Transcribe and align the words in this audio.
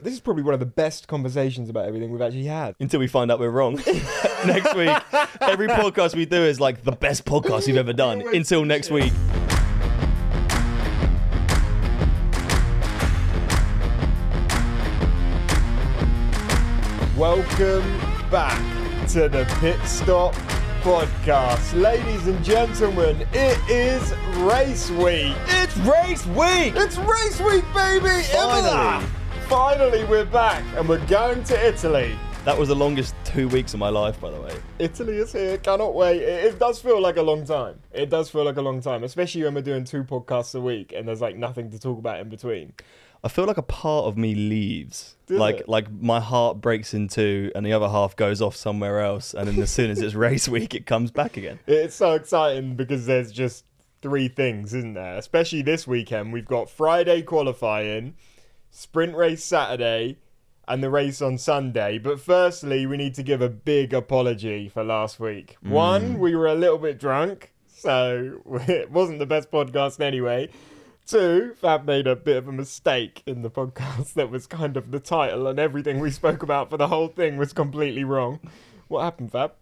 This 0.00 0.14
is 0.14 0.20
probably 0.20 0.44
one 0.44 0.54
of 0.54 0.60
the 0.60 0.66
best 0.66 1.08
conversations 1.08 1.68
about 1.68 1.86
everything 1.86 2.12
we've 2.12 2.22
actually 2.22 2.44
had. 2.44 2.76
Until 2.78 3.00
we 3.00 3.08
find 3.08 3.32
out 3.32 3.40
we're 3.40 3.50
wrong. 3.50 3.74
next 4.46 4.76
week, 4.76 4.96
every 5.40 5.66
podcast 5.66 6.14
we 6.14 6.24
do 6.24 6.36
is 6.44 6.60
like 6.60 6.84
the 6.84 6.92
best 6.92 7.24
podcast 7.24 7.66
you've 7.66 7.76
ever 7.78 7.92
done. 7.92 8.22
Until 8.34 8.64
next 8.64 8.92
week. 8.92 9.12
Welcome 17.16 17.98
back 18.30 18.60
to 19.08 19.28
the 19.28 19.52
Pit 19.58 19.80
Stop 19.84 20.34
Podcast. 20.82 21.74
Ladies 21.74 22.28
and 22.28 22.44
gentlemen, 22.44 23.26
it 23.32 23.58
is 23.68 24.14
race 24.42 24.90
week. 24.92 25.34
It's 25.48 25.76
race 25.78 26.24
week! 26.26 26.74
It's 26.76 26.96
race 26.98 27.40
week, 27.40 27.64
baby! 27.74 28.22
Finally. 28.30 29.17
Finally, 29.48 30.04
we're 30.04 30.26
back 30.26 30.62
and 30.76 30.86
we're 30.86 31.04
going 31.06 31.42
to 31.42 31.66
Italy. 31.66 32.14
That 32.44 32.58
was 32.58 32.68
the 32.68 32.76
longest 32.76 33.14
two 33.24 33.48
weeks 33.48 33.72
of 33.72 33.80
my 33.80 33.88
life, 33.88 34.20
by 34.20 34.30
the 34.30 34.38
way. 34.38 34.54
Italy 34.78 35.16
is 35.16 35.32
here. 35.32 35.56
Cannot 35.56 35.94
wait. 35.94 36.20
It, 36.20 36.44
it 36.44 36.58
does 36.58 36.82
feel 36.82 37.00
like 37.00 37.16
a 37.16 37.22
long 37.22 37.46
time. 37.46 37.80
It 37.90 38.10
does 38.10 38.28
feel 38.28 38.44
like 38.44 38.58
a 38.58 38.62
long 38.62 38.82
time, 38.82 39.04
especially 39.04 39.44
when 39.44 39.54
we're 39.54 39.62
doing 39.62 39.84
two 39.84 40.04
podcasts 40.04 40.54
a 40.54 40.60
week 40.60 40.92
and 40.94 41.08
there's 41.08 41.22
like 41.22 41.34
nothing 41.34 41.70
to 41.70 41.78
talk 41.78 41.98
about 41.98 42.20
in 42.20 42.28
between. 42.28 42.74
I 43.24 43.28
feel 43.28 43.46
like 43.46 43.56
a 43.56 43.62
part 43.62 44.04
of 44.04 44.18
me 44.18 44.34
leaves. 44.34 45.16
Does 45.26 45.38
like 45.38 45.60
it? 45.60 45.68
like 45.68 45.90
my 45.90 46.20
heart 46.20 46.60
breaks 46.60 46.92
in 46.92 47.08
two 47.08 47.50
and 47.54 47.64
the 47.64 47.72
other 47.72 47.88
half 47.88 48.16
goes 48.16 48.42
off 48.42 48.54
somewhere 48.54 49.00
else 49.00 49.32
and 49.32 49.48
then 49.48 49.58
as 49.62 49.70
soon 49.70 49.90
as 49.90 49.98
it's 50.02 50.14
race 50.26 50.46
week 50.46 50.74
it 50.74 50.84
comes 50.84 51.10
back 51.10 51.38
again. 51.38 51.58
It's 51.66 51.94
so 51.94 52.12
exciting 52.12 52.76
because 52.76 53.06
there's 53.06 53.32
just 53.32 53.64
three 54.02 54.28
things, 54.28 54.74
isn't 54.74 54.92
there? 54.92 55.16
Especially 55.16 55.62
this 55.62 55.86
weekend. 55.86 56.34
We've 56.34 56.44
got 56.44 56.68
Friday 56.68 57.22
qualifying, 57.22 58.14
sprint 58.70 59.16
race 59.16 59.44
Saturday, 59.44 60.16
and 60.68 60.82
the 60.82 60.90
race 60.90 61.20
on 61.22 61.38
Sunday. 61.38 61.98
But 61.98 62.20
firstly, 62.20 62.86
we 62.86 62.96
need 62.96 63.14
to 63.14 63.22
give 63.22 63.40
a 63.40 63.48
big 63.48 63.94
apology 63.94 64.68
for 64.68 64.84
last 64.84 65.18
week. 65.18 65.56
Mm. 65.64 65.70
One, 65.70 66.18
we 66.18 66.36
were 66.36 66.46
a 66.46 66.54
little 66.54 66.78
bit 66.78 67.00
drunk, 67.00 67.52
so 67.66 68.42
it 68.68 68.90
wasn't 68.90 69.18
the 69.18 69.26
best 69.26 69.50
podcast 69.50 70.00
anyway. 70.00 70.50
Two, 71.06 71.54
Fab 71.58 71.86
made 71.86 72.06
a 72.06 72.14
bit 72.14 72.36
of 72.36 72.48
a 72.48 72.52
mistake 72.52 73.22
in 73.24 73.40
the 73.40 73.50
podcast 73.50 74.12
that 74.14 74.30
was 74.30 74.46
kind 74.46 74.76
of 74.76 74.90
the 74.90 75.00
title, 75.00 75.46
and 75.46 75.58
everything 75.58 76.00
we 76.00 76.10
spoke 76.10 76.42
about 76.42 76.68
for 76.70 76.76
the 76.76 76.88
whole 76.88 77.08
thing 77.08 77.38
was 77.38 77.52
completely 77.52 78.04
wrong. 78.04 78.38
What 78.88 79.02
happened, 79.02 79.32
Fab? 79.32 79.52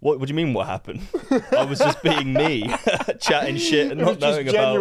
What, 0.00 0.18
what 0.18 0.26
do 0.28 0.30
you 0.32 0.34
mean 0.36 0.54
what 0.54 0.66
happened? 0.66 1.02
I 1.52 1.64
was 1.64 1.78
just 1.78 2.02
being 2.02 2.32
me, 2.32 2.64
chatting 3.20 3.56
shit 3.58 3.90
and 3.92 4.00
not 4.00 4.18
knowing 4.18 4.48
about 4.48 4.76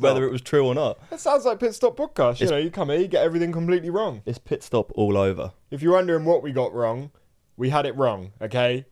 whether 0.00 0.24
it 0.24 0.30
was 0.30 0.40
true 0.42 0.64
or 0.66 0.74
not. 0.74 0.98
That 1.10 1.18
sounds 1.20 1.44
like 1.44 1.58
Pit 1.58 1.74
Stop 1.74 1.96
Podcast. 1.96 2.38
You 2.40 2.44
It's- 2.44 2.50
know, 2.50 2.56
you 2.58 2.70
come 2.70 2.88
here, 2.90 2.98
you 3.00 3.08
get 3.08 3.24
everything 3.24 3.50
completely 3.50 3.90
wrong. 3.90 4.22
It's 4.26 4.38
pit 4.38 4.62
stop 4.62 4.92
all 4.94 5.16
over. 5.16 5.52
If 5.72 5.82
you're 5.82 5.94
wondering 5.94 6.24
what 6.24 6.42
we 6.42 6.52
got 6.52 6.72
wrong, 6.72 7.10
we 7.56 7.70
had 7.70 7.84
it 7.84 7.96
wrong, 7.96 8.32
okay? 8.40 8.86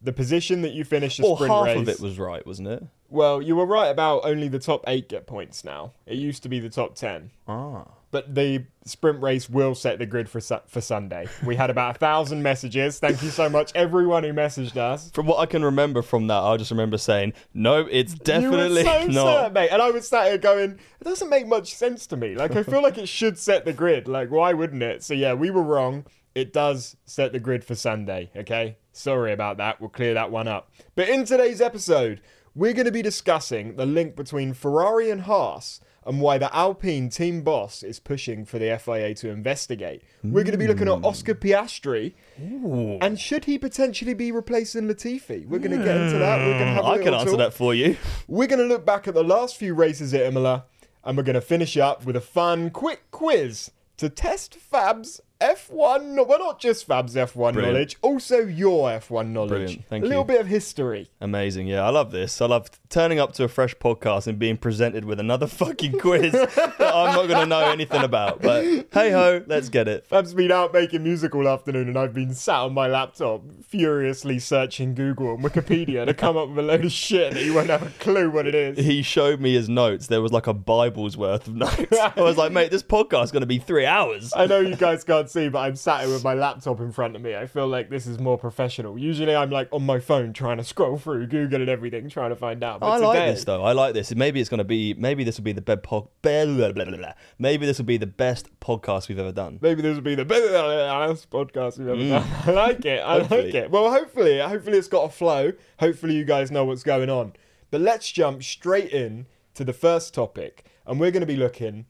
The 0.00 0.12
position 0.14 0.62
that 0.62 0.72
you 0.72 0.84
finished 0.84 1.18
the 1.20 1.34
sprint 1.34 1.52
half 1.52 1.66
race. 1.66 1.78
of 1.78 1.88
it 1.88 2.00
was 2.00 2.18
right, 2.18 2.46
wasn't 2.46 2.68
it? 2.68 2.84
Well, 3.10 3.42
you 3.42 3.54
were 3.56 3.66
right 3.66 3.88
about 3.88 4.20
only 4.24 4.48
the 4.48 4.58
top 4.58 4.84
eight 4.86 5.08
get 5.08 5.26
points 5.26 5.62
now. 5.64 5.92
It 6.06 6.16
used 6.16 6.42
to 6.44 6.48
be 6.48 6.58
the 6.60 6.68
top 6.70 6.94
ten. 6.94 7.32
Ah. 7.46 7.84
But 8.10 8.34
the 8.34 8.64
sprint 8.86 9.20
race 9.22 9.50
will 9.50 9.74
set 9.74 9.98
the 9.98 10.06
grid 10.06 10.30
for 10.30 10.40
Su- 10.40 10.60
for 10.66 10.80
Sunday. 10.80 11.26
We 11.44 11.56
had 11.56 11.68
about 11.68 11.96
a 11.96 11.98
thousand 11.98 12.42
messages. 12.42 12.98
Thank 12.98 13.22
you 13.22 13.28
so 13.28 13.50
much, 13.50 13.70
everyone 13.74 14.24
who 14.24 14.32
messaged 14.32 14.78
us. 14.78 15.10
From 15.10 15.26
what 15.26 15.38
I 15.38 15.44
can 15.46 15.62
remember 15.62 16.00
from 16.00 16.26
that, 16.28 16.38
I 16.38 16.56
just 16.56 16.70
remember 16.70 16.96
saying, 16.96 17.34
no, 17.52 17.86
it's 17.90 18.14
definitely 18.14 18.80
you 18.80 18.86
were 18.86 19.02
so 19.02 19.06
not. 19.08 19.36
certain, 19.36 19.52
mate. 19.52 19.68
And 19.70 19.82
I 19.82 19.90
was 19.90 20.08
sat 20.08 20.28
here 20.28 20.38
going, 20.38 20.78
it 21.00 21.04
doesn't 21.04 21.28
make 21.28 21.46
much 21.46 21.74
sense 21.74 22.06
to 22.06 22.16
me. 22.16 22.34
Like, 22.34 22.56
I 22.56 22.62
feel 22.62 22.82
like 22.82 22.96
it 22.96 23.08
should 23.08 23.36
set 23.38 23.66
the 23.66 23.74
grid. 23.74 24.08
Like, 24.08 24.30
why 24.30 24.54
wouldn't 24.54 24.82
it? 24.82 25.02
So, 25.04 25.12
yeah, 25.12 25.34
we 25.34 25.50
were 25.50 25.62
wrong. 25.62 26.06
It 26.34 26.52
does 26.54 26.96
set 27.04 27.32
the 27.32 27.40
grid 27.40 27.62
for 27.64 27.74
Sunday, 27.74 28.30
okay? 28.34 28.78
Sorry 28.92 29.32
about 29.32 29.58
that. 29.58 29.80
We'll 29.80 29.90
clear 29.90 30.14
that 30.14 30.30
one 30.30 30.48
up. 30.48 30.70
But 30.94 31.08
in 31.10 31.24
today's 31.26 31.60
episode, 31.60 32.22
we're 32.54 32.72
going 32.72 32.86
to 32.86 32.92
be 32.92 33.02
discussing 33.02 33.76
the 33.76 33.86
link 33.86 34.16
between 34.16 34.54
Ferrari 34.54 35.10
and 35.10 35.22
Haas 35.22 35.80
and 36.08 36.22
why 36.22 36.38
the 36.38 36.54
Alpine 36.56 37.10
team 37.10 37.42
boss 37.42 37.82
is 37.82 38.00
pushing 38.00 38.46
for 38.46 38.58
the 38.58 38.78
FIA 38.78 39.14
to 39.16 39.28
investigate. 39.28 40.02
We're 40.24 40.42
going 40.42 40.52
to 40.52 40.58
be 40.58 40.66
looking 40.66 40.88
at 40.88 41.04
Oscar 41.04 41.34
Piastri 41.34 42.14
and 42.38 43.20
should 43.20 43.44
he 43.44 43.58
potentially 43.58 44.14
be 44.14 44.32
replacing 44.32 44.88
Latifi? 44.88 45.46
We're 45.46 45.58
going 45.58 45.78
to 45.78 45.84
get 45.84 45.98
into 45.98 46.18
that. 46.18 46.38
We're 46.38 46.58
going 46.58 46.74
to 46.74 46.82
have 46.82 46.84
a 46.84 46.88
I 46.88 46.98
can 46.98 47.12
answer 47.12 47.30
talk. 47.32 47.38
that 47.38 47.52
for 47.54 47.74
you. 47.74 47.98
We're 48.26 48.48
going 48.48 48.58
to 48.58 48.64
look 48.64 48.86
back 48.86 49.06
at 49.06 49.12
the 49.12 49.22
last 49.22 49.58
few 49.58 49.74
races 49.74 50.14
at 50.14 50.22
Imola 50.22 50.64
and 51.04 51.14
we're 51.14 51.24
going 51.24 51.34
to 51.34 51.42
finish 51.42 51.76
up 51.76 52.06
with 52.06 52.16
a 52.16 52.22
fun, 52.22 52.70
quick 52.70 53.10
quiz 53.10 53.70
to 53.98 54.08
test 54.08 54.54
Fab's 54.54 55.20
F1. 55.40 56.26
Well, 56.26 56.38
not 56.38 56.60
just 56.60 56.86
Fab's 56.86 57.14
F1 57.14 57.52
Brilliant. 57.52 57.56
knowledge, 57.56 57.96
also 58.02 58.38
your 58.38 58.88
F1 58.90 59.28
knowledge. 59.28 59.48
Brilliant. 59.50 59.86
Thank 59.88 60.04
a 60.04 60.08
little 60.08 60.24
bit 60.24 60.40
of 60.40 60.46
history. 60.48 61.10
Amazing. 61.20 61.68
Yeah, 61.68 61.84
I 61.84 61.90
love 61.90 62.10
this. 62.10 62.40
I 62.40 62.46
love 62.46 62.70
turning 62.88 63.20
up 63.20 63.32
to 63.34 63.44
a 63.44 63.48
fresh 63.48 63.74
podcast 63.76 64.26
and 64.26 64.38
being 64.38 64.56
presented 64.56 65.04
with 65.04 65.20
another 65.20 65.46
fucking 65.58 65.98
quiz 66.00 66.32
that 66.32 66.74
I'm 66.80 67.14
not 67.14 67.28
going 67.28 67.40
to 67.40 67.46
know 67.46 67.70
anything 67.70 68.02
about. 68.02 68.42
But 68.42 68.87
hey 68.92 69.10
ho, 69.10 69.42
let's 69.46 69.68
get 69.68 69.88
it. 69.88 70.06
Fab's 70.06 70.34
been 70.34 70.50
out 70.50 70.72
making 70.72 71.02
music 71.02 71.34
all 71.34 71.48
afternoon 71.48 71.88
and 71.88 71.98
I've 71.98 72.14
been 72.14 72.34
sat 72.34 72.60
on 72.60 72.74
my 72.74 72.86
laptop 72.86 73.42
furiously 73.66 74.38
searching 74.38 74.94
Google 74.94 75.34
and 75.34 75.44
Wikipedia 75.44 76.06
to 76.06 76.14
come 76.14 76.36
up 76.36 76.48
with 76.48 76.58
a 76.58 76.62
load 76.62 76.84
of 76.84 76.92
shit 76.92 77.34
that 77.34 77.44
you 77.44 77.54
won't 77.54 77.68
have 77.68 77.82
a 77.82 77.90
clue 78.00 78.30
what 78.30 78.46
it 78.46 78.54
is. 78.54 78.78
He 78.78 79.02
showed 79.02 79.40
me 79.40 79.54
his 79.54 79.68
notes. 79.68 80.06
There 80.06 80.22
was 80.22 80.32
like 80.32 80.46
a 80.46 80.54
Bible's 80.54 81.16
worth 81.16 81.46
of 81.48 81.54
notes. 81.54 81.92
I 82.16 82.20
was 82.20 82.36
like, 82.36 82.52
mate, 82.52 82.70
this 82.70 82.82
podcast 82.82 83.24
is 83.24 83.32
going 83.32 83.42
to 83.42 83.46
be 83.46 83.58
three 83.58 83.86
hours. 83.86 84.32
I 84.34 84.46
know 84.46 84.60
you 84.60 84.76
guys 84.76 85.04
can't 85.04 85.28
see, 85.28 85.48
but 85.48 85.58
I'm 85.60 85.76
sat 85.76 86.04
here 86.04 86.12
with 86.12 86.24
my 86.24 86.34
laptop 86.34 86.80
in 86.80 86.92
front 86.92 87.16
of 87.16 87.22
me. 87.22 87.36
I 87.36 87.46
feel 87.46 87.66
like 87.66 87.90
this 87.90 88.06
is 88.06 88.18
more 88.18 88.38
professional. 88.38 88.98
Usually 88.98 89.34
I'm 89.34 89.50
like 89.50 89.68
on 89.72 89.84
my 89.84 89.98
phone 90.00 90.32
trying 90.32 90.56
to 90.58 90.64
scroll 90.64 90.96
through 90.98 91.26
Google 91.26 91.60
and 91.60 91.68
everything, 91.68 92.08
trying 92.08 92.30
to 92.30 92.36
find 92.36 92.64
out. 92.64 92.80
But 92.80 92.86
I 92.86 92.96
like 92.98 93.18
today- 93.18 93.32
this 93.32 93.44
though. 93.44 93.62
I 93.62 93.72
like 93.72 93.94
this. 93.94 94.14
Maybe 94.14 94.40
it's 94.40 94.48
going 94.48 94.58
to 94.58 94.64
be. 94.64 94.94
Maybe 94.94 95.24
this 95.24 95.36
will 95.36 95.44
be 95.44 95.52
the 95.52 95.60
best 95.60 95.82
pod. 95.82 96.08
Blah, 96.22 96.44
blah, 96.46 96.72
blah, 96.72 96.84
blah, 96.84 96.96
blah. 96.96 97.12
Maybe 97.38 97.66
this 97.66 97.78
will 97.78 97.84
be 97.84 97.96
the 97.98 98.06
best 98.06 98.48
podcast 98.60 98.77
we've 99.08 99.18
ever 99.18 99.32
done. 99.32 99.58
Maybe 99.60 99.82
this 99.82 99.94
will 99.94 100.02
be 100.02 100.14
the 100.14 100.24
best 100.24 101.30
podcast 101.30 101.78
we've 101.78 101.88
ever 101.88 101.96
Mm. 101.96 102.08
done. 102.10 102.28
I 102.46 102.50
like 102.50 102.84
it. 102.84 102.98
I 103.00 103.16
like 103.18 103.54
it. 103.54 103.70
Well, 103.70 103.90
hopefully, 103.90 104.38
hopefully 104.40 104.78
it's 104.78 104.88
got 104.88 105.04
a 105.04 105.08
flow. 105.10 105.52
Hopefully 105.80 106.14
you 106.14 106.24
guys 106.24 106.50
know 106.50 106.64
what's 106.64 106.82
going 106.82 107.10
on. 107.10 107.32
But 107.70 107.80
let's 107.80 108.10
jump 108.10 108.42
straight 108.42 108.90
in 108.90 109.26
to 109.54 109.64
the 109.64 109.72
first 109.72 110.14
topic, 110.14 110.64
and 110.86 110.98
we're 111.00 111.10
going 111.10 111.20
to 111.20 111.26
be 111.26 111.36
looking 111.36 111.86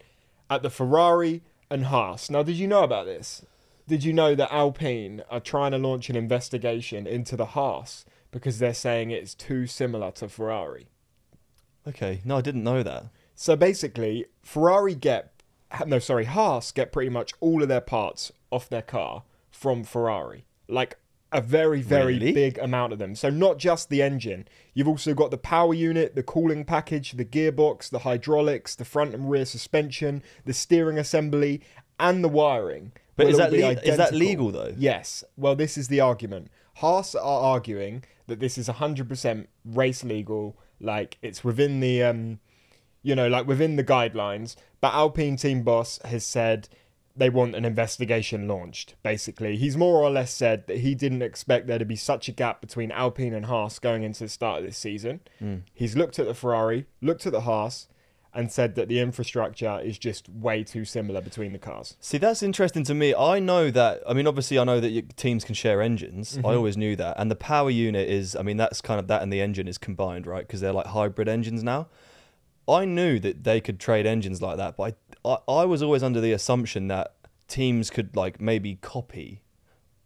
at 0.51 0.63
the 0.63 0.71
Ferrari 0.71 1.43
and 1.71 1.87
Haas. 1.87 2.31
Now, 2.31 2.43
did 2.43 2.57
you 2.57 2.67
know 2.67 2.83
about 2.83 3.07
this? 3.07 3.45
Did 3.87 4.05
you 4.05 4.13
know 4.13 4.35
that 4.35 4.53
Alpine 4.53 5.23
are 5.31 5.41
trying 5.41 5.73
to 5.73 5.79
launch 5.79 6.11
an 6.11 6.17
investigation 6.17 7.07
into 7.07 7.37
the 7.37 7.47
Haas 7.47 8.05
because 8.31 8.59
they're 8.59 8.75
saying 8.75 9.11
it's 9.11 9.35
too 9.35 9.67
similar 9.67 10.11
to 10.13 10.29
Ferrari? 10.29 10.89
Okay. 11.87 12.21
No, 12.25 12.37
I 12.39 12.41
didn't 12.41 12.65
know 12.65 12.83
that. 12.83 13.05
So 13.35 13.57
basically, 13.57 14.27
Ferrari 14.43 14.95
get 14.95 15.33
no, 15.87 15.99
sorry, 15.99 16.25
Haas 16.25 16.73
get 16.73 16.93
pretty 16.93 17.11
much 17.11 17.33
all 17.41 17.63
of 17.63 17.69
their 17.69 17.81
parts 17.81 18.33
off 18.51 18.69
their 18.69 18.83
car 18.83 19.23
from 19.51 19.85
Ferrari. 19.85 20.47
Like 20.69 20.99
a 21.31 21.41
very, 21.43 21.83
very 21.83 22.15
Really? 22.15 22.33
big 22.33 22.57
amount 22.59 22.93
of 22.95 22.99
them. 22.99 23.15
So 23.15 23.29
not 23.29 23.59
just 23.59 23.91
the 23.91 24.01
engine. 24.01 24.49
You've 24.73 24.89
also 24.89 25.13
got 25.13 25.31
the 25.31 25.37
power 25.39 25.75
unit, 25.75 26.15
the 26.15 26.23
cooling 26.23 26.65
package, 26.65 27.13
the 27.13 27.25
gearbox, 27.25 27.91
the 27.91 27.99
hydraulics, 28.01 28.75
the 28.75 28.85
front 28.87 29.15
and 29.15 29.29
rear 29.31 29.45
suspension, 29.45 30.23
the 30.47 30.55
steering 30.55 30.99
assembly, 30.99 31.61
and 32.01 32.25
the 32.25 32.29
wiring. 32.29 32.93
But 33.17 33.27
is 33.29 33.37
that 33.37 33.53
le- 33.53 33.73
is 33.83 33.97
that 33.99 34.15
legal, 34.15 34.51
though? 34.53 34.75
Yes. 34.79 35.23
Well, 35.37 35.55
this 35.57 35.77
is 35.77 35.89
the 35.89 36.01
argument. 36.01 36.49
Haas 36.77 37.15
are 37.15 37.41
arguing 37.43 38.05
that 38.29 38.39
this 38.41 38.57
is 38.57 38.69
100% 38.69 39.49
race 39.65 40.05
legal, 40.05 40.57
like 40.81 41.19
it's 41.21 41.43
within 41.45 41.81
the, 41.81 42.03
um, 42.05 42.39
you 43.09 43.15
know, 43.15 43.27
like 43.27 43.47
within 43.47 43.77
the 43.77 43.85
guidelines. 43.85 44.55
But 44.83 44.93
Alpine 44.93 45.37
team 45.37 45.63
boss 45.63 45.99
has 46.05 46.25
said 46.25 46.69
they 47.17 47.31
want 47.31 47.57
an 47.57 47.65
investigation 47.65 48.47
launched. 48.47 48.97
Basically, 49.03 49.57
he's 49.57 49.79
more 49.79 49.97
or 49.97 50.11
less 50.11 50.31
said 50.31 50.67
that 50.67 50.79
he 50.79 50.95
didn't 50.95 51.23
expect 51.23 51.67
there 51.67 51.79
to 51.79 51.87
be 51.87 51.97
such 51.97 52.29
a 52.29 52.33
gap 52.33 52.61
between 52.61 52.93
Alpine 52.93 53.33
and 53.33 53.47
Haas 53.47 53.79
going 53.79 54.03
into 54.03 54.25
the 54.25 54.29
start 54.29 54.59
of 54.61 54.67
this 54.67 54.77
season. 54.77 55.21
He's 55.73 55.97
looked 55.97 56.19
at 56.19 56.27
the 56.27 56.35
Ferrari, 56.35 56.87
looked 57.01 57.25
at 57.25 57.33
the 57.33 57.41
Haas, 57.41 57.89
and 58.35 58.53
said 58.53 58.75
that 58.75 58.89
the 58.89 59.01
infrastructure 59.01 59.81
is 59.83 59.99
just 59.99 60.29
way 60.29 60.63
too 60.63 60.85
similar 60.85 61.23
between 61.23 61.53
the 61.55 61.59
cars. 61.59 61.97
See, 61.99 62.19
that's 62.19 62.43
interesting 62.43 62.85
to 62.85 62.95
me. 62.95 63.15
I 63.15 63.41
know 63.41 63.71
that. 63.71 64.03
I 64.07 64.13
mean, 64.13 64.27
obviously, 64.27 64.59
I 64.59 64.65
know 64.65 64.81
that 64.81 64.91
your 64.91 65.05
teams 65.17 65.45
can 65.45 65.55
share 65.55 65.81
engines. 65.81 66.37
Mm-hmm. 66.37 66.47
I 66.47 66.55
always 66.55 66.77
knew 66.77 66.95
that. 66.97 67.19
And 67.19 67.31
the 67.31 67.37
power 67.37 67.71
unit 67.71 68.09
is, 68.09 68.37
I 68.37 68.43
mean, 68.43 68.59
that's 68.59 68.83
kind 68.83 69.01
of 69.01 69.09
that 69.09 69.23
and 69.23 69.33
the 69.33 69.41
engine 69.41 69.67
is 69.67 69.79
combined, 69.79 70.27
right? 70.27 70.47
Because 70.47 70.61
they're 70.61 70.75
like 70.75 70.89
hybrid 70.89 71.27
engines 71.27 71.65
now. 71.65 71.89
I 72.69 72.85
knew 72.85 73.19
that 73.21 73.45
they 73.45 73.61
could 73.61 73.81
trade 73.81 74.07
engines 74.07 74.43
like 74.43 74.57
that, 74.59 74.77
but 74.77 74.95
I, 75.25 75.29
I, 75.29 75.63
I 75.63 75.65
was 75.65 75.83
always 75.83 76.03
under 76.03 76.21
the 76.21 76.33
assumption 76.33 76.89
that 76.89 77.15
teams 77.49 77.89
could 77.91 78.15
like 78.15 78.41
maybe 78.41 78.77
copy 78.77 79.43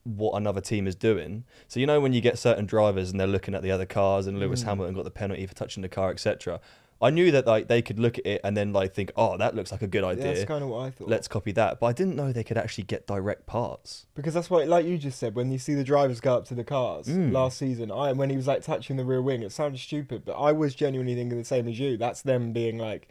what 0.04 0.32
another 0.36 0.60
team 0.60 0.86
is 0.86 0.94
doing. 0.94 1.44
So 1.68 1.80
you 1.80 1.86
know 1.86 2.00
when 2.00 2.12
you 2.12 2.20
get 2.20 2.38
certain 2.38 2.66
drivers 2.66 3.10
and 3.10 3.20
they're 3.20 3.26
looking 3.26 3.54
at 3.54 3.62
the 3.62 3.70
other 3.70 3.86
cars 3.86 4.26
and 4.26 4.36
Mm. 4.36 4.40
Lewis 4.40 4.62
Hamilton 4.62 4.94
got 4.94 5.04
the 5.04 5.10
penalty 5.10 5.46
for 5.46 5.54
touching 5.54 5.82
the 5.82 5.88
car, 5.88 6.10
etc. 6.10 6.60
I 7.02 7.10
knew 7.10 7.30
that 7.32 7.46
like 7.46 7.66
they 7.68 7.82
could 7.82 7.98
look 7.98 8.16
at 8.18 8.26
it 8.26 8.40
and 8.44 8.56
then 8.56 8.72
like 8.72 8.94
think, 8.94 9.10
oh, 9.16 9.36
that 9.36 9.54
looks 9.56 9.72
like 9.72 9.82
a 9.82 9.86
good 9.88 10.04
idea. 10.04 10.24
That's 10.24 10.44
kind 10.44 10.62
of 10.62 10.70
what 10.70 10.78
I 10.86 10.90
thought. 10.90 11.08
Let's 11.08 11.26
copy 11.28 11.50
that. 11.52 11.80
But 11.80 11.86
I 11.86 11.92
didn't 11.92 12.14
know 12.16 12.32
they 12.32 12.44
could 12.44 12.56
actually 12.56 12.84
get 12.84 13.06
direct 13.06 13.46
parts. 13.46 14.06
Because 14.14 14.34
that's 14.34 14.48
what, 14.48 14.68
like 14.68 14.86
you 14.86 14.96
just 14.98 15.18
said, 15.18 15.34
when 15.34 15.50
you 15.50 15.58
see 15.58 15.74
the 15.74 15.84
drivers 15.84 16.20
go 16.20 16.36
up 16.36 16.44
to 16.46 16.54
the 16.54 16.64
cars 16.64 17.08
Mm. 17.08 17.32
last 17.32 17.58
season, 17.58 17.90
I 17.90 18.12
when 18.12 18.30
he 18.30 18.36
was 18.36 18.46
like 18.46 18.62
touching 18.62 18.96
the 18.96 19.04
rear 19.04 19.20
wing, 19.20 19.42
it 19.42 19.50
sounded 19.52 19.78
stupid, 19.80 20.24
but 20.24 20.32
I 20.32 20.52
was 20.52 20.74
genuinely 20.74 21.14
thinking 21.14 21.36
the 21.38 21.44
same 21.44 21.66
as 21.68 21.78
you. 21.78 21.96
That's 21.96 22.22
them 22.22 22.52
being 22.52 22.78
like, 22.78 23.08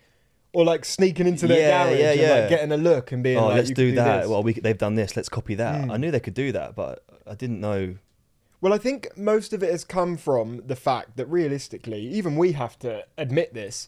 or 0.53 0.63
like 0.63 0.85
sneaking 0.85 1.27
into 1.27 1.47
their 1.47 1.59
Yeah, 1.59 1.83
garage 1.85 1.99
yeah, 1.99 2.11
and 2.11 2.19
yeah. 2.21 2.33
like 2.35 2.49
getting 2.49 2.71
a 2.71 2.77
look 2.77 3.11
and 3.11 3.21
being 3.23 3.37
oh, 3.37 3.47
like, 3.47 3.55
let's 3.57 3.69
you 3.69 3.75
do 3.75 3.91
that. 3.95 4.21
this. 4.21 4.29
well, 4.29 4.43
we, 4.43 4.53
they've 4.53 4.77
done 4.77 4.95
this. 4.95 5.15
Let's 5.17 5.29
copy 5.29 5.55
that. 5.55 5.85
Mm. 5.85 5.91
I 5.91 5.97
knew 5.97 6.11
they 6.11 6.19
could 6.19 6.33
do 6.33 6.51
that, 6.53 6.75
but 6.75 7.03
I 7.27 7.35
didn't 7.35 7.59
know. 7.59 7.95
Well, 8.61 8.73
I 8.73 8.77
think 8.77 9.17
most 9.17 9.53
of 9.53 9.63
it 9.63 9.71
has 9.71 9.83
come 9.83 10.17
from 10.17 10.61
the 10.65 10.75
fact 10.75 11.17
that 11.17 11.25
realistically, 11.25 12.01
even 12.07 12.35
we 12.35 12.51
have 12.53 12.77
to 12.79 13.05
admit 13.17 13.53
this, 13.53 13.87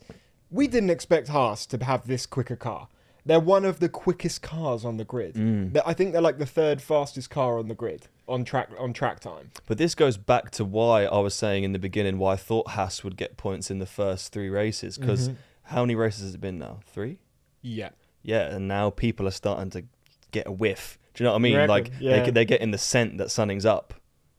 we 0.50 0.68
didn't 0.68 0.90
expect 0.90 1.28
Haas 1.30 1.66
to 1.68 1.84
have 1.84 2.08
this 2.08 2.26
quicker 2.26 2.56
car. 2.56 2.88
They're 3.26 3.40
one 3.40 3.64
of 3.66 3.80
the 3.80 3.88
quickest 3.88 4.42
cars 4.42 4.84
on 4.84 4.98
the 4.98 5.06
grid. 5.06 5.36
Mm. 5.36 5.80
I 5.86 5.94
think 5.94 6.12
they're 6.12 6.22
like 6.22 6.40
the 6.40 6.46
third 6.46 6.82
fastest 6.82 7.30
car 7.30 7.58
on 7.58 7.68
the 7.70 7.76
grid 7.76 8.08
on 8.28 8.44
track 8.44 8.70
on 8.78 8.92
track 8.94 9.20
time. 9.20 9.52
But 9.68 9.78
this 9.78 9.96
goes 9.96 10.18
back 10.18 10.50
to 10.52 10.66
why 10.66 11.06
I 11.06 11.20
was 11.20 11.34
saying 11.34 11.64
in 11.64 11.72
the 11.72 11.80
beginning 11.80 12.18
why 12.18 12.34
I 12.34 12.36
thought 12.36 12.70
Haas 12.70 13.04
would 13.04 13.16
get 13.16 13.38
points 13.38 13.72
in 13.72 13.80
the 13.80 13.86
first 13.86 14.34
three 14.34 14.50
races. 14.50 14.98
Because 14.98 15.30
Mm-hmm. 15.30 15.38
how 15.76 15.82
many 15.84 15.96
races 15.96 16.22
has 16.24 16.36
it 16.36 16.42
been 16.42 16.58
now? 16.60 16.80
Three? 16.86 17.20
Yeah. 17.62 17.90
Yeah, 18.24 18.54
and 18.54 18.68
now 18.68 18.90
people 18.90 19.28
are 19.28 19.32
starting 19.32 19.70
to 19.72 19.84
get 20.32 20.48
a 20.48 20.52
whiff. 20.52 20.98
Do 21.14 21.24
you 21.24 21.26
know 21.26 21.32
what 21.34 21.40
I 21.40 21.42
mean? 21.42 21.68
Like 21.68 21.92
Yeah. 22.00 22.24
they, 22.24 22.32
they're 22.32 22.46
getting 22.46 22.72
the 22.72 22.78
scent 22.78 23.18
that 23.20 23.30
something's 23.32 23.66
up. 23.66 23.94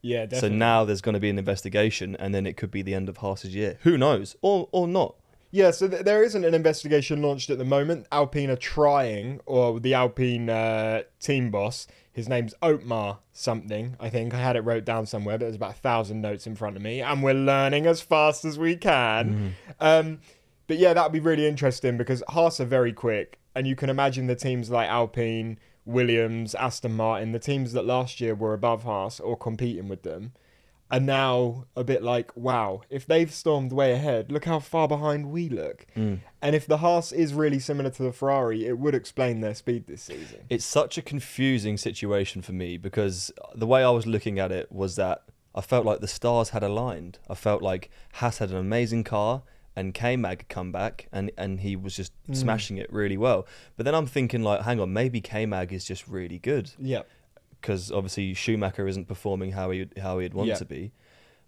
Yeah, 0.05 0.27
definitely. 0.27 0.49
So 0.49 0.55
now 0.55 0.85
there's 0.85 1.01
going 1.01 1.13
to 1.13 1.19
be 1.19 1.31
an 1.31 1.39
investigation, 1.39 2.15
and 2.17 2.33
then 2.33 2.45
it 2.45 2.57
could 2.57 2.69
be 2.69 2.83
the 2.83 2.93
end 2.93 3.09
of 3.09 3.17
Haas's 3.17 3.55
year. 3.55 3.79
Who 3.81 3.97
knows? 3.97 4.35
Or 4.43 4.69
or 4.71 4.87
not. 4.87 5.15
Yeah, 5.49 5.71
so 5.71 5.87
th- 5.87 6.03
there 6.03 6.21
isn't 6.23 6.43
an 6.43 6.53
investigation 6.53 7.21
launched 7.21 7.49
at 7.49 7.57
the 7.57 7.65
moment. 7.65 8.05
Alpine 8.11 8.51
are 8.51 8.55
trying, 8.55 9.39
or 9.45 9.79
the 9.79 9.93
Alpine 9.93 10.49
uh, 10.49 11.03
team 11.19 11.49
boss, 11.49 11.87
his 12.11 12.27
name's 12.29 12.53
Otmar 12.61 13.19
something, 13.33 13.95
I 13.99 14.09
think. 14.09 14.33
I 14.33 14.39
had 14.39 14.55
it 14.57 14.61
wrote 14.61 14.85
down 14.85 15.05
somewhere, 15.05 15.37
but 15.37 15.45
there's 15.45 15.55
about 15.55 15.71
a 15.71 15.79
thousand 15.79 16.21
notes 16.21 16.45
in 16.45 16.55
front 16.55 16.75
of 16.75 16.81
me, 16.83 17.01
and 17.01 17.23
we're 17.23 17.33
learning 17.33 17.87
as 17.87 18.01
fast 18.01 18.45
as 18.45 18.59
we 18.59 18.75
can. 18.75 19.55
Um, 19.79 20.19
but 20.67 20.77
yeah, 20.77 20.93
that 20.93 21.03
would 21.03 21.13
be 21.13 21.19
really 21.19 21.47
interesting 21.47 21.97
because 21.97 22.21
Haas 22.29 22.59
are 22.59 22.65
very 22.65 22.93
quick, 22.93 23.39
and 23.55 23.65
you 23.65 23.75
can 23.75 23.89
imagine 23.89 24.27
the 24.27 24.35
teams 24.35 24.69
like 24.69 24.89
Alpine, 24.89 25.57
Williams, 25.85 26.55
Aston 26.55 26.95
Martin, 26.95 27.31
the 27.31 27.39
teams 27.39 27.73
that 27.73 27.85
last 27.85 28.19
year 28.19 28.35
were 28.35 28.53
above 28.53 28.83
Haas 28.83 29.19
or 29.19 29.37
competing 29.37 29.87
with 29.87 30.03
them 30.03 30.33
are 30.91 30.99
now 30.99 31.65
a 31.75 31.83
bit 31.83 32.03
like, 32.03 32.35
wow, 32.37 32.81
if 32.89 33.05
they've 33.05 33.33
stormed 33.33 33.71
way 33.71 33.91
ahead, 33.91 34.31
look 34.31 34.45
how 34.45 34.59
far 34.59 34.87
behind 34.87 35.31
we 35.31 35.49
look. 35.49 35.85
Mm. 35.95 36.19
And 36.41 36.55
if 36.55 36.67
the 36.67 36.77
Haas 36.77 37.11
is 37.11 37.33
really 37.33 37.59
similar 37.59 37.89
to 37.89 38.03
the 38.03 38.11
Ferrari, 38.11 38.65
it 38.65 38.77
would 38.77 38.93
explain 38.93 39.41
their 39.41 39.55
speed 39.55 39.87
this 39.87 40.03
season. 40.03 40.41
It's 40.49 40.65
such 40.65 40.97
a 40.97 41.01
confusing 41.01 41.77
situation 41.77 42.41
for 42.41 42.53
me 42.53 42.77
because 42.77 43.31
the 43.55 43.65
way 43.65 43.83
I 43.83 43.89
was 43.89 44.05
looking 44.05 44.37
at 44.37 44.51
it 44.51 44.71
was 44.71 44.95
that 44.95 45.23
I 45.55 45.61
felt 45.61 45.85
like 45.85 46.01
the 46.01 46.07
stars 46.07 46.49
had 46.49 46.63
aligned. 46.63 47.17
I 47.29 47.35
felt 47.35 47.61
like 47.61 47.89
Haas 48.13 48.37
had 48.37 48.51
an 48.51 48.57
amazing 48.57 49.05
car 49.05 49.41
and 49.75 49.93
K 49.93 50.15
Mag 50.15 50.45
come 50.49 50.71
back 50.71 51.07
and, 51.11 51.31
and 51.37 51.59
he 51.59 51.75
was 51.75 51.95
just 51.95 52.11
Mm. 52.29 52.35
smashing 52.35 52.77
it 52.77 52.91
really 52.91 53.17
well. 53.17 53.45
But 53.77 53.85
then 53.85 53.93
I'm 53.95 54.05
thinking 54.07 54.41
like, 54.43 54.61
hang 54.61 54.79
on, 54.79 54.93
maybe 54.93 55.21
K 55.21 55.45
Mag 55.45 55.73
is 55.73 55.85
just 55.85 56.07
really 56.07 56.39
good 56.39 56.71
Yeah. 56.79 57.03
because 57.61 57.91
obviously 57.91 58.33
Schumacher 58.33 58.87
isn't 58.87 59.07
performing 59.07 59.51
how 59.51 59.71
he 59.71 59.87
how 60.01 60.19
he'd 60.19 60.33
want 60.33 60.47
Yeah. 60.49 60.55
to 60.55 60.65
be. 60.65 60.91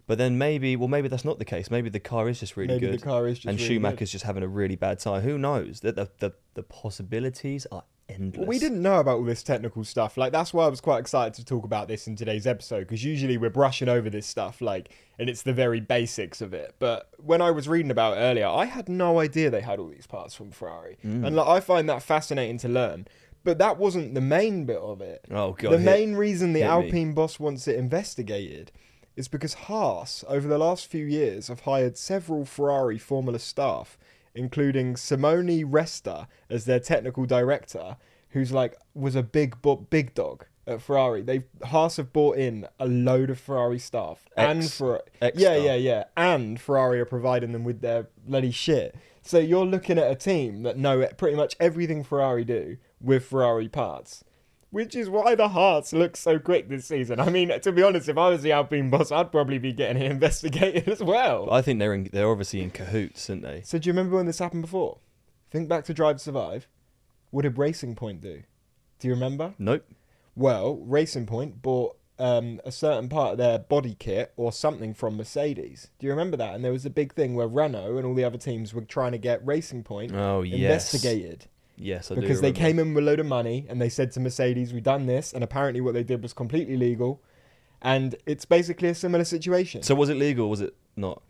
But 0.06 0.16
then 0.16 0.38
maybe, 0.38 0.74
well, 0.74 0.88
maybe 0.88 1.08
that's 1.08 1.24
not 1.24 1.38
the 1.38 1.44
case. 1.44 1.70
Maybe 1.70 1.90
the 1.90 2.00
car 2.00 2.30
is 2.30 2.40
just 2.40 2.56
really 2.56 2.74
Maybe 2.74 2.86
the 2.86 2.92
good, 2.92 3.02
car 3.02 3.26
is 3.28 3.38
just 3.40 3.46
and 3.46 3.58
really 3.58 3.74
Schumacher's 3.74 4.10
just 4.10 4.24
having 4.24 4.42
a 4.42 4.48
really 4.48 4.76
bad 4.76 4.98
time. 5.00 5.20
Who 5.22 5.36
knows? 5.36 5.80
The 5.80 5.92
the 5.92 6.10
the, 6.18 6.32
the 6.54 6.62
possibilities 6.62 7.66
are 7.70 7.84
endless. 8.08 8.38
Well, 8.38 8.48
we 8.48 8.58
didn't 8.58 8.82
know 8.82 9.00
about 9.00 9.18
all 9.18 9.24
this 9.24 9.42
technical 9.42 9.84
stuff. 9.84 10.16
Like 10.16 10.32
that's 10.32 10.52
why 10.52 10.64
I 10.64 10.68
was 10.68 10.80
quite 10.80 10.98
excited 10.98 11.34
to 11.34 11.44
talk 11.44 11.64
about 11.64 11.88
this 11.88 12.06
in 12.06 12.16
today's 12.16 12.46
episode 12.46 12.80
because 12.80 13.04
usually 13.04 13.36
we're 13.36 13.50
brushing 13.50 13.88
over 13.88 14.10
this 14.10 14.26
stuff 14.26 14.60
like 14.60 14.90
and 15.18 15.28
it's 15.28 15.42
the 15.42 15.52
very 15.52 15.80
basics 15.80 16.40
of 16.40 16.54
it. 16.54 16.74
But 16.78 17.08
when 17.18 17.40
I 17.42 17.50
was 17.50 17.68
reading 17.68 17.90
about 17.90 18.16
it 18.16 18.20
earlier, 18.20 18.46
I 18.46 18.66
had 18.66 18.88
no 18.88 19.20
idea 19.20 19.50
they 19.50 19.60
had 19.60 19.78
all 19.78 19.88
these 19.88 20.06
parts 20.06 20.34
from 20.34 20.50
Ferrari. 20.50 20.98
Mm. 21.04 21.26
And 21.26 21.36
like 21.36 21.48
I 21.48 21.60
find 21.60 21.88
that 21.88 22.02
fascinating 22.02 22.58
to 22.58 22.68
learn. 22.68 23.06
But 23.44 23.58
that 23.58 23.78
wasn't 23.78 24.14
the 24.14 24.20
main 24.20 24.64
bit 24.66 24.78
of 24.78 25.00
it. 25.00 25.24
Oh 25.30 25.52
god, 25.52 25.72
the 25.72 25.78
hit- 25.78 25.84
main 25.84 26.14
reason 26.14 26.52
the 26.52 26.60
hit 26.60 26.66
me. 26.66 26.70
Alpine 26.70 27.14
boss 27.14 27.38
wants 27.38 27.68
it 27.68 27.76
investigated 27.76 28.72
is 29.18 29.26
because 29.26 29.54
Haas, 29.54 30.24
over 30.28 30.46
the 30.46 30.58
last 30.58 30.86
few 30.86 31.04
years, 31.04 31.48
have 31.48 31.60
hired 31.60 31.98
several 31.98 32.44
Ferrari 32.44 32.98
Formula 32.98 33.40
staff, 33.40 33.98
including 34.38 34.96
Simone 34.96 35.64
Resta 35.64 36.26
as 36.48 36.64
their 36.64 36.80
technical 36.80 37.26
director, 37.26 37.96
who's 38.30 38.52
like 38.52 38.76
was 38.94 39.16
a 39.16 39.22
big 39.22 39.60
bo- 39.60 39.76
big 39.76 40.14
dog 40.14 40.46
at 40.66 40.82
Ferrari. 40.82 41.22
They 41.22 41.44
Haas 41.64 41.96
have 41.96 42.12
bought 42.12 42.36
in 42.36 42.66
a 42.78 42.86
load 42.86 43.30
of 43.30 43.40
Ferrari 43.40 43.78
staff 43.78 44.24
and 44.36 44.70
for 44.70 45.02
yeah 45.34 45.56
yeah 45.56 45.74
yeah, 45.74 46.04
and 46.16 46.60
Ferrari 46.60 47.00
are 47.00 47.06
providing 47.06 47.52
them 47.52 47.64
with 47.64 47.80
their 47.80 48.08
bloody 48.26 48.50
shit. 48.50 48.94
So 49.22 49.38
you're 49.38 49.66
looking 49.66 49.98
at 49.98 50.10
a 50.10 50.14
team 50.14 50.62
that 50.62 50.78
know 50.78 51.06
pretty 51.16 51.36
much 51.36 51.56
everything 51.58 52.04
Ferrari 52.04 52.44
do 52.44 52.76
with 53.00 53.24
Ferrari 53.24 53.68
parts. 53.68 54.24
Which 54.70 54.94
is 54.94 55.08
why 55.08 55.34
the 55.34 55.48
Haas 55.48 55.92
look 55.94 56.14
so 56.16 56.38
quick 56.38 56.68
this 56.68 56.84
season. 56.86 57.20
I 57.20 57.30
mean, 57.30 57.58
to 57.60 57.72
be 57.72 57.82
honest, 57.82 58.08
if 58.08 58.18
I 58.18 58.28
was 58.28 58.42
the 58.42 58.52
Alpine 58.52 58.90
boss, 58.90 59.10
I'd 59.10 59.32
probably 59.32 59.58
be 59.58 59.72
getting 59.72 60.02
it 60.02 60.10
investigated 60.10 60.88
as 60.88 61.02
well. 61.02 61.48
I 61.50 61.62
think 61.62 61.78
they're 61.78 61.94
in, 61.94 62.10
they're 62.12 62.28
obviously 62.30 62.60
in 62.60 62.70
cahoots, 62.70 63.30
aren't 63.30 63.42
they? 63.42 63.62
So 63.64 63.78
do 63.78 63.88
you 63.88 63.92
remember 63.92 64.16
when 64.16 64.26
this 64.26 64.38
happened 64.40 64.62
before? 64.62 64.98
Think 65.50 65.68
back 65.68 65.84
to 65.86 65.94
Drive 65.94 66.16
to 66.16 66.22
Survive. 66.22 66.68
What 67.30 67.42
did 67.42 67.56
Racing 67.56 67.94
Point 67.94 68.20
do? 68.20 68.42
Do 68.98 69.08
you 69.08 69.14
remember? 69.14 69.54
Nope. 69.58 69.86
Well, 70.36 70.76
Racing 70.76 71.24
Point 71.26 71.62
bought 71.62 71.96
um, 72.18 72.60
a 72.64 72.72
certain 72.72 73.08
part 73.08 73.32
of 73.32 73.38
their 73.38 73.58
body 73.58 73.96
kit 73.98 74.32
or 74.36 74.52
something 74.52 74.92
from 74.92 75.16
Mercedes. 75.16 75.88
Do 75.98 76.06
you 76.06 76.12
remember 76.12 76.36
that? 76.36 76.54
And 76.54 76.64
there 76.64 76.72
was 76.72 76.84
a 76.84 76.90
big 76.90 77.14
thing 77.14 77.34
where 77.34 77.46
Renault 77.48 77.96
and 77.96 78.06
all 78.06 78.14
the 78.14 78.24
other 78.24 78.38
teams 78.38 78.74
were 78.74 78.82
trying 78.82 79.12
to 79.12 79.18
get 79.18 79.44
Racing 79.46 79.84
Point 79.84 80.12
Oh 80.14 80.42
yes. 80.42 80.60
investigated 80.60 81.46
Yes, 81.80 82.10
I 82.10 82.16
because 82.16 82.40
they 82.40 82.52
came 82.52 82.78
in 82.78 82.92
with 82.92 83.04
a 83.04 83.06
load 83.06 83.20
of 83.20 83.26
money 83.26 83.66
and 83.68 83.80
they 83.80 83.88
said 83.88 84.10
to 84.12 84.20
Mercedes, 84.20 84.72
"We've 84.72 84.82
done 84.82 85.06
this," 85.06 85.32
and 85.32 85.44
apparently 85.44 85.80
what 85.80 85.94
they 85.94 86.02
did 86.02 86.22
was 86.22 86.32
completely 86.32 86.76
legal. 86.76 87.22
And 87.80 88.16
it's 88.26 88.44
basically 88.44 88.88
a 88.88 88.94
similar 88.94 89.24
situation. 89.24 89.82
So 89.84 89.94
was 89.94 90.08
it 90.08 90.16
legal? 90.16 90.46
or 90.46 90.50
Was 90.50 90.60
it 90.60 90.74
not? 90.96 91.22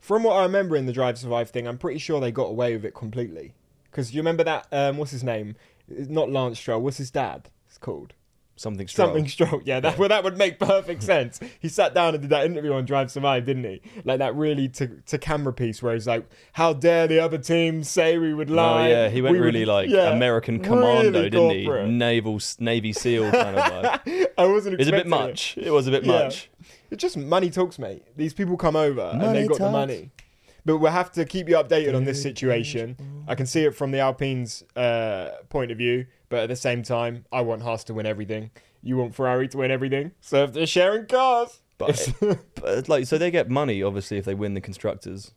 From 0.00 0.22
what 0.22 0.34
I 0.34 0.42
remember 0.42 0.76
in 0.76 0.84
the 0.84 0.92
Drive 0.92 1.16
Survive 1.16 1.48
thing, 1.48 1.66
I'm 1.66 1.78
pretty 1.78 1.98
sure 1.98 2.20
they 2.20 2.30
got 2.30 2.48
away 2.48 2.74
with 2.74 2.84
it 2.84 2.94
completely. 2.94 3.54
Because 3.90 4.14
you 4.14 4.20
remember 4.20 4.44
that, 4.44 4.66
um, 4.70 4.98
what's 4.98 5.12
his 5.12 5.24
name? 5.24 5.56
It's 5.88 6.10
Not 6.10 6.30
Lance 6.30 6.58
Stroll. 6.58 6.82
What's 6.82 6.98
his 6.98 7.10
dad? 7.10 7.48
It's 7.66 7.78
called 7.78 8.12
Something 8.56 8.86
strong. 8.86 9.08
something 9.08 9.28
Stroll. 9.28 9.62
Yeah, 9.64 9.80
that 9.80 9.98
well, 9.98 10.08
that 10.08 10.22
would 10.22 10.38
make 10.38 10.58
perfect 10.60 11.02
sense. 11.02 11.40
He 11.58 11.68
sat 11.68 11.92
down 11.92 12.14
and 12.14 12.22
did 12.22 12.30
that 12.30 12.46
interview 12.46 12.72
on 12.72 12.84
Drive 12.84 13.10
Survive, 13.10 13.44
didn't 13.46 13.64
he? 13.64 13.80
Like 14.04 14.18
that 14.20 14.34
really 14.36 14.68
to 14.68 14.86
to 15.06 15.18
camera 15.18 15.52
piece 15.52 15.82
where 15.82 15.92
he's 15.94 16.06
like, 16.06 16.28
"How 16.52 16.72
dare 16.72 17.08
the 17.08 17.18
other 17.18 17.38
team 17.38 17.82
say 17.82 18.16
we 18.16 18.32
would 18.32 18.50
lie?" 18.50 18.86
Oh 18.86 18.88
yeah, 18.88 19.08
he 19.08 19.20
went 19.22 19.32
We 19.32 19.40
would-" 19.40 19.46
really 19.46 19.64
like 19.64 19.88
Yeah, 19.90 20.10
American 20.10 20.60
Commando, 20.60 21.10
really 21.10 21.30
didn't 21.30 21.50
he? 21.50 21.92
Naval 21.92 22.40
Navy 22.60 22.92
SEAL 22.92 23.32
kind 23.32 23.56
of 23.56 23.64
vibe. 23.64 24.26
I 24.38 24.46
wasn't. 24.46 24.74
It 24.74 24.78
was 24.78 24.88
a 24.88 24.92
bit 24.92 25.06
much. 25.08 25.56
It 25.58 25.70
was 25.72 25.86
a 25.88 25.90
bit 25.90 26.04
Yeah. 26.04 26.12
much. 26.24 26.48
It's 26.90 27.00
just 27.02 27.16
money 27.16 27.50
talks, 27.50 27.78
mate. 27.78 28.04
These 28.16 28.34
people 28.34 28.56
come 28.56 28.76
over 28.76 29.00
and 29.00 29.20
Money 29.20 29.40
they 29.42 29.48
got 29.48 29.58
the 29.58 29.70
money. 29.70 30.10
But 30.66 30.78
we'll 30.78 30.92
have 30.92 31.12
to 31.12 31.24
keep 31.26 31.48
you 31.48 31.56
updated 31.56 31.94
on 31.94 32.04
this 32.04 32.22
situation. 32.22 32.96
I 33.28 33.34
can 33.34 33.44
see 33.46 33.64
it 33.64 33.74
from 33.74 33.90
the 33.90 33.98
Alpine's 33.98 34.62
uh, 34.76 35.30
point 35.50 35.70
of 35.70 35.76
view, 35.76 36.06
but 36.34 36.42
at 36.42 36.48
the 36.48 36.56
same 36.56 36.82
time, 36.82 37.24
I 37.30 37.42
want 37.42 37.62
Haas 37.62 37.84
to 37.84 37.94
win 37.94 38.06
everything. 38.06 38.50
You 38.82 38.96
want 38.96 39.14
Ferrari 39.14 39.46
to 39.48 39.58
win 39.58 39.70
everything. 39.70 40.10
So 40.20 40.42
if 40.42 40.52
they're 40.52 40.66
sharing 40.66 41.06
cars, 41.06 41.60
But, 41.78 42.12
but 42.60 42.88
like, 42.88 43.06
so 43.06 43.18
they 43.18 43.30
get 43.30 43.48
money 43.48 43.84
obviously 43.84 44.18
if 44.18 44.24
they 44.24 44.34
win 44.34 44.54
the 44.54 44.60
constructors. 44.60 45.32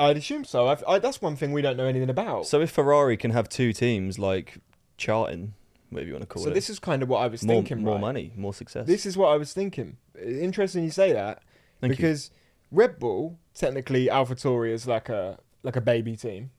I'd 0.00 0.16
assume 0.16 0.44
so. 0.44 0.66
I've, 0.66 0.82
I, 0.88 0.98
that's 0.98 1.22
one 1.22 1.36
thing 1.36 1.52
we 1.52 1.62
don't 1.62 1.76
know 1.76 1.86
anything 1.86 2.10
about. 2.10 2.46
So 2.46 2.60
if 2.60 2.70
Ferrari 2.72 3.16
can 3.16 3.30
have 3.30 3.48
two 3.48 3.72
teams 3.72 4.18
like 4.18 4.58
charting, 4.96 5.54
whatever 5.90 6.08
you 6.08 6.14
want 6.14 6.22
to 6.22 6.26
call 6.26 6.42
So 6.42 6.48
it, 6.48 6.50
So 6.50 6.54
this 6.54 6.68
is 6.70 6.80
kind 6.80 7.04
of 7.04 7.08
what 7.08 7.18
I 7.18 7.28
was 7.28 7.44
more, 7.44 7.54
thinking. 7.56 7.82
more 7.84 7.94
right? 7.94 8.00
money, 8.00 8.32
more 8.36 8.52
success. 8.52 8.86
This 8.88 9.06
is 9.06 9.16
what 9.16 9.28
I 9.28 9.36
was 9.36 9.52
thinking. 9.52 9.96
Interesting 10.20 10.82
you 10.82 10.90
say 10.90 11.12
that 11.12 11.42
Thank 11.80 11.92
you. 11.92 11.96
because 11.96 12.30
Red 12.72 12.98
Bull 12.98 13.38
technically 13.54 14.06
AlphaTauri 14.08 14.72
is 14.72 14.88
like 14.88 15.08
a 15.08 15.38
like 15.62 15.76
a 15.76 15.80
baby 15.80 16.16
team. 16.16 16.50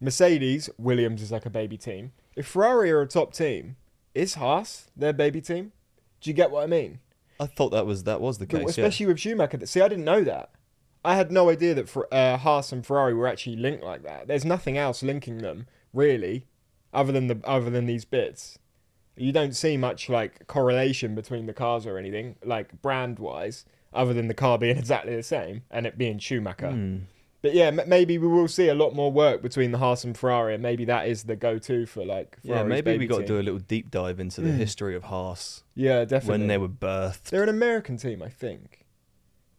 Mercedes 0.00 0.70
Williams 0.78 1.20
is 1.22 1.30
like 1.30 1.44
a 1.46 1.50
baby 1.50 1.76
team. 1.76 2.12
If 2.36 2.46
Ferrari 2.46 2.90
are 2.92 3.00
a 3.00 3.06
top 3.06 3.32
team, 3.32 3.76
is 4.14 4.34
Haas 4.34 4.88
their 4.96 5.12
baby 5.12 5.40
team? 5.40 5.72
Do 6.20 6.30
you 6.30 6.34
get 6.34 6.50
what 6.50 6.62
I 6.62 6.66
mean? 6.66 7.00
I 7.40 7.46
thought 7.46 7.70
that 7.70 7.86
was 7.86 8.04
that 8.04 8.20
was 8.20 8.38
the 8.38 8.46
case. 8.46 8.60
especially 8.70 9.06
with 9.06 9.18
Schumacher. 9.20 9.64
See, 9.66 9.80
I 9.80 9.88
didn't 9.88 10.04
know 10.04 10.22
that. 10.24 10.50
I 11.04 11.14
had 11.14 11.30
no 11.30 11.50
idea 11.50 11.74
that 11.74 11.88
for, 11.88 12.12
uh, 12.12 12.36
Haas 12.36 12.72
and 12.72 12.84
Ferrari 12.84 13.14
were 13.14 13.28
actually 13.28 13.56
linked 13.56 13.84
like 13.84 14.02
that. 14.02 14.26
There's 14.26 14.44
nothing 14.44 14.76
else 14.76 15.02
linking 15.02 15.38
them 15.38 15.66
really, 15.92 16.46
other 16.92 17.12
than 17.12 17.26
the 17.28 17.40
other 17.44 17.70
than 17.70 17.86
these 17.86 18.04
bits. 18.04 18.58
You 19.16 19.32
don't 19.32 19.54
see 19.54 19.76
much 19.76 20.08
like 20.08 20.46
correlation 20.46 21.14
between 21.14 21.46
the 21.46 21.54
cars 21.54 21.86
or 21.86 21.96
anything, 21.96 22.36
like 22.44 22.82
brand 22.82 23.18
wise, 23.18 23.64
other 23.94 24.12
than 24.12 24.28
the 24.28 24.34
car 24.34 24.58
being 24.58 24.76
exactly 24.78 25.14
the 25.16 25.22
same 25.22 25.62
and 25.70 25.86
it 25.86 25.96
being 25.96 26.18
Schumacher. 26.18 26.70
yeah. 26.70 26.98
But 27.46 27.54
yeah, 27.54 27.66
m- 27.66 27.80
maybe 27.86 28.18
we 28.18 28.26
will 28.26 28.48
see 28.48 28.68
a 28.68 28.74
lot 28.74 28.94
more 28.94 29.12
work 29.12 29.40
between 29.42 29.70
the 29.72 29.78
Haas 29.78 30.02
and 30.04 30.16
Ferrari, 30.18 30.54
and 30.54 30.62
maybe 30.62 30.84
that 30.86 31.06
is 31.08 31.22
the 31.24 31.36
go-to 31.36 31.86
for 31.86 32.04
like. 32.04 32.36
Yeah, 32.42 32.56
Ferrari's 32.62 32.84
maybe 32.84 32.98
we 32.98 33.06
got 33.06 33.18
to 33.20 33.26
do 33.26 33.38
a 33.38 33.42
little 33.42 33.60
deep 33.60 33.90
dive 33.90 34.18
into 34.20 34.40
the 34.40 34.50
Mm. 34.50 34.56
history 34.56 34.96
of 34.96 35.04
Haas 35.04 35.62
Yeah, 35.74 36.04
definitely. 36.04 36.30
when 36.40 36.46
they 36.48 36.58
were 36.58 36.68
birthed. 36.68 37.24
They're 37.30 37.42
an 37.44 37.48
American 37.48 37.96
team, 37.98 38.22
I 38.22 38.28
think. 38.28 38.84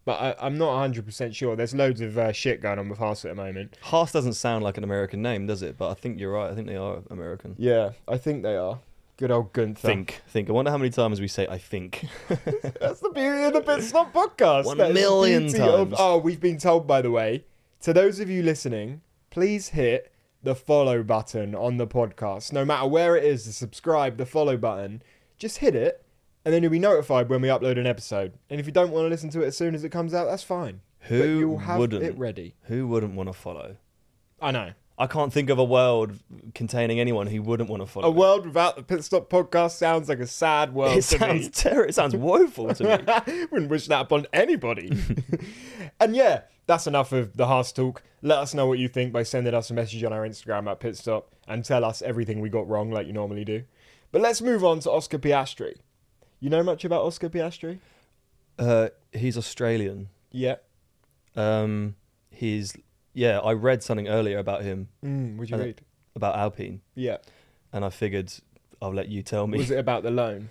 But 0.04 0.20
I, 0.20 0.46
I'm 0.46 0.56
not 0.56 0.72
100% 0.90 1.34
sure. 1.34 1.54
There's 1.56 1.74
loads 1.74 2.00
of 2.00 2.16
uh, 2.16 2.32
shit 2.32 2.60
going 2.62 2.78
on 2.78 2.88
with 2.88 2.98
Haas 2.98 3.24
at 3.24 3.28
the 3.28 3.34
moment. 3.34 3.76
Haas 3.82 4.12
doesn't 4.12 4.34
sound 4.34 4.64
like 4.64 4.78
an 4.78 4.84
American 4.84 5.20
name, 5.22 5.46
does 5.46 5.62
it? 5.62 5.76
But 5.76 5.90
I 5.90 5.94
think 5.94 6.18
you're 6.18 6.32
right. 6.32 6.50
I 6.50 6.54
think 6.54 6.66
they 6.66 6.76
are 6.76 7.00
American. 7.10 7.54
Yeah, 7.58 7.90
I 8.06 8.16
think 8.16 8.42
they 8.42 8.56
are. 8.56 8.78
Good 9.18 9.30
old 9.32 9.52
Gunther. 9.52 9.86
Think, 9.86 10.22
think. 10.28 10.48
I 10.48 10.52
wonder 10.52 10.70
how 10.70 10.78
many 10.78 10.90
times 10.90 11.20
we 11.20 11.26
say 11.26 11.46
"I 11.50 11.58
think." 11.58 12.06
That's 12.28 13.00
the 13.00 13.10
beauty 13.12 13.42
of 13.42 13.52
the 13.52 13.60
Pit 13.60 13.82
Stop 13.82 14.12
podcast. 14.12 14.64
One 14.66 14.78
million 14.78 15.46
beauty 15.46 15.58
of- 15.60 15.88
times. 15.90 15.94
oh, 15.98 16.18
we've 16.18 16.38
been 16.40 16.56
told, 16.58 16.86
by 16.86 17.02
the 17.02 17.10
way, 17.10 17.44
to 17.82 17.92
those 17.92 18.20
of 18.20 18.28
you 18.30 18.42
listening, 18.42 19.00
please 19.30 19.70
hit 19.70 20.12
the 20.42 20.54
follow 20.54 21.02
button 21.02 21.54
on 21.54 21.76
the 21.76 21.86
podcast. 21.86 22.52
No 22.52 22.64
matter 22.64 22.86
where 22.86 23.16
it 23.16 23.24
is, 23.24 23.44
the 23.44 23.52
subscribe, 23.52 24.16
the 24.16 24.26
follow 24.26 24.56
button. 24.56 25.02
Just 25.38 25.58
hit 25.58 25.74
it, 25.74 26.04
and 26.44 26.52
then 26.52 26.62
you'll 26.62 26.72
be 26.72 26.78
notified 26.78 27.28
when 27.28 27.40
we 27.40 27.48
upload 27.48 27.78
an 27.78 27.86
episode. 27.86 28.32
And 28.50 28.58
if 28.60 28.66
you 28.66 28.72
don't 28.72 28.90
want 28.90 29.04
to 29.04 29.08
listen 29.08 29.30
to 29.30 29.42
it 29.42 29.46
as 29.46 29.56
soon 29.56 29.74
as 29.74 29.84
it 29.84 29.90
comes 29.90 30.14
out, 30.14 30.24
that's 30.26 30.42
fine. 30.42 30.80
but 31.00 31.08
Who 31.08 31.38
you'll 31.38 31.58
have 31.58 31.78
wouldn't? 31.78 32.02
it 32.02 32.18
ready. 32.18 32.54
Who 32.64 32.86
wouldn't 32.88 33.14
want 33.14 33.28
to 33.28 33.32
follow? 33.32 33.76
I 34.40 34.50
know. 34.50 34.72
I 35.00 35.06
can't 35.06 35.32
think 35.32 35.48
of 35.48 35.60
a 35.60 35.64
world 35.64 36.18
containing 36.56 36.98
anyone 36.98 37.28
who 37.28 37.40
wouldn't 37.40 37.70
want 37.70 37.82
to 37.82 37.86
follow. 37.86 38.08
A 38.08 38.10
it. 38.10 38.16
world 38.16 38.46
without 38.46 38.74
the 38.74 38.82
Pit 38.82 39.04
Stop 39.04 39.30
podcast 39.30 39.72
sounds 39.76 40.08
like 40.08 40.18
a 40.18 40.26
sad 40.26 40.74
world 40.74 40.96
It 40.98 41.02
to 41.02 41.18
sounds 41.18 41.50
terrible. 41.50 41.88
It 41.88 41.94
sounds 41.94 42.16
woeful 42.16 42.74
to 42.74 42.82
me. 42.84 43.44
Wouldn't 43.52 43.70
wish 43.70 43.86
that 43.86 44.00
upon 44.00 44.26
anybody. 44.32 44.90
and 46.00 46.16
yeah, 46.16 46.42
that's 46.68 46.86
enough 46.86 47.10
of 47.12 47.36
the 47.36 47.46
Haas 47.48 47.72
talk. 47.72 48.02
Let 48.22 48.38
us 48.38 48.54
know 48.54 48.66
what 48.66 48.78
you 48.78 48.86
think 48.88 49.12
by 49.12 49.24
sending 49.24 49.54
us 49.54 49.70
a 49.70 49.74
message 49.74 50.04
on 50.04 50.12
our 50.12 50.24
Instagram 50.26 50.70
at 50.70 50.78
Pitstop 50.78 51.24
and 51.48 51.64
tell 51.64 51.84
us 51.84 52.00
everything 52.02 52.40
we 52.40 52.48
got 52.48 52.68
wrong 52.68 52.90
like 52.92 53.06
you 53.08 53.12
normally 53.12 53.44
do. 53.44 53.64
But 54.12 54.20
let's 54.22 54.40
move 54.40 54.64
on 54.64 54.78
to 54.80 54.90
Oscar 54.92 55.18
Piastri. 55.18 55.74
You 56.40 56.50
know 56.50 56.62
much 56.62 56.84
about 56.84 57.02
Oscar 57.04 57.28
Piastri? 57.28 57.78
Uh, 58.58 58.88
he's 59.12 59.36
Australian. 59.36 60.08
Yeah. 60.30 60.56
Um, 61.36 61.96
he's 62.30 62.76
yeah. 63.14 63.38
I 63.38 63.52
read 63.52 63.82
something 63.82 64.08
earlier 64.08 64.38
about 64.38 64.62
him 64.62 64.88
Mm, 65.04 65.36
would 65.38 65.50
you 65.50 65.56
read? 65.56 65.80
about 66.14 66.36
Alpine, 66.36 66.80
Yeah. 66.94 67.18
and 67.72 67.84
I 67.84 67.90
figured 67.90 68.32
I'll 68.82 68.92
let 68.94 69.08
you 69.08 69.22
tell 69.22 69.46
me. 69.46 69.58
Was 69.58 69.70
it 69.70 69.78
about 69.78 70.02
the 70.02 70.10
loan? 70.10 70.50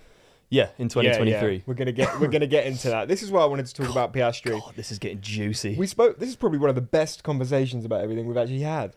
Yeah, 0.50 0.70
in 0.77 0.88
Yeah, 0.88 1.01
yeah. 1.01 1.13
2023. 1.39 1.63
We're 1.66 1.74
gonna 1.74 1.92
get 1.92 2.20
we're 2.20 2.27
gonna 2.27 2.48
get 2.48 2.66
into 2.66 2.89
that. 2.89 3.08
This 3.08 3.22
is 3.24 3.32
why 3.32 3.42
I 3.42 3.46
wanted 3.46 3.66
to 3.68 3.74
talk 3.74 3.89
about 3.89 4.13
Piastri. 4.13 4.51
God, 4.51 4.74
this 4.75 4.92
is 4.92 5.00
getting 5.00 5.22
juicy. 5.22 5.75
We 5.75 5.88
spoke. 5.88 6.20
This 6.20 6.30
is 6.30 6.36
probably 6.36 6.60
one 6.60 6.70
of 6.70 6.75
the 6.75 6.82
best 6.82 7.24
conversations 7.24 7.86
about 7.86 8.01
everything 8.01 8.27
we've 8.27 8.38
actually 8.38 8.62
had. 8.62 8.94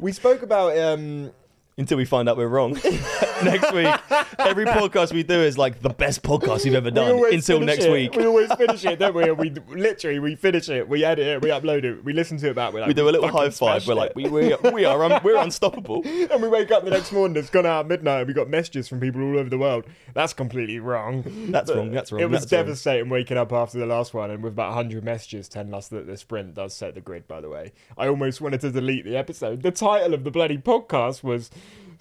We 0.00 0.12
spoke 0.12 0.42
about 0.42 0.76
um, 0.78 1.30
Until 1.76 1.98
we 1.98 2.04
find 2.04 2.28
out 2.28 2.36
we're 2.36 2.48
wrong 2.48 2.74
next 3.44 3.72
week. 3.72 3.94
Every 4.38 4.64
podcast 4.66 5.12
we 5.12 5.22
do 5.22 5.40
is 5.40 5.56
like 5.58 5.80
the 5.82 5.90
best 5.90 6.22
podcast 6.22 6.64
you've 6.64 6.74
ever 6.74 6.90
done. 6.90 7.22
Until 7.32 7.60
next 7.60 7.84
it. 7.84 7.92
week, 7.92 8.14
We 8.14 8.26
always 8.26 8.52
finish 8.54 8.84
it, 8.84 8.98
don't 8.98 9.14
we? 9.14 9.30
We 9.30 9.50
literally 9.50 10.18
we 10.18 10.34
finish 10.36 10.68
it, 10.68 10.88
we 10.88 11.04
edit 11.04 11.26
it, 11.26 11.42
we 11.42 11.48
upload 11.50 11.84
it, 11.84 12.04
we 12.04 12.12
listen 12.12 12.38
to 12.38 12.50
it 12.50 12.54
back. 12.54 12.72
Like, 12.72 12.86
we 12.86 12.94
do 12.94 13.08
a 13.08 13.10
little 13.10 13.28
high 13.28 13.50
five. 13.50 13.86
We're 13.86 13.94
like, 13.94 14.14
we 14.16 14.28
we, 14.28 14.54
we 14.72 14.84
are 14.84 15.02
un- 15.04 15.20
we're 15.22 15.36
unstoppable. 15.42 16.02
and 16.04 16.42
we 16.42 16.48
wake 16.48 16.70
up 16.70 16.84
the 16.84 16.90
next 16.90 17.12
morning. 17.12 17.36
It's 17.36 17.50
gone 17.50 17.66
out 17.66 17.80
at 17.80 17.88
midnight, 17.88 18.20
and 18.20 18.28
we 18.28 18.34
got 18.34 18.48
messages 18.48 18.88
from 18.88 19.00
people 19.00 19.22
all 19.22 19.38
over 19.38 19.48
the 19.50 19.58
world. 19.58 19.84
That's 20.14 20.32
completely 20.32 20.78
wrong. 20.78 21.24
That's 21.50 21.70
wrong. 21.70 21.90
That's 21.90 22.12
wrong. 22.12 22.20
It 22.22 22.30
was 22.30 22.40
that's 22.42 22.52
wrong. 22.52 22.62
devastating 22.64 23.08
waking 23.08 23.36
up 23.36 23.52
after 23.52 23.78
the 23.78 23.86
last 23.86 24.14
one, 24.14 24.30
and 24.30 24.42
with 24.42 24.52
about 24.54 24.74
100 24.74 25.04
messages 25.04 25.48
telling 25.48 25.74
us 25.74 25.88
that 25.88 26.06
the 26.06 26.16
sprint 26.16 26.54
does 26.54 26.74
set 26.74 26.94
the 26.94 27.00
grid. 27.00 27.26
By 27.28 27.40
the 27.40 27.48
way, 27.48 27.72
I 27.98 28.08
almost 28.08 28.40
wanted 28.40 28.60
to 28.62 28.70
delete 28.70 29.04
the 29.04 29.16
episode. 29.16 29.62
The 29.62 29.70
title 29.70 30.14
of 30.14 30.24
the 30.24 30.30
bloody 30.30 30.58
podcast 30.58 31.22
was 31.22 31.50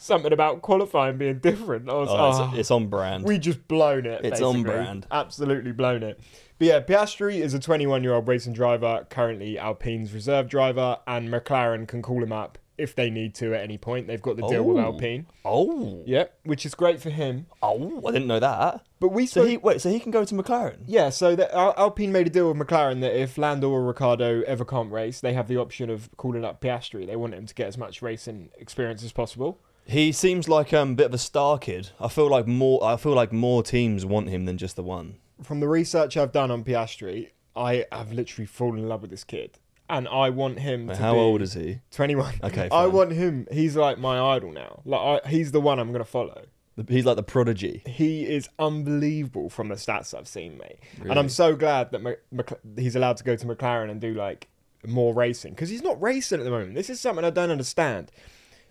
something 0.04 0.34
about 0.34 0.62
qualifying 0.62 1.18
being 1.18 1.40
different. 1.40 1.90
I 1.90 1.94
was, 1.94 2.10
Oh, 2.10 2.18
"Oh, 2.18 2.30
it's, 2.30 2.38
ah, 2.40 2.54
it's 2.56 2.72
on 2.72 2.88
brand. 2.88 3.24
we 3.26 3.38
just 3.40 3.68
blown 3.68 4.06
it. 4.06 4.26
It's 4.26 4.42
on 4.42 4.64
brand. 4.64 5.08
Absolutely 5.12 5.72
blown 5.72 6.04
it. 6.04 6.20
But 6.60 6.68
yeah, 6.68 6.80
Piastri 6.82 7.40
is 7.40 7.54
a 7.54 7.60
21 7.60 8.04
year 8.04 8.14
old 8.14 8.28
racing 8.28 8.54
driver, 8.54 9.06
currently 9.10 9.58
Alpine's 9.58 10.14
reserve 10.14 10.48
driver, 10.50 10.98
and 11.08 11.30
McLaren 11.30 11.88
can 11.88 12.02
call 12.02 12.22
him 12.22 12.32
up 12.32 12.58
if 12.78 12.96
they 12.96 13.10
need 13.10 13.36
to 13.36 13.54
at 13.54 13.62
any 13.62 13.78
point. 13.78 14.08
They've 14.08 14.22
got 14.22 14.36
the 14.36 14.48
deal 14.48 14.64
with 14.64 14.78
Oh. 14.78 14.82
Alpine. 14.94 15.28
oh, 15.46 16.02
Yep, 16.08 16.40
which 16.44 16.66
is 16.66 16.74
great 16.74 17.00
for 17.02 17.10
him. 17.12 17.46
oh, 17.62 18.02
I 18.08 18.12
didn't 18.12 18.28
know 18.28 18.40
that. 18.40 18.82
But 19.00 19.10
we 19.10 19.26
So 19.28 19.46
he 19.46 19.58
wait. 19.58 19.80
So 19.82 19.90
he 19.90 20.00
can 20.00 20.12
go 20.12 20.26
to 20.26 20.34
McLaren. 20.36 20.78
yeah, 20.88 21.10
so 21.10 21.36
that 21.36 21.54
Al- 21.56 21.74
Alpine 21.78 22.12
made 22.12 22.28
a 22.28 22.30
deal 22.32 22.52
with 22.52 22.58
McLaren 22.58 23.02
that 23.02 23.16
if 23.20 23.38
Lando 23.38 23.70
or 23.70 23.84
Ricciardo 23.84 24.42
ever 24.44 24.66
can't 24.66 24.92
race, 24.92 25.22
they 25.22 25.34
have 25.34 25.48
the 25.48 25.58
option 25.58 25.90
of 25.90 26.10
calling 26.18 26.44
up 26.44 26.62
Piastri. 26.62 27.06
They 27.06 27.16
want 27.16 27.34
him 27.36 27.46
to 27.46 27.54
get 27.54 27.68
as 27.68 27.78
much 27.78 28.02
racing 28.02 28.50
experience 28.58 29.04
as 29.04 29.12
possible. 29.12 29.60
He 29.86 30.12
seems 30.12 30.48
like 30.48 30.74
um, 30.74 30.92
a 30.92 30.96
bit 30.96 31.06
of 31.08 31.14
a 31.14 31.18
star 31.18 31.58
kid. 31.58 31.90
I 32.00 32.08
feel 32.08 32.30
like 32.30 32.48
more. 32.48 32.84
I 32.84 32.96
feel 32.98 33.14
like 33.14 33.32
more 33.34 33.64
teams 33.64 34.06
want 34.06 34.30
him 34.30 34.46
than 34.46 34.58
just 34.58 34.76
the 34.76 34.84
one. 34.84 35.16
From 35.42 35.60
the 35.60 35.68
research 35.68 36.16
I've 36.16 36.32
done 36.32 36.52
on 36.52 36.64
Piastri, 36.64 37.32
I 37.56 37.86
have 37.92 38.12
literally 38.12 38.46
fallen 38.46 38.80
in 38.80 38.88
love 38.88 39.02
with 39.02 39.12
this 39.12 39.24
kid. 39.24 39.60
And 39.90 40.08
I 40.08 40.30
want 40.30 40.60
him 40.60 40.88
to 40.88 40.96
How 40.96 41.16
old 41.16 41.42
is 41.42 41.54
he? 41.54 41.82
21. 41.92 42.36
Okay, 42.44 42.70
I 42.72 42.88
want 42.88 43.12
him. 43.12 43.48
He's 43.52 43.76
like 43.76 44.00
my 44.00 44.36
idol 44.36 44.52
now. 44.52 44.82
Like 44.86 45.24
I, 45.26 45.30
he's 45.30 45.52
the 45.52 45.60
one 45.60 45.80
I'm 45.80 45.90
going 45.90 46.04
to 46.04 46.10
follow. 46.10 46.44
He's 46.88 47.06
like 47.06 47.18
the 47.18 47.24
prodigy. 47.24 47.84
He 47.86 48.26
is 48.26 48.50
unbelievable 48.58 49.50
from 49.50 49.68
the 49.68 49.76
stats 49.76 50.18
I've 50.18 50.28
seen, 50.28 50.58
mate. 50.58 50.80
And 51.02 51.20
I'm 51.20 51.30
so 51.30 51.56
glad 51.56 51.92
that 51.92 52.02
Mc, 52.02 52.20
Mc, 52.32 52.52
he's 52.78 52.96
allowed 52.96 53.18
to 53.18 53.24
go 53.24 53.36
to 53.36 53.46
McLaren 53.46 53.92
and 53.92 54.02
do 54.02 54.14
like 54.16 54.48
more 54.88 55.14
racing 55.14 55.54
because 55.54 55.70
he's 55.70 55.84
not 55.84 56.02
racing 56.02 56.40
at 56.40 56.46
the 56.46 56.50
moment. 56.50 56.74
This 56.74 56.90
is 56.90 57.00
something 57.00 57.24
I 57.24 57.30
don't 57.30 57.52
understand. 57.52 58.12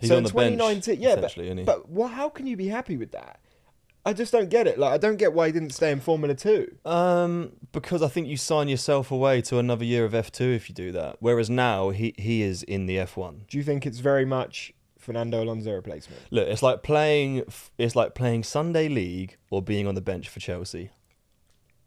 He's 0.03 0.09
so 0.11 0.17
on 0.17 0.19
in 0.19 0.25
the 0.25 0.33
bench, 0.33 0.59
2019, 0.85 1.01
yeah, 1.01 1.17
but, 1.17 1.65
but 1.65 1.89
what, 1.89 2.11
how 2.11 2.29
can 2.29 2.47
you 2.47 2.57
be 2.57 2.69
happy 2.69 2.97
with 2.97 3.13
that? 3.13 3.41
I 4.05 4.13
just 4.13 4.33
don't 4.33 4.51
get 4.51 4.67
it. 4.67 4.79
Like 4.79 4.93
I 4.93 4.99
don't 4.99 5.17
get 5.17 5.33
why 5.33 5.47
he 5.47 5.53
didn't 5.53 5.71
stay 5.71 5.93
in 5.93 6.01
Formula 6.01 6.35
Two. 6.35 6.75
Um, 6.85 7.53
because 7.71 8.03
I 8.03 8.09
think 8.09 8.27
you 8.27 8.37
sign 8.37 8.69
yourself 8.69 9.13
away 9.13 9.43
to 9.43 9.59
another 9.59 9.85
year 9.85 10.05
of 10.05 10.15
F 10.15 10.33
two 10.33 10.51
if 10.51 10.69
you 10.69 10.75
do 10.75 10.91
that. 10.93 11.17
Whereas 11.21 11.49
now 11.49 11.91
he 11.91 12.15
he 12.19 12.43
is 12.43 12.63
in 12.65 12.87
the 12.87 12.99
F 12.99 13.17
one. 13.17 13.45
Do 13.49 13.59
you 13.59 13.65
think 13.65 13.87
it's 13.87 14.01
very 14.01 14.25
much 14.25 14.73
Fernando 14.99 15.43
Alonso 15.43 15.73
replacement? 15.73 16.21
Look, 16.33 16.49
it's 16.49 16.63
like 16.63 16.83
playing. 16.83 17.45
It's 17.79 17.95
like 17.95 18.15
playing 18.15 18.43
Sunday 18.43 18.89
league 18.89 19.37
or 19.51 19.63
being 19.63 19.87
on 19.87 19.95
the 19.95 20.01
bench 20.01 20.29
for 20.29 20.41
Chelsea. 20.41 20.91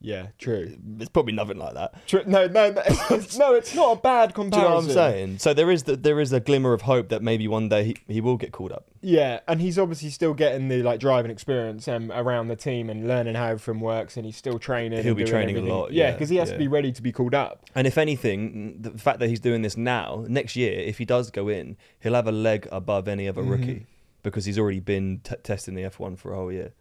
Yeah, 0.02 0.28
true. 0.38 0.78
It's 1.00 1.10
probably 1.10 1.34
nothing 1.34 1.58
like 1.58 1.74
that. 1.74 2.06
True. 2.08 2.22
No, 2.28 2.48
no, 2.48 2.72
no. 2.72 2.82
It's, 3.10 3.38
no, 3.38 3.56
it's 3.56 3.74
not 3.74 3.98
a 3.98 4.02
bad 4.02 4.34
Do 4.36 4.42
you 4.44 4.50
comparison. 4.52 4.70
know 4.70 4.76
what 4.76 4.84
I'm 4.86 4.90
saying? 4.92 5.38
So 5.40 5.54
there 5.54 5.72
is 5.72 5.84
the, 5.84 5.96
there 5.96 6.20
is 6.20 6.32
a 6.32 6.40
glimmer 6.40 6.74
of 6.74 6.84
hope 6.84 7.10
that 7.10 7.24
maybe 7.24 7.48
one 7.48 7.70
day 7.70 7.84
he, 7.86 7.98
he 8.08 8.22
will 8.22 8.38
get 8.38 8.52
called 8.52 8.72
up. 8.72 8.86
Yeah, 9.02 9.40
and 9.48 9.60
he's 9.62 9.80
obviously 9.80 10.10
still 10.12 10.34
getting 10.34 10.68
the 10.68 10.84
like 10.84 11.00
driving 11.00 11.32
experience 11.32 11.88
um, 11.88 12.12
around 12.12 12.50
the 12.50 12.56
team 12.56 12.90
and 12.90 13.08
learning 13.08 13.34
how 13.36 13.46
everything 13.48 13.80
works, 13.80 14.16
and 14.18 14.26
he's 14.26 14.38
still 14.38 14.60
training. 14.60 15.00
He'll 15.04 15.10
and 15.10 15.18
be 15.18 15.24
doing 15.24 15.32
training 15.32 15.56
a 15.56 15.60
everything. 15.60 15.78
lot, 15.80 15.92
Yeah, 15.94 16.06
yeah, 16.08 16.12
because 16.12 16.30
he 16.30 16.36
has 16.38 16.52
to 16.52 16.58
be 16.58 16.68
ready 16.68 16.92
to 16.92 17.02
be 17.02 17.12
called 17.12 17.34
up. 17.34 17.66
And 17.74 17.88
if 17.88 17.98
anything, 17.98 18.82
the 18.82 18.92
fact 18.92 19.20
that 19.20 19.30
he's 19.30 19.40
doing 19.40 19.62
this 19.64 19.76
now, 19.78 20.26
next 20.28 20.56
year, 20.56 20.80
if 20.80 20.98
he 21.00 21.06
does 21.06 21.32
go 21.32 21.48
in, 21.48 21.78
he'll 22.00 22.14
have 22.14 22.28
a 22.28 22.32
leg 22.32 22.68
above 22.72 23.08
any 23.08 23.28
other 23.28 23.42
Mm-hmm. 23.42 23.52
rookie 23.52 23.86
because 24.24 24.46
he's 24.46 24.58
already 24.60 24.80
been 24.80 25.22
t- 25.24 25.36
testing 25.44 25.76
the 25.76 25.84
F1 25.84 26.18
for 26.18 26.34
a 26.34 26.36
whole 26.36 26.52
year. 26.52 26.74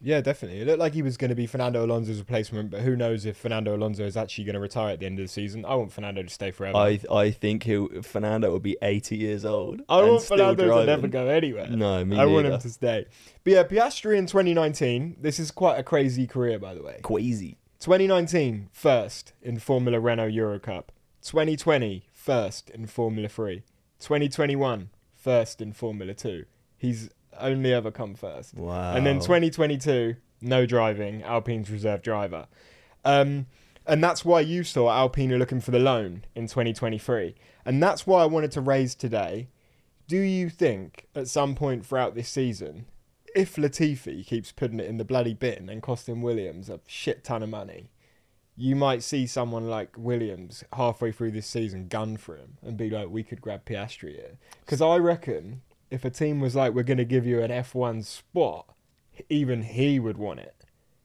Yeah, 0.00 0.20
definitely. 0.20 0.60
It 0.60 0.66
looked 0.66 0.78
like 0.78 0.92
he 0.92 1.02
was 1.02 1.16
going 1.16 1.30
to 1.30 1.34
be 1.34 1.46
Fernando 1.46 1.84
Alonso's 1.84 2.18
replacement, 2.18 2.70
but 2.70 2.82
who 2.82 2.96
knows 2.96 3.24
if 3.24 3.36
Fernando 3.36 3.74
Alonso 3.74 4.04
is 4.04 4.16
actually 4.16 4.44
going 4.44 4.54
to 4.54 4.60
retire 4.60 4.92
at 4.92 5.00
the 5.00 5.06
end 5.06 5.18
of 5.18 5.24
the 5.24 5.28
season? 5.28 5.64
I 5.64 5.74
want 5.74 5.92
Fernando 5.92 6.22
to 6.22 6.28
stay 6.28 6.50
forever. 6.50 6.76
I 6.76 7.00
I 7.10 7.30
think 7.30 7.62
he'll 7.62 8.02
Fernando 8.02 8.50
will 8.50 8.60
be 8.60 8.76
80 8.82 9.16
years 9.16 9.44
old. 9.44 9.82
I 9.88 10.02
want 10.02 10.22
Fernando 10.22 10.80
to 10.80 10.86
never 10.86 11.08
go 11.08 11.28
anywhere. 11.28 11.68
No, 11.68 12.04
me 12.04 12.18
I 12.18 12.26
want 12.26 12.46
him 12.46 12.58
to 12.58 12.70
stay. 12.70 13.06
But 13.42 13.52
yeah, 13.52 13.64
Piastri 13.64 14.16
in 14.16 14.26
2019. 14.26 15.16
This 15.20 15.38
is 15.38 15.50
quite 15.50 15.78
a 15.78 15.82
crazy 15.82 16.26
career, 16.26 16.58
by 16.58 16.74
the 16.74 16.82
way. 16.82 17.00
Crazy. 17.02 17.58
2019 17.80 18.68
first 18.72 19.32
in 19.42 19.58
Formula 19.58 19.98
Renault 19.98 20.26
Euro 20.26 20.58
Cup. 20.58 20.92
2020 21.22 22.04
first 22.12 22.70
in 22.70 22.86
Formula 22.86 23.28
3. 23.28 23.62
2021 23.98 24.90
first 25.14 25.60
in 25.60 25.72
Formula 25.72 26.14
2. 26.14 26.44
He's 26.76 27.10
only 27.40 27.72
ever 27.72 27.90
come 27.90 28.14
first. 28.14 28.54
Wow. 28.54 28.94
And 28.94 29.06
then 29.06 29.20
2022 29.20 30.16
no 30.40 30.66
driving, 30.66 31.22
Alpine's 31.22 31.70
reserve 31.70 32.02
driver. 32.02 32.46
Um, 33.04 33.46
and 33.86 34.02
that's 34.02 34.24
why 34.24 34.40
you 34.40 34.64
saw 34.64 34.90
Alpine 34.90 35.32
are 35.32 35.38
looking 35.38 35.60
for 35.60 35.70
the 35.70 35.78
loan 35.78 36.24
in 36.34 36.46
2023. 36.46 37.34
And 37.64 37.82
that's 37.82 38.06
why 38.06 38.22
I 38.22 38.26
wanted 38.26 38.52
to 38.52 38.60
raise 38.60 38.94
today. 38.94 39.48
Do 40.08 40.18
you 40.18 40.50
think 40.50 41.06
at 41.14 41.28
some 41.28 41.54
point 41.54 41.84
throughout 41.84 42.14
this 42.14 42.28
season, 42.28 42.86
if 43.34 43.56
Latifi 43.56 44.24
keeps 44.24 44.52
putting 44.52 44.80
it 44.80 44.86
in 44.86 44.98
the 44.98 45.04
bloody 45.04 45.34
bin 45.34 45.68
and 45.68 45.82
costing 45.82 46.22
Williams 46.22 46.68
a 46.68 46.80
shit 46.86 47.24
ton 47.24 47.42
of 47.42 47.48
money, 47.48 47.90
you 48.56 48.74
might 48.74 49.02
see 49.02 49.26
someone 49.26 49.68
like 49.68 49.96
Williams 49.98 50.64
halfway 50.72 51.12
through 51.12 51.32
this 51.32 51.46
season 51.46 51.88
gun 51.88 52.16
for 52.16 52.36
him 52.36 52.56
and 52.62 52.76
be 52.76 52.88
like, 52.88 53.08
we 53.08 53.22
could 53.22 53.40
grab 53.40 53.66
Piastri 53.66 54.14
here. 54.14 54.38
Because 54.64 54.80
I 54.80 54.96
reckon 54.96 55.60
if 55.90 56.04
a 56.04 56.10
team 56.10 56.40
was 56.40 56.54
like, 56.56 56.72
we're 56.74 56.82
going 56.82 56.98
to 56.98 57.04
give 57.04 57.26
you 57.26 57.42
an 57.42 57.50
F1 57.50 58.04
spot, 58.04 58.66
even 59.28 59.62
he 59.62 59.98
would 59.98 60.18
want 60.18 60.40
it. 60.40 60.54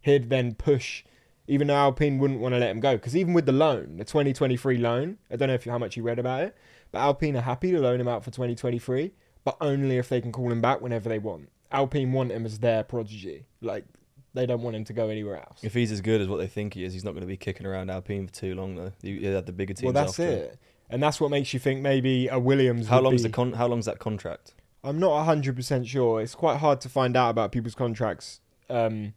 He'd 0.01 0.29
then 0.29 0.55
push, 0.55 1.03
even 1.47 1.67
though 1.67 1.75
Alpine 1.75 2.17
wouldn't 2.17 2.39
want 2.39 2.53
to 2.55 2.59
let 2.59 2.71
him 2.71 2.79
go. 2.79 2.95
Because 2.95 3.15
even 3.15 3.33
with 3.33 3.45
the 3.45 3.51
loan, 3.51 3.97
the 3.97 4.05
2023 4.05 4.77
loan, 4.77 5.17
I 5.29 5.35
don't 5.35 5.47
know 5.49 5.53
if 5.53 5.65
how 5.65 5.77
much 5.77 5.95
you 5.95 6.03
read 6.03 6.19
about 6.19 6.41
it, 6.43 6.55
but 6.91 6.99
Alpine 6.99 7.37
are 7.37 7.41
happy 7.41 7.71
to 7.71 7.79
loan 7.79 8.01
him 8.01 8.07
out 8.07 8.23
for 8.23 8.31
2023, 8.31 9.11
but 9.43 9.57
only 9.61 9.97
if 9.97 10.09
they 10.09 10.21
can 10.21 10.31
call 10.31 10.51
him 10.51 10.61
back 10.61 10.81
whenever 10.81 11.07
they 11.09 11.19
want. 11.19 11.49
Alpine 11.71 12.11
want 12.11 12.31
him 12.31 12.45
as 12.45 12.59
their 12.59 12.83
prodigy. 12.83 13.45
Like, 13.61 13.85
they 14.33 14.45
don't 14.45 14.61
want 14.61 14.75
him 14.75 14.83
to 14.85 14.93
go 14.93 15.09
anywhere 15.09 15.37
else. 15.37 15.59
If 15.63 15.73
he's 15.73 15.91
as 15.91 16.01
good 16.01 16.21
as 16.21 16.27
what 16.27 16.37
they 16.37 16.47
think 16.47 16.73
he 16.73 16.83
is, 16.83 16.93
he's 16.93 17.03
not 17.03 17.11
going 17.11 17.21
to 17.21 17.27
be 17.27 17.37
kicking 17.37 17.65
around 17.65 17.89
Alpine 17.91 18.27
for 18.27 18.33
too 18.33 18.55
long, 18.55 18.75
though. 18.75 18.91
You, 19.01 19.13
you 19.15 19.27
have 19.29 19.45
the 19.45 19.51
bigger 19.51 19.73
teams. 19.73 19.83
well, 19.85 19.93
that's 19.93 20.19
after 20.19 20.31
it. 20.31 20.59
And 20.89 21.01
that's 21.01 21.21
what 21.21 21.31
makes 21.31 21.53
you 21.53 21.59
think 21.59 21.81
maybe 21.81 22.27
a 22.27 22.37
Williams. 22.39 22.87
How 22.87 22.99
long's 22.99 23.21
be- 23.23 23.29
the 23.29 23.33
con- 23.33 23.53
How 23.53 23.67
long's 23.67 23.85
that 23.85 23.99
contract? 23.99 24.53
I'm 24.83 24.99
not 24.99 25.25
100% 25.27 25.85
sure. 25.87 26.21
It's 26.21 26.35
quite 26.35 26.57
hard 26.57 26.81
to 26.81 26.89
find 26.89 27.15
out 27.15 27.29
about 27.29 27.51
people's 27.51 27.75
contracts 27.75 28.39
um, 28.69 29.13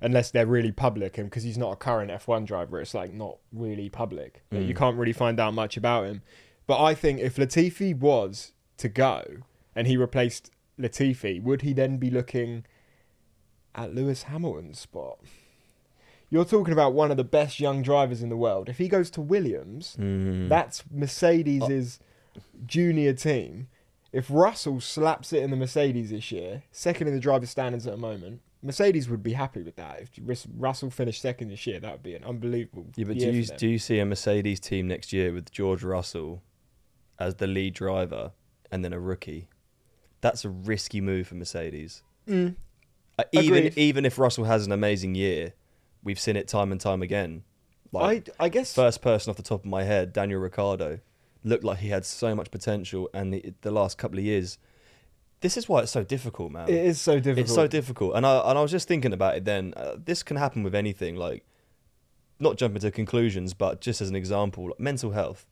unless 0.00 0.30
they're 0.30 0.46
really 0.46 0.70
public. 0.72 1.18
And 1.18 1.28
because 1.28 1.42
he's 1.42 1.58
not 1.58 1.72
a 1.72 1.76
current 1.76 2.10
F1 2.10 2.46
driver, 2.46 2.80
it's 2.80 2.94
like 2.94 3.12
not 3.12 3.38
really 3.52 3.88
public. 3.88 4.42
Like, 4.52 4.62
You 4.66 4.74
Mm. 4.74 4.78
can't 4.78 4.96
really 4.96 5.12
find 5.12 5.40
out 5.40 5.52
much 5.54 5.76
about 5.76 6.06
him. 6.06 6.22
But 6.66 6.80
I 6.82 6.94
think 6.94 7.20
if 7.20 7.36
Latifi 7.36 7.96
was 7.98 8.52
to 8.76 8.88
go 8.88 9.24
and 9.74 9.86
he 9.88 9.96
replaced 9.96 10.52
Latifi, 10.78 11.42
would 11.42 11.62
he 11.62 11.72
then 11.72 11.96
be 11.96 12.10
looking 12.10 12.64
at 13.74 13.92
Lewis 13.94 14.24
Hamilton's 14.24 14.78
spot? 14.78 15.18
You're 16.32 16.44
talking 16.44 16.72
about 16.72 16.92
one 16.94 17.10
of 17.10 17.16
the 17.16 17.24
best 17.24 17.58
young 17.58 17.82
drivers 17.82 18.22
in 18.22 18.28
the 18.28 18.36
world. 18.36 18.68
If 18.68 18.78
he 18.78 18.86
goes 18.86 19.10
to 19.10 19.20
Williams, 19.20 19.96
Mm. 19.98 20.48
that's 20.48 20.84
Mercedes' 20.88 21.98
junior 22.64 23.12
team. 23.12 23.66
If 24.12 24.26
Russell 24.28 24.80
slaps 24.80 25.32
it 25.32 25.42
in 25.42 25.50
the 25.50 25.56
Mercedes 25.56 26.10
this 26.10 26.32
year, 26.32 26.64
second 26.72 27.06
in 27.08 27.14
the 27.14 27.20
driver's 27.20 27.50
standings 27.50 27.86
at 27.86 27.92
the 27.92 27.98
moment, 27.98 28.40
Mercedes 28.62 29.08
would 29.08 29.22
be 29.22 29.32
happy 29.32 29.62
with 29.62 29.76
that. 29.76 30.02
If 30.02 30.46
Russell 30.56 30.90
finished 30.90 31.22
second 31.22 31.48
this 31.48 31.66
year, 31.66 31.80
that 31.80 31.92
would 31.92 32.02
be 32.02 32.14
an 32.14 32.24
unbelievable. 32.24 32.86
Yeah, 32.96 33.06
but 33.06 33.18
do 33.18 33.30
you 33.30 33.44
do 33.44 33.68
you 33.68 33.78
see 33.78 33.98
a 33.98 34.06
Mercedes 34.06 34.60
team 34.60 34.88
next 34.88 35.12
year 35.12 35.32
with 35.32 35.50
George 35.50 35.82
Russell 35.82 36.42
as 37.18 37.36
the 37.36 37.46
lead 37.46 37.74
driver 37.74 38.32
and 38.70 38.84
then 38.84 38.92
a 38.92 39.00
rookie? 39.00 39.48
That's 40.20 40.44
a 40.44 40.50
risky 40.50 41.00
move 41.00 41.28
for 41.28 41.36
Mercedes. 41.36 42.02
Mm. 42.28 42.56
Uh, 43.18 43.24
even 43.32 43.58
Agreed. 43.58 43.78
even 43.78 44.04
if 44.04 44.18
Russell 44.18 44.44
has 44.44 44.66
an 44.66 44.72
amazing 44.72 45.14
year, 45.14 45.54
we've 46.02 46.20
seen 46.20 46.36
it 46.36 46.48
time 46.48 46.72
and 46.72 46.80
time 46.80 47.00
again. 47.00 47.44
Like 47.92 48.28
I, 48.38 48.44
I 48.44 48.48
guess 48.50 48.74
first 48.74 49.00
person 49.02 49.30
off 49.30 49.36
the 49.36 49.42
top 49.42 49.60
of 49.60 49.70
my 49.70 49.84
head, 49.84 50.12
Daniel 50.12 50.40
Ricciardo, 50.40 51.00
looked 51.44 51.64
like 51.64 51.78
he 51.78 51.88
had 51.88 52.04
so 52.04 52.34
much 52.34 52.50
potential, 52.50 53.08
and 53.14 53.32
the, 53.32 53.54
the 53.62 53.70
last 53.70 53.98
couple 53.98 54.18
of 54.18 54.24
years, 54.24 54.58
this 55.40 55.56
is 55.56 55.68
why 55.68 55.80
it's 55.80 55.92
so 55.92 56.04
difficult, 56.04 56.52
man. 56.52 56.68
it 56.68 56.84
is 56.84 57.00
so 57.00 57.14
difficult. 57.16 57.38
It's 57.38 57.54
so 57.54 57.66
difficult, 57.66 58.14
and 58.16 58.26
I 58.26 58.38
and 58.50 58.58
I 58.58 58.62
was 58.62 58.70
just 58.70 58.88
thinking 58.88 59.12
about 59.12 59.36
it. 59.36 59.44
Then 59.44 59.74
uh, 59.76 59.96
this 60.02 60.22
can 60.22 60.36
happen 60.36 60.62
with 60.62 60.74
anything. 60.74 61.16
Like, 61.16 61.44
not 62.38 62.56
jumping 62.56 62.80
to 62.80 62.90
conclusions, 62.90 63.54
but 63.54 63.80
just 63.80 64.00
as 64.00 64.08
an 64.08 64.16
example, 64.16 64.66
like, 64.66 64.80
mental 64.80 65.12
health 65.12 65.46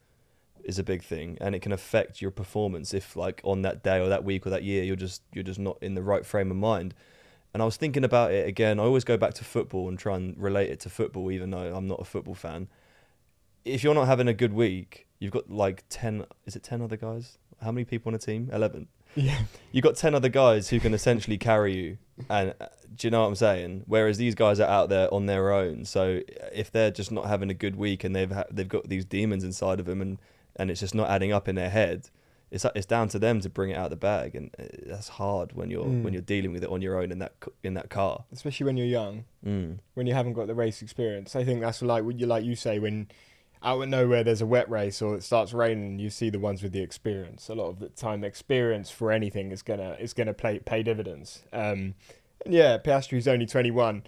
is 0.65 0.79
a 0.79 0.83
big 0.83 1.03
thing, 1.03 1.39
and 1.41 1.55
it 1.55 1.63
can 1.63 1.73
affect 1.73 2.21
your 2.21 2.31
performance 2.31 2.93
if, 2.93 3.17
like, 3.17 3.41
on 3.45 3.63
that 3.63 3.83
day 3.83 3.99
or 4.01 4.09
that 4.09 4.25
week 4.25 4.47
or 4.47 4.51
that 4.51 4.63
year, 4.63 4.85
you're 4.85 4.97
just 4.97 5.23
you're 5.33 5.45
just 5.45 5.59
not 5.59 5.79
in 5.81 5.95
the 5.95 6.03
right 6.03 6.25
frame 6.27 6.51
of 6.51 6.57
mind. 6.57 6.95
And 7.55 7.63
I 7.63 7.65
was 7.65 7.79
thinking 7.79 8.05
about 8.05 8.31
it 8.31 8.47
again. 8.47 8.79
I 8.79 8.83
always 8.83 9.05
go 9.05 9.17
back 9.17 9.33
to 9.35 9.45
football 9.45 9.89
and 9.89 9.99
try 9.99 10.17
and 10.17 10.37
relate 10.37 10.69
it 10.69 10.81
to 10.81 10.91
football, 10.91 11.33
even 11.33 11.51
though 11.51 11.75
I'm 11.75 11.89
not 11.89 11.99
a 11.99 12.05
football 12.05 12.35
fan. 12.35 12.69
If 13.65 13.83
you're 13.83 13.95
not 13.95 14.07
having 14.07 14.29
a 14.29 14.35
good 14.35 14.53
week, 14.53 15.08
you've 15.19 15.33
got 15.33 15.51
like 15.51 15.85
ten. 15.89 16.25
Is 16.47 16.57
it 16.57 16.63
ten 16.63 16.83
other 16.83 16.97
guys? 16.97 17.39
How 17.63 17.73
many 17.73 17.85
people 17.85 18.11
on 18.11 18.15
a 18.15 18.19
team? 18.19 18.51
Eleven 18.53 18.87
Yeah. 19.17 19.39
You've 19.73 19.83
got 19.83 19.97
10 19.97 20.15
other 20.15 20.29
guys 20.29 20.69
who 20.69 20.79
can 20.79 20.95
essentially 20.95 21.39
carry 21.39 21.75
you 21.75 21.99
and 22.31 22.55
uh, 22.61 22.67
do 22.95 23.07
you 23.07 23.11
know 23.11 23.23
what 23.23 23.29
i'm 23.29 23.35
saying 23.37 23.83
whereas 23.87 24.17
these 24.19 24.35
guys 24.35 24.59
are 24.61 24.69
out 24.69 24.89
there 24.91 25.13
on 25.15 25.27
their 25.27 25.53
own 25.53 25.85
so 25.85 26.21
if 26.53 26.71
they're 26.71 26.91
just 26.91 27.11
not 27.13 27.27
having 27.27 27.49
a 27.51 27.55
good 27.55 27.75
week 27.77 28.03
and 28.05 28.15
they've 28.15 28.31
ha- 28.33 28.45
they've 28.51 28.69
got 28.69 28.89
these 28.89 29.05
demons 29.05 29.43
inside 29.45 29.79
of 29.81 29.87
them 29.87 30.01
and 30.03 30.19
and 30.57 30.71
it's 30.71 30.81
just 30.81 30.95
not 30.95 31.09
adding 31.09 31.33
up 31.33 31.49
in 31.49 31.55
their 31.55 31.71
head 31.71 32.11
it's 32.51 32.65
it's 32.75 32.87
down 32.87 33.09
to 33.09 33.19
them 33.19 33.41
to 33.41 33.49
bring 33.49 33.71
it 33.71 33.75
out 33.77 33.85
of 33.87 33.91
the 33.91 33.97
bag 33.97 34.35
and 34.35 34.51
uh, 34.59 34.65
that's 34.87 35.09
hard 35.09 35.53
when 35.53 35.71
you're 35.71 35.85
Mm. 35.85 36.03
when 36.03 36.13
you're 36.13 36.23
dealing 36.23 36.53
with 36.53 36.63
it 36.65 36.71
on 36.71 36.83
your 36.83 37.01
own 37.01 37.11
in 37.13 37.19
that 37.19 37.33
in 37.63 37.75
that 37.75 37.89
car 37.91 38.25
Especially 38.33 38.67
when 38.67 38.77
you're 38.77 38.87
young, 38.87 39.25
mm. 39.47 39.79
when 39.95 40.07
you 40.07 40.15
haven't 40.15 40.33
got 40.35 40.47
the 40.49 40.55
race 40.55 40.81
experience. 40.83 41.35
I 41.37 41.45
think 41.45 41.61
that's 41.61 41.83
like 41.83 42.05
what 42.05 42.19
you 42.21 42.27
like 42.27 42.45
you 42.45 42.57
say 42.57 42.79
when 42.79 43.09
out 43.63 43.83
of 43.83 43.89
nowhere 43.89 44.23
there's 44.25 44.41
a 44.41 44.47
wet 44.47 44.71
race 44.71 45.03
or 45.03 45.17
it 45.17 45.23
starts 45.23 45.53
raining, 45.53 45.99
you 45.99 46.11
see 46.11 46.31
the 46.31 46.39
ones 46.39 46.63
with 46.63 46.73
the 46.73 46.83
experience. 46.83 47.49
A 47.49 47.55
lot 47.55 47.69
of 47.69 47.79
the 47.79 47.89
time, 47.89 48.25
experience 48.25 48.91
for 48.91 49.11
anything 49.11 49.53
is 49.53 49.63
gonna 49.63 49.97
is 49.99 50.13
gonna 50.13 50.35
play 50.35 50.59
pay 50.59 50.83
dividends. 50.83 51.43
Um, 51.53 51.95
and 52.45 52.55
yeah, 52.55 52.79
Piastri's 52.79 53.29
only 53.29 53.47
21, 53.47 54.05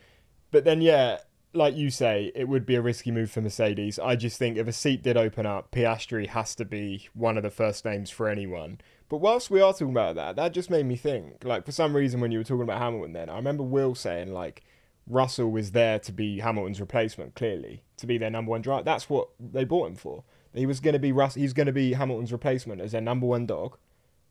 but 0.51 0.65
then 0.65 0.81
yeah, 0.81 1.19
like 1.53 1.77
you 1.77 1.91
say, 1.91 2.31
it 2.35 2.49
would 2.49 2.65
be 2.65 2.77
a 2.77 2.83
risky 2.83 3.11
move 3.11 3.31
for 3.31 3.41
Mercedes. 3.41 3.99
I 3.99 4.15
just 4.17 4.39
think 4.39 4.57
if 4.57 4.69
a 4.69 4.73
seat 4.73 5.03
did 5.03 5.17
open 5.17 5.47
up, 5.47 5.73
Piastri 5.73 6.29
has 6.29 6.55
to 6.57 6.65
be 6.65 7.09
one 7.15 7.37
of 7.37 7.43
the 7.43 7.51
first 7.51 7.85
names 7.85 8.11
for 8.11 8.29
anyone. 8.29 8.81
But 9.09 9.19
whilst 9.19 9.51
we 9.51 9.61
are 9.61 9.73
talking 9.73 9.91
about 9.91 10.15
that, 10.15 10.37
that 10.37 10.53
just 10.53 10.71
made 10.71 10.87
me 10.87 10.95
think. 10.95 11.43
Like 11.43 11.67
for 11.67 11.73
some 11.73 11.97
reason, 11.97 12.21
when 12.21 12.31
you 12.31 12.39
were 12.39 12.45
talking 12.45 12.63
about 12.63 12.79
Hamilton, 12.79 13.13
then 13.13 13.29
I 13.29 13.37
remember 13.37 13.65
Will 13.65 13.97
saying 13.97 14.33
like 14.33 14.63
Russell 15.11 15.51
was 15.51 15.73
there 15.73 15.99
to 15.99 16.13
be 16.13 16.39
Hamilton's 16.39 16.81
replacement, 16.81 17.35
clearly 17.35 17.83
to 17.97 18.07
be 18.07 18.19
their 18.19 18.31
number 18.31 18.51
one 18.51 18.63
driver. 18.63 18.85
That's 18.85 19.11
what 19.11 19.29
they 19.39 19.65
bought 19.65 19.89
him 19.89 19.97
for. 19.97 20.25
He 20.55 20.67
was 20.67 20.81
going 20.81 20.95
to 20.95 20.99
be 20.99 21.13
Russ. 21.13 21.35
He's 21.35 21.53
going 21.53 21.67
to 21.67 21.73
be 21.73 21.93
Hamilton's 21.93 22.33
replacement 22.33 22.81
as 22.81 22.93
their 22.93 23.01
number 23.01 23.27
one 23.27 23.47
dog. 23.47 23.77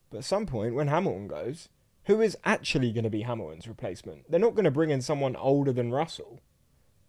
But 0.10 0.20
at 0.20 0.26
some 0.26 0.46
point, 0.46 0.76
when 0.76 0.88
Hamilton 0.88 1.28
goes, 1.28 1.70
who 2.06 2.22
is 2.22 2.38
actually 2.44 2.92
going 2.92 3.04
to 3.04 3.10
be 3.10 3.22
Hamilton's 3.22 3.68
replacement? 3.68 4.30
They're 4.30 4.40
not 4.40 4.56
going 4.56 4.66
to 4.66 4.72
bring 4.72 4.90
in 4.90 5.02
someone 5.02 5.36
older 5.36 5.72
than 5.72 5.92
Russell. 5.92 6.40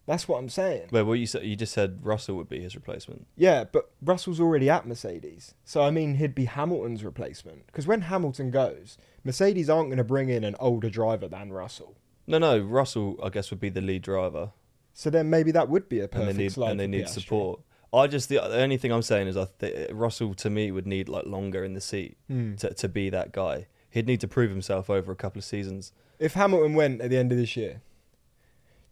That's 0.06 0.26
what 0.26 0.38
I'm 0.38 0.48
saying. 0.48 0.88
Well, 0.90 1.04
what 1.04 1.18
you 1.18 1.26
said, 1.26 1.44
you 1.44 1.56
just 1.56 1.72
said 1.72 2.00
Russell 2.04 2.36
would 2.36 2.48
be 2.48 2.60
his 2.60 2.74
replacement. 2.74 3.26
Yeah, 3.36 3.64
but 3.64 3.90
Russell's 4.02 4.40
already 4.40 4.68
at 4.68 4.86
Mercedes. 4.86 5.54
So, 5.64 5.82
I 5.82 5.90
mean, 5.90 6.16
he'd 6.16 6.34
be 6.34 6.46
Hamilton's 6.46 7.04
replacement. 7.04 7.66
Because 7.66 7.86
when 7.86 8.02
Hamilton 8.02 8.50
goes, 8.50 8.98
Mercedes 9.24 9.70
aren't 9.70 9.88
going 9.88 9.98
to 9.98 10.04
bring 10.04 10.28
in 10.28 10.44
an 10.44 10.56
older 10.58 10.90
driver 10.90 11.28
than 11.28 11.52
Russell. 11.52 11.96
No, 12.30 12.38
no, 12.38 12.58
Russell, 12.58 13.18
I 13.22 13.28
guess, 13.28 13.50
would 13.50 13.60
be 13.60 13.68
the 13.68 13.80
lead 13.80 14.02
driver, 14.02 14.50
So 14.94 15.10
then 15.10 15.28
maybe 15.30 15.50
that 15.52 15.68
would 15.68 15.88
be 15.88 15.98
a 16.00 16.02
and 16.04 16.10
perfect 16.12 16.36
they 16.36 16.42
need 16.44 16.52
slide 16.52 16.70
and 16.72 16.80
they 16.80 16.86
need 16.86 17.04
Piastri. 17.06 17.22
support. 17.22 17.60
I 17.92 18.06
just 18.06 18.28
the, 18.28 18.36
the 18.36 18.60
only 18.62 18.76
thing 18.76 18.92
I'm 18.92 19.02
saying 19.02 19.26
is 19.28 19.36
I 19.36 19.46
th- 19.58 19.90
Russell 19.90 20.34
to 20.34 20.48
me 20.50 20.70
would 20.70 20.86
need 20.86 21.08
like 21.08 21.26
longer 21.26 21.64
in 21.64 21.74
the 21.74 21.80
seat 21.80 22.16
Hmm. 22.28 22.54
to 22.56 22.72
to 22.72 22.88
be 22.88 23.10
that 23.10 23.32
guy. 23.32 23.66
He'd 23.90 24.06
need 24.06 24.20
to 24.20 24.28
prove 24.28 24.50
himself 24.50 24.88
over 24.88 25.10
a 25.10 25.16
couple 25.16 25.40
of 25.40 25.44
seasons. 25.44 25.92
If 26.20 26.34
Hamilton 26.34 26.74
went 26.74 27.00
at 27.00 27.10
the 27.10 27.16
end 27.16 27.32
of 27.32 27.38
this 27.38 27.56
year, 27.56 27.80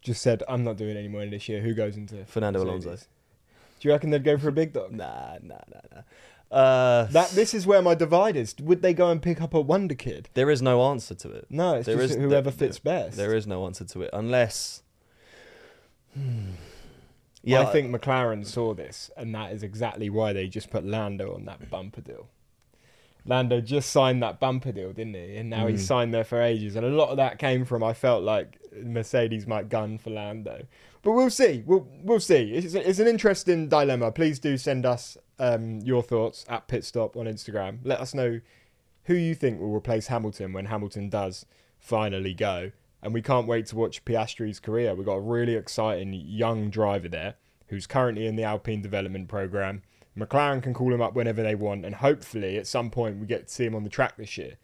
just 0.00 0.20
said, 0.22 0.42
I'm 0.48 0.64
not 0.64 0.76
doing 0.76 0.96
any 0.96 1.06
more 1.08 1.22
in 1.22 1.30
this 1.30 1.48
year, 1.48 1.60
who 1.60 1.74
goes 1.74 1.96
into 1.96 2.24
Fernando 2.24 2.64
Mercedes? 2.64 2.84
Alonso. 2.86 3.04
Do 3.80 3.88
you 3.88 3.92
reckon 3.92 4.10
they'd 4.10 4.24
go 4.24 4.36
for 4.36 4.48
a 4.48 4.52
big 4.52 4.72
dog? 4.72 4.90
Nah, 4.92 5.38
nah, 5.42 5.58
nah, 5.72 5.80
nah. 5.94 6.02
Uh, 6.50 7.04
That 7.10 7.30
This 7.30 7.52
is 7.54 7.66
where 7.66 7.82
my 7.82 7.94
divide 7.94 8.34
is. 8.36 8.54
Would 8.60 8.80
they 8.82 8.94
go 8.94 9.10
and 9.10 9.20
pick 9.20 9.40
up 9.42 9.52
a 9.54 9.60
wonder 9.60 9.94
kid? 9.94 10.30
there 10.34 10.50
is 10.50 10.62
no 10.62 10.82
answer 10.90 11.14
to 11.14 11.30
it. 11.30 11.46
No, 11.50 11.74
it's 11.76 11.86
There 11.86 11.96
just 11.96 12.14
is- 12.14 12.16
whoever 12.16 12.50
there- 12.50 12.68
fits 12.68 12.78
best. 12.78 13.16
There 13.16 13.34
is 13.34 13.46
no 13.46 13.66
answer 13.66 13.84
to 13.84 14.02
it 14.02 14.10
unless. 14.12 14.82
Hmm. 16.14 16.52
Yeah, 17.42 17.60
I 17.62 17.66
think 17.72 17.94
McLaren 17.94 18.44
saw 18.44 18.74
this, 18.74 19.10
and 19.16 19.34
that 19.34 19.52
is 19.52 19.62
exactly 19.62 20.10
why 20.10 20.32
they 20.32 20.48
just 20.48 20.70
put 20.70 20.84
Lando 20.84 21.34
on 21.34 21.44
that 21.44 21.70
bumper 21.70 22.00
deal. 22.00 22.28
Lando 23.24 23.60
just 23.60 23.90
signed 23.90 24.22
that 24.22 24.40
bumper 24.40 24.72
deal, 24.72 24.92
didn't 24.92 25.14
he? 25.14 25.36
And 25.36 25.48
now 25.50 25.66
he's 25.66 25.84
Mm. 25.84 25.86
signed 25.86 26.14
there 26.14 26.24
for 26.24 26.40
ages. 26.42 26.76
And 26.76 26.84
a 26.84 26.88
lot 26.90 27.10
of 27.10 27.16
that 27.18 27.38
came 27.38 27.64
from 27.64 27.82
I 27.84 27.92
felt 27.92 28.22
like 28.22 28.58
Mercedes 28.72 29.46
might 29.46 29.68
gun 29.68 29.98
for 29.98 30.10
Lando. 30.10 30.66
But 31.08 31.14
we'll 31.14 31.30
see. 31.30 31.62
We'll 31.64 31.88
we'll 32.02 32.20
see. 32.20 32.52
It's, 32.52 32.74
it's 32.74 32.98
an 32.98 33.06
interesting 33.08 33.66
dilemma. 33.66 34.12
Please 34.12 34.38
do 34.38 34.58
send 34.58 34.84
us 34.84 35.16
um, 35.38 35.80
your 35.80 36.02
thoughts 36.02 36.44
at 36.50 36.68
Pitstop 36.68 37.16
on 37.16 37.24
Instagram. 37.24 37.78
Let 37.82 37.98
us 38.00 38.12
know 38.12 38.40
who 39.04 39.14
you 39.14 39.34
think 39.34 39.58
will 39.58 39.74
replace 39.74 40.08
Hamilton 40.08 40.52
when 40.52 40.66
Hamilton 40.66 41.08
does 41.08 41.46
finally 41.78 42.34
go. 42.34 42.72
and 43.02 43.14
we 43.14 43.22
can't 43.22 43.46
wait 43.46 43.64
to 43.68 43.76
watch 43.76 44.04
Piastri's 44.04 44.60
career. 44.60 44.94
We've 44.94 45.06
got 45.06 45.14
a 45.14 45.20
really 45.20 45.54
exciting 45.54 46.12
young 46.12 46.68
driver 46.68 47.08
there 47.08 47.36
who's 47.68 47.86
currently 47.86 48.26
in 48.26 48.36
the 48.36 48.42
Alpine 48.42 48.82
development 48.82 49.28
program. 49.28 49.82
McLaren 50.14 50.62
can 50.62 50.74
call 50.74 50.92
him 50.92 51.00
up 51.00 51.14
whenever 51.14 51.42
they 51.42 51.54
want, 51.54 51.86
and 51.86 51.94
hopefully 51.94 52.58
at 52.58 52.66
some 52.66 52.90
point 52.90 53.18
we 53.18 53.24
get 53.26 53.46
to 53.48 53.54
see 53.54 53.64
him 53.64 53.74
on 53.74 53.82
the 53.84 53.88
track 53.88 54.18
this 54.18 54.36
year. 54.36 54.58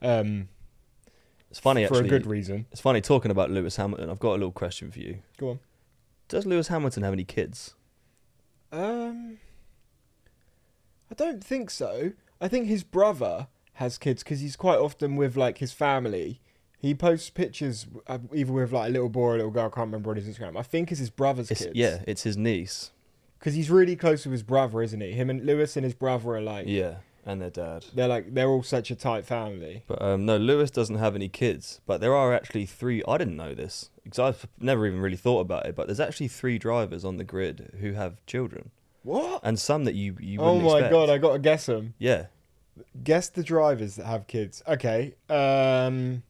Um, 0.00 0.48
It's 1.50 1.58
funny 1.58 1.82
actually 1.84 1.98
for 1.98 2.04
actually. 2.04 2.16
a 2.16 2.20
good 2.20 2.26
reason. 2.26 2.66
It's 2.72 2.80
funny 2.80 3.02
talking 3.02 3.30
about 3.30 3.50
Lewis 3.50 3.76
Hamilton. 3.76 4.08
I've 4.08 4.18
got 4.18 4.30
a 4.30 4.40
little 4.40 4.52
question 4.52 4.90
for 4.90 5.00
you. 5.00 5.18
Go 5.36 5.50
on. 5.50 5.60
Does 6.30 6.46
Lewis 6.46 6.68
Hamilton 6.68 7.02
have 7.02 7.12
any 7.12 7.24
kids? 7.24 7.74
Um, 8.72 9.38
I 11.10 11.14
don't 11.14 11.42
think 11.44 11.70
so. 11.70 12.12
I 12.40 12.48
think 12.48 12.66
his 12.68 12.84
brother 12.84 13.48
has 13.74 13.98
kids 13.98 14.22
because 14.22 14.40
he's 14.40 14.56
quite 14.56 14.78
often 14.78 15.16
with 15.16 15.36
like 15.36 15.58
his 15.58 15.72
family. 15.72 16.40
He 16.78 16.94
posts 16.94 17.28
pictures 17.30 17.86
uh, 18.06 18.18
either 18.34 18.52
with 18.52 18.72
like 18.72 18.88
a 18.88 18.92
little 18.92 19.08
boy 19.10 19.20
or 19.22 19.34
a 19.34 19.36
little 19.36 19.50
girl. 19.50 19.66
I 19.66 19.74
can't 19.74 19.88
remember 19.88 20.10
on 20.10 20.16
his 20.16 20.26
Instagram. 20.28 20.56
I 20.56 20.62
think 20.62 20.90
it's 20.90 21.00
his 21.00 21.10
brother's 21.10 21.50
It's, 21.50 21.62
kids. 21.64 21.72
yeah, 21.74 22.02
it's 22.06 22.22
his 22.22 22.36
niece. 22.38 22.92
because 23.38 23.54
he's 23.54 23.70
really 23.70 23.96
close 23.96 24.24
with 24.24 24.32
his 24.32 24.42
brother, 24.42 24.80
isn't 24.82 25.00
he? 25.00 25.10
Him 25.12 25.28
and 25.30 25.44
Lewis 25.44 25.76
and 25.76 25.84
his 25.84 25.94
brother 25.94 26.30
are 26.36 26.40
like 26.40 26.66
Yeah, 26.68 26.96
and 27.26 27.40
their 27.42 27.50
dad. 27.50 27.84
they're 27.94 28.08
like 28.08 28.32
they're 28.34 28.48
all 28.48 28.62
such 28.62 28.90
a 28.90 28.94
tight 28.96 29.24
family. 29.24 29.84
But 29.86 30.00
um, 30.02 30.24
no, 30.26 30.36
Lewis 30.36 30.70
doesn't 30.70 30.96
have 30.96 31.14
any 31.14 31.28
kids. 31.28 31.80
But 31.86 32.00
there 32.00 32.14
are 32.14 32.32
actually 32.34 32.66
three. 32.66 33.02
I 33.06 33.18
didn't 33.18 33.36
know 33.36 33.54
this 33.54 33.90
because 34.04 34.18
I've 34.18 34.46
never 34.58 34.86
even 34.86 35.00
really 35.00 35.16
thought 35.16 35.40
about 35.40 35.66
it. 35.66 35.76
But 35.76 35.86
there's 35.86 36.00
actually 36.00 36.28
three 36.28 36.58
drivers 36.58 37.04
on 37.04 37.16
the 37.16 37.24
grid 37.24 37.74
who 37.80 37.92
have 37.92 38.24
children, 38.26 38.70
What? 39.02 39.40
and 39.44 39.58
some 39.58 39.84
that 39.84 39.94
you 39.94 40.16
you 40.20 40.40
Oh 40.40 40.54
wouldn't 40.54 40.64
my 40.64 40.78
expect. 40.78 40.92
god! 40.92 41.10
I 41.10 41.18
got 41.18 41.32
to 41.34 41.38
guess 41.38 41.66
them. 41.66 41.94
yeah, 41.98 42.26
Guess 43.04 43.28
the 43.30 43.42
drivers 43.42 43.96
that 43.96 44.06
have 44.06 44.26
kids. 44.26 44.62
Okay. 44.66 45.14
Um. 45.28 46.22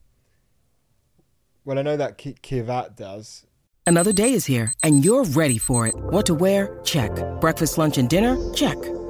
Well, 1.65 1.79
I 1.79 1.83
know 1.83 1.97
that 1.97 2.19
Ki- 2.19 2.37
Kvyat 2.43 2.97
does. 2.97 3.47
Another 3.87 4.13
day 4.13 4.33
is 4.33 4.47
here, 4.47 4.73
and 4.83 5.05
you're 5.05 5.25
ready 5.25 5.59
for 5.59 5.87
it. 5.87 5.95
What 5.97 6.27
to 6.27 6.35
wear? 6.35 6.79
Check. 6.85 7.11
Breakfast, 7.41 7.77
lunch, 7.79 7.99
and 7.99 8.09
dinner? 8.09 8.37
Check. 8.55 8.77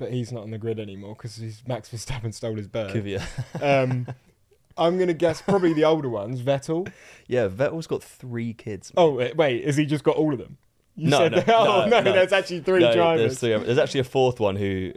But 0.00 0.12
he's 0.12 0.32
not 0.32 0.42
on 0.42 0.50
the 0.50 0.58
grid 0.58 0.80
anymore 0.80 1.14
because 1.14 1.62
Max 1.68 1.88
Verstappen 1.90 2.34
stole 2.34 2.56
his 2.56 2.66
bird. 2.66 2.90
Kvyat. 2.92 3.22
Um, 3.62 4.06
I'm 4.76 4.98
gonna 4.98 5.12
guess 5.14 5.42
probably 5.42 5.74
the 5.74 5.84
older 5.84 6.08
ones. 6.08 6.40
Vettel. 6.40 6.90
yeah, 7.28 7.48
Vettel's 7.48 7.86
got 7.86 8.02
three 8.02 8.54
kids. 8.54 8.90
Oh 8.96 9.10
wait, 9.12 9.36
wait, 9.36 9.64
has 9.66 9.76
he 9.76 9.84
just 9.86 10.02
got 10.04 10.16
all 10.16 10.32
of 10.32 10.38
them? 10.38 10.56
You 10.96 11.10
no, 11.10 11.18
said 11.18 11.32
no, 11.32 11.40
that- 11.40 11.48
oh 11.54 11.86
no, 11.86 12.00
no, 12.00 12.12
there's 12.12 12.32
actually 12.32 12.60
three 12.60 12.80
No, 12.80 12.92
drivers. 12.92 13.38
There's, 13.38 13.58
three, 13.60 13.66
there's 13.66 13.78
actually 13.78 14.00
a 14.00 14.04
fourth 14.04 14.40
one 14.40 14.56
who. 14.56 14.92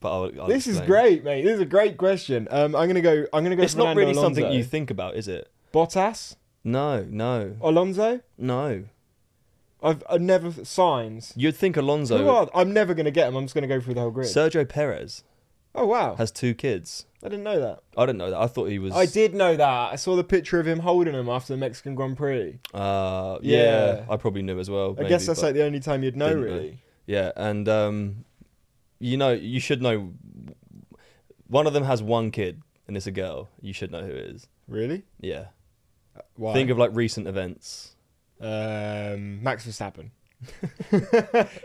But 0.00 0.12
I'll, 0.12 0.40
I'll 0.42 0.46
This 0.48 0.66
is 0.66 0.80
great, 0.82 1.24
mate. 1.24 1.42
This 1.44 1.54
is 1.54 1.60
a 1.60 1.66
great 1.66 1.96
question. 1.96 2.46
Um, 2.50 2.76
I'm 2.76 2.86
gonna 2.88 3.00
go. 3.00 3.26
I'm 3.32 3.42
gonna 3.42 3.56
go. 3.56 3.62
It's 3.62 3.74
not 3.74 3.96
really 3.96 4.14
something 4.14 4.52
you 4.52 4.62
think 4.62 4.90
about, 4.90 5.16
is 5.16 5.28
it? 5.28 5.50
Bottas, 5.72 6.36
No, 6.62 7.04
no, 7.08 7.56
Alonso. 7.60 8.20
no. 8.38 8.84
I've, 9.84 10.02
I've 10.08 10.20
never 10.20 10.64
signs. 10.64 11.32
You'd 11.36 11.56
think 11.56 11.76
Alonso. 11.76 12.18
Who 12.18 12.28
are? 12.28 12.48
I'm 12.54 12.72
never 12.72 12.94
gonna 12.94 13.10
get 13.10 13.26
them. 13.26 13.36
I'm 13.36 13.44
just 13.44 13.54
gonna 13.54 13.66
go 13.66 13.80
through 13.80 13.94
the 13.94 14.00
whole 14.00 14.10
grid. 14.10 14.26
Sergio 14.28 14.68
Perez 14.68 15.22
oh 15.74 15.86
wow, 15.86 16.14
has 16.16 16.30
two 16.30 16.54
kids. 16.54 17.06
I 17.22 17.28
didn't 17.28 17.44
know 17.44 17.60
that. 17.60 17.80
I 17.96 18.06
didn't 18.06 18.18
know 18.18 18.30
that. 18.30 18.40
I 18.40 18.46
thought 18.46 18.66
he 18.66 18.78
was. 18.78 18.94
I 18.94 19.06
did 19.06 19.34
know 19.34 19.56
that. 19.56 19.92
I 19.92 19.96
saw 19.96 20.16
the 20.16 20.24
picture 20.24 20.60
of 20.60 20.66
him 20.66 20.80
holding 20.80 21.14
them 21.14 21.28
after 21.28 21.54
the 21.54 21.56
Mexican 21.56 21.94
Grand 21.94 22.16
Prix. 22.16 22.58
Uh, 22.72 23.38
yeah, 23.42 23.58
Yeah. 23.58 24.04
I 24.10 24.16
probably 24.16 24.42
knew 24.42 24.58
as 24.58 24.68
well. 24.68 24.94
I 24.98 25.04
guess 25.04 25.26
that's 25.26 25.40
but 25.40 25.46
like 25.46 25.54
the 25.54 25.64
only 25.64 25.80
time 25.80 26.02
you'd 26.02 26.16
know, 26.16 26.28
didn't 26.28 26.44
really. 26.44 26.78
Yeah, 27.06 27.32
and 27.36 27.68
um, 27.68 28.24
you 28.98 29.16
know, 29.16 29.32
you 29.32 29.60
should 29.60 29.82
know. 29.82 30.12
One 31.46 31.66
of 31.66 31.72
them 31.72 31.84
has 31.84 32.02
one 32.02 32.30
kid, 32.30 32.62
and 32.88 32.96
it's 32.96 33.06
a 33.06 33.10
girl. 33.10 33.48
You 33.60 33.72
should 33.72 33.90
know 33.90 34.02
who 34.02 34.12
it 34.12 34.30
is. 34.30 34.48
Really? 34.66 35.04
Yeah. 35.20 35.46
Why? 36.36 36.52
Think 36.52 36.70
of 36.70 36.78
like 36.78 36.90
recent 36.94 37.26
events. 37.26 37.93
Um, 38.40 39.42
Max 39.42 39.66
Verstappen. 39.66 40.10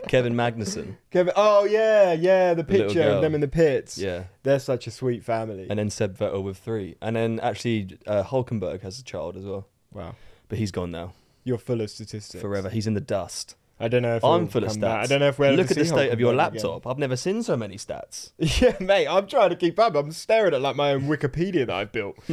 Kevin 0.08 0.34
Magnussen. 0.34 0.96
Kevin. 1.10 1.32
Oh 1.36 1.64
yeah, 1.64 2.12
yeah. 2.14 2.54
The 2.54 2.62
The 2.62 2.64
picture 2.64 3.02
of 3.02 3.20
them 3.20 3.34
in 3.34 3.40
the 3.42 3.48
pits. 3.48 3.98
Yeah. 3.98 4.24
They're 4.42 4.58
such 4.58 4.86
a 4.86 4.90
sweet 4.90 5.22
family. 5.22 5.66
And 5.68 5.78
then 5.78 5.90
Seb 5.90 6.16
Vettel 6.16 6.42
with 6.42 6.56
three. 6.56 6.96
And 7.02 7.14
then 7.16 7.40
actually, 7.40 7.98
uh, 8.06 8.22
Hulkenberg 8.22 8.80
has 8.80 8.98
a 8.98 9.04
child 9.04 9.36
as 9.36 9.44
well. 9.44 9.66
wow, 9.92 10.14
But 10.48 10.58
he's 10.58 10.70
gone 10.70 10.90
now 10.90 11.12
you're 11.44 11.58
full 11.58 11.80
of 11.80 11.90
statistics. 11.90 12.40
forever. 12.40 12.70
He's 12.70 12.86
in 12.86 12.94
the 12.94 13.00
dust. 13.00 13.56
I 13.78 13.88
don't 13.88 14.02
know 14.02 14.16
if 14.16 14.24
I'm 14.24 14.46
full 14.46 14.64
of 14.64 14.72
stats. 14.72 14.80
back. 14.80 15.04
I 15.04 15.06
don't 15.06 15.20
know 15.20 15.28
if 15.28 15.38
we're 15.38 15.52
Look 15.52 15.70
at 15.70 15.76
the 15.76 15.86
state 15.86 16.12
of 16.12 16.20
your 16.20 16.34
laptop. 16.34 16.86
I've 16.86 16.98
never 16.98 17.16
seen 17.16 17.42
so 17.42 17.56
many 17.56 17.76
stats. 17.76 18.32
Yeah, 18.60 18.76
mate, 18.78 19.06
I'm 19.06 19.26
trying 19.26 19.50
to 19.50 19.56
keep 19.56 19.78
up. 19.78 19.94
I'm 19.96 20.12
staring 20.12 20.52
at 20.54 20.60
like 20.60 20.76
my 20.76 20.92
own 20.92 21.02
Wikipedia 21.02 21.66
that 21.66 21.70
I've 21.70 21.92
built. 21.92 22.16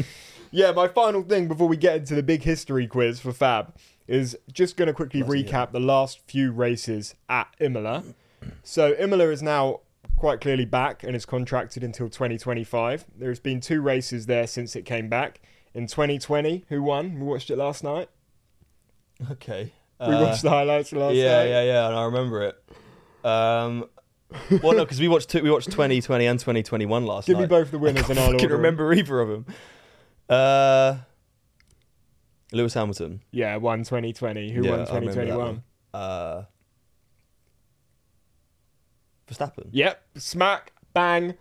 yeah, 0.58 0.72
my 0.72 0.88
final 0.88 1.22
thing 1.22 1.48
before 1.48 1.68
we 1.68 1.78
get 1.78 1.98
into 1.98 2.16
the 2.16 2.24
big 2.24 2.42
history 2.42 2.88
quiz 2.88 3.20
for 3.20 3.32
Fab 3.32 3.76
is 4.08 4.36
just 4.52 4.76
going 4.76 4.88
to 4.88 4.94
quickly 4.94 5.22
recap 5.22 5.72
the 5.72 5.80
last 5.80 6.20
few 6.28 6.52
races 6.52 7.14
at 7.30 7.48
Imola. 7.60 8.04
So 8.64 8.96
Imola 8.98 9.30
is 9.30 9.44
now 9.44 9.82
quite 10.16 10.42
clearly 10.42 10.66
back 10.66 11.04
and 11.04 11.16
is 11.16 11.26
contracted 11.28 11.84
until 11.84 12.08
2025. 12.10 13.06
There's 13.20 13.40
been 13.40 13.62
two 13.62 13.82
races 13.82 14.26
there 14.26 14.48
since 14.48 14.76
it 14.76 14.84
came 14.84 15.10
back. 15.10 15.42
In 15.76 15.86
2020, 15.86 16.66
who 16.70 16.82
won? 16.82 17.20
We 17.20 17.26
watched 17.26 17.52
it 17.52 17.58
last 17.58 17.84
night. 17.84 18.10
Okay. 19.32 19.74
We 20.00 20.14
watched 20.16 20.42
the 20.42 20.50
highlights 20.50 20.92
last 20.92 21.12
Uh, 21.12 21.14
yeah, 21.14 21.38
night. 21.38 21.50
yeah, 21.50 21.64
yeah, 21.64 21.88
and 21.88 21.96
I 21.96 22.06
remember 22.06 22.42
it. 22.44 22.64
Um, 23.24 23.86
well, 24.64 24.74
no, 24.74 24.86
because 24.86 25.00
we 25.00 25.08
watched 25.08 25.30
two, 25.30 25.44
we 25.44 25.52
watched 25.52 25.70
2020 25.72 26.26
and 26.26 26.40
2021 26.40 27.06
last 27.06 27.28
Give 27.28 27.36
night. 27.38 27.42
Give 27.44 27.50
me 27.52 27.56
both 27.62 27.72
the 27.72 27.78
winners 27.80 28.10
and 28.10 28.18
I'll 28.20 28.34
I 28.34 28.38
can 28.38 28.46
'em. 28.46 28.52
remember 28.58 28.94
either 28.94 29.20
of 29.20 29.28
them. 29.30 29.46
Uh, 30.30 30.98
Lewis 32.52 32.74
Hamilton. 32.74 33.22
Yeah, 33.32 33.56
won 33.58 33.80
2020. 33.80 34.52
Who 34.52 34.64
Yeah, 34.64 34.70
won 34.72 34.80
I 34.82 34.84
remember 34.96 35.14
that 35.14 35.26
2021? 35.26 35.64
Uh, 35.94 36.44
Verstappen. 39.28 39.68
Yep, 39.72 40.02
smack, 40.18 40.72
bang, 40.94 41.36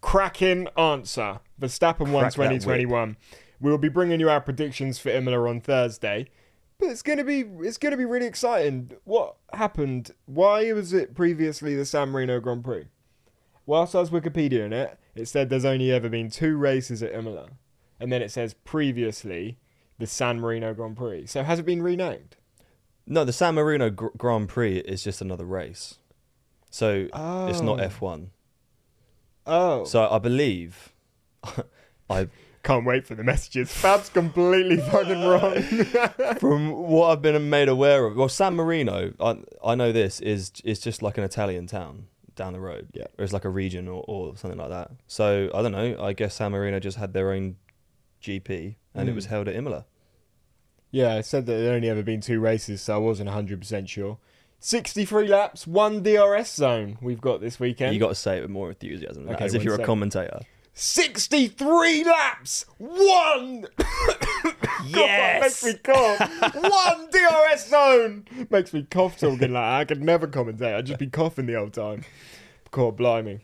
cracking 0.00 0.68
answer. 0.76 1.40
Verstappen 1.60 2.10
won 2.10 2.22
Crack 2.24 2.36
whip. 2.38 2.48
2021. 2.50 3.16
We'll 3.60 3.78
be 3.78 3.88
bringing 3.88 4.18
you 4.18 4.28
our 4.28 4.40
predictions 4.40 4.98
for 4.98 5.10
Imola 5.10 5.48
on 5.48 5.60
Thursday, 5.60 6.26
but 6.80 6.88
it's 6.88 7.02
gonna 7.02 7.22
be 7.22 7.42
it's 7.60 7.78
gonna 7.78 7.96
be 7.96 8.04
really 8.04 8.26
exciting. 8.26 8.90
What 9.04 9.36
happened? 9.52 10.10
Why 10.26 10.72
was 10.72 10.92
it 10.92 11.14
previously 11.14 11.76
the 11.76 11.84
San 11.84 12.08
Marino 12.08 12.40
Grand 12.40 12.64
Prix? 12.64 12.86
Whilst 13.64 13.94
I 13.94 14.00
was 14.00 14.10
Wikipedia 14.10 14.66
in 14.66 14.72
it, 14.72 14.98
it 15.14 15.28
said 15.28 15.48
there's 15.48 15.64
only 15.64 15.92
ever 15.92 16.08
been 16.08 16.28
two 16.28 16.56
races 16.56 17.04
at 17.04 17.14
Imola, 17.14 17.50
and 18.02 18.12
then 18.12 18.20
it 18.22 18.30
says 18.30 18.54
previously 18.64 19.58
the 19.98 20.06
San 20.06 20.40
Marino 20.40 20.74
Grand 20.74 20.96
Prix. 20.96 21.26
So 21.26 21.42
has 21.44 21.58
it 21.58 21.64
been 21.66 21.82
renamed? 21.82 22.36
No, 23.06 23.24
the 23.24 23.32
San 23.32 23.54
Marino 23.54 23.90
Gr- 23.90 24.08
Grand 24.16 24.48
Prix 24.48 24.78
is 24.78 25.02
just 25.02 25.20
another 25.20 25.44
race, 25.44 25.96
so 26.70 27.08
it's 27.48 27.60
not 27.60 27.80
Oh. 27.80 27.88
F1. 27.88 28.26
Oh, 29.46 29.84
So 29.84 30.08
I 30.08 30.18
believe, 30.18 30.92
I 32.10 32.28
can't 32.62 32.86
wait 32.86 33.06
for 33.06 33.16
the 33.16 33.24
messages. 33.24 33.72
Fab's 33.72 34.08
completely 34.08 34.76
fucking 34.76 35.22
wrong. 35.24 35.62
from 36.38 36.70
what 36.70 37.08
I've 37.10 37.22
been 37.22 37.50
made 37.50 37.68
aware 37.68 38.06
of, 38.06 38.16
well, 38.16 38.28
San 38.28 38.54
Marino, 38.54 39.12
I 39.18 39.38
I 39.64 39.74
know 39.74 39.90
this 39.92 40.20
is 40.20 40.52
is 40.64 40.78
just 40.78 41.02
like 41.02 41.18
an 41.18 41.24
Italian 41.24 41.66
town 41.66 42.06
down 42.36 42.52
the 42.52 42.60
road. 42.60 42.88
Yeah. 42.94 43.06
or 43.18 43.24
it's 43.24 43.32
like 43.32 43.44
a 43.44 43.48
region 43.50 43.88
or, 43.88 44.04
or 44.06 44.36
something 44.36 44.58
like 44.58 44.70
that. 44.70 44.92
So 45.08 45.50
I 45.52 45.60
don't 45.60 45.72
know. 45.72 45.96
I 46.02 46.12
guess 46.12 46.34
San 46.36 46.52
Marino 46.52 46.78
just 46.78 46.96
had 46.98 47.12
their 47.12 47.32
own 47.32 47.56
GP, 48.22 48.76
and 48.94 49.08
it 49.08 49.12
Mm. 49.12 49.16
was 49.16 49.26
held 49.26 49.48
at 49.48 49.54
Imola. 49.56 49.84
Yeah, 50.90 51.14
I 51.14 51.20
said 51.22 51.46
that 51.46 51.52
there 51.54 51.74
only 51.74 51.88
ever 51.88 52.02
been 52.02 52.20
two 52.20 52.38
races, 52.40 52.82
so 52.82 52.94
I 52.94 52.98
wasn't 52.98 53.28
100% 53.30 53.88
sure. 53.88 54.18
63 54.60 55.26
laps, 55.26 55.66
one 55.66 56.02
DRS 56.02 56.54
zone 56.54 56.98
we've 57.00 57.20
got 57.20 57.40
this 57.40 57.58
weekend. 57.58 57.94
You 57.94 58.00
got 58.00 58.08
to 58.10 58.14
say 58.14 58.38
it 58.38 58.42
with 58.42 58.50
more 58.50 58.68
enthusiasm, 58.68 59.28
Okay, 59.28 59.44
as 59.44 59.54
if 59.54 59.64
you're 59.64 59.74
sec. 59.76 59.84
a 59.84 59.86
commentator. 59.86 60.40
63 60.74 62.04
laps, 62.04 62.64
one. 62.78 63.66
Yes! 64.86 65.62
makes 65.62 65.64
me 65.64 65.80
cough. 65.80 66.18
one 66.54 67.08
DRS 67.10 67.68
zone 67.68 68.24
makes 68.50 68.72
me 68.74 68.82
cough 68.82 69.16
talking 69.18 69.52
like 69.52 69.62
that. 69.62 69.80
I 69.80 69.84
could 69.84 70.02
never 70.02 70.26
commentate. 70.26 70.74
I'd 70.74 70.86
just 70.86 70.98
be 70.98 71.06
coughing 71.06 71.46
the 71.46 71.54
whole 71.54 71.70
time. 71.70 72.02
God 72.72 72.96
blimey. 72.96 73.40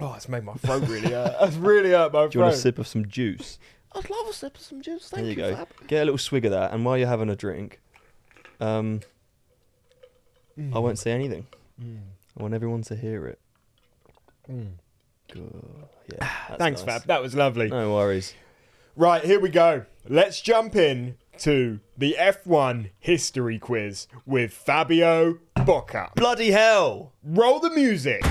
Oh, 0.00 0.12
it's 0.14 0.28
made 0.28 0.44
my 0.44 0.52
throat 0.54 0.86
really 0.86 1.10
hurt. 1.10 1.34
It's 1.40 1.56
really 1.56 1.90
hurt 1.90 2.12
my 2.12 2.20
throat. 2.20 2.32
Do 2.32 2.38
you 2.38 2.42
want 2.44 2.54
a 2.54 2.58
sip 2.58 2.78
of 2.78 2.86
some 2.86 3.08
juice? 3.08 3.58
I'd 3.92 4.08
love 4.08 4.28
a 4.28 4.32
sip 4.32 4.56
of 4.56 4.62
some 4.62 4.82
juice. 4.82 5.08
Thank 5.08 5.24
there 5.24 5.32
you, 5.32 5.44
you, 5.44 5.50
go. 5.50 5.56
Fab. 5.56 5.68
Get 5.88 6.02
a 6.02 6.04
little 6.04 6.18
swig 6.18 6.44
of 6.44 6.52
that, 6.52 6.72
and 6.72 6.84
while 6.84 6.96
you're 6.96 7.08
having 7.08 7.28
a 7.28 7.36
drink, 7.36 7.80
um, 8.60 9.00
I 10.58 10.78
won't 10.78 10.96
mm. 10.96 10.98
say 10.98 11.12
anything. 11.12 11.46
Mm. 11.82 12.00
I 12.38 12.42
want 12.42 12.54
everyone 12.54 12.82
to 12.82 12.96
hear 12.96 13.26
it. 13.26 13.40
Mm. 14.50 14.72
Good. 15.32 15.64
Yeah. 16.12 16.18
Ah, 16.22 16.46
that's 16.48 16.58
Thanks, 16.58 16.86
nice. 16.86 17.00
Fab. 17.00 17.06
That 17.08 17.22
was 17.22 17.34
lovely. 17.34 17.68
No 17.68 17.94
worries. 17.94 18.34
Right, 18.96 19.24
here 19.24 19.40
we 19.40 19.48
go. 19.48 19.86
Let's 20.08 20.40
jump 20.40 20.76
in 20.76 21.16
to 21.38 21.80
the 21.96 22.16
F1 22.18 22.90
history 22.98 23.58
quiz 23.58 24.08
with 24.26 24.52
Fabio 24.52 25.38
Bocca. 25.56 26.14
Bloody 26.14 26.50
hell! 26.50 27.12
Roll 27.24 27.60
the 27.60 27.70
music. 27.70 28.22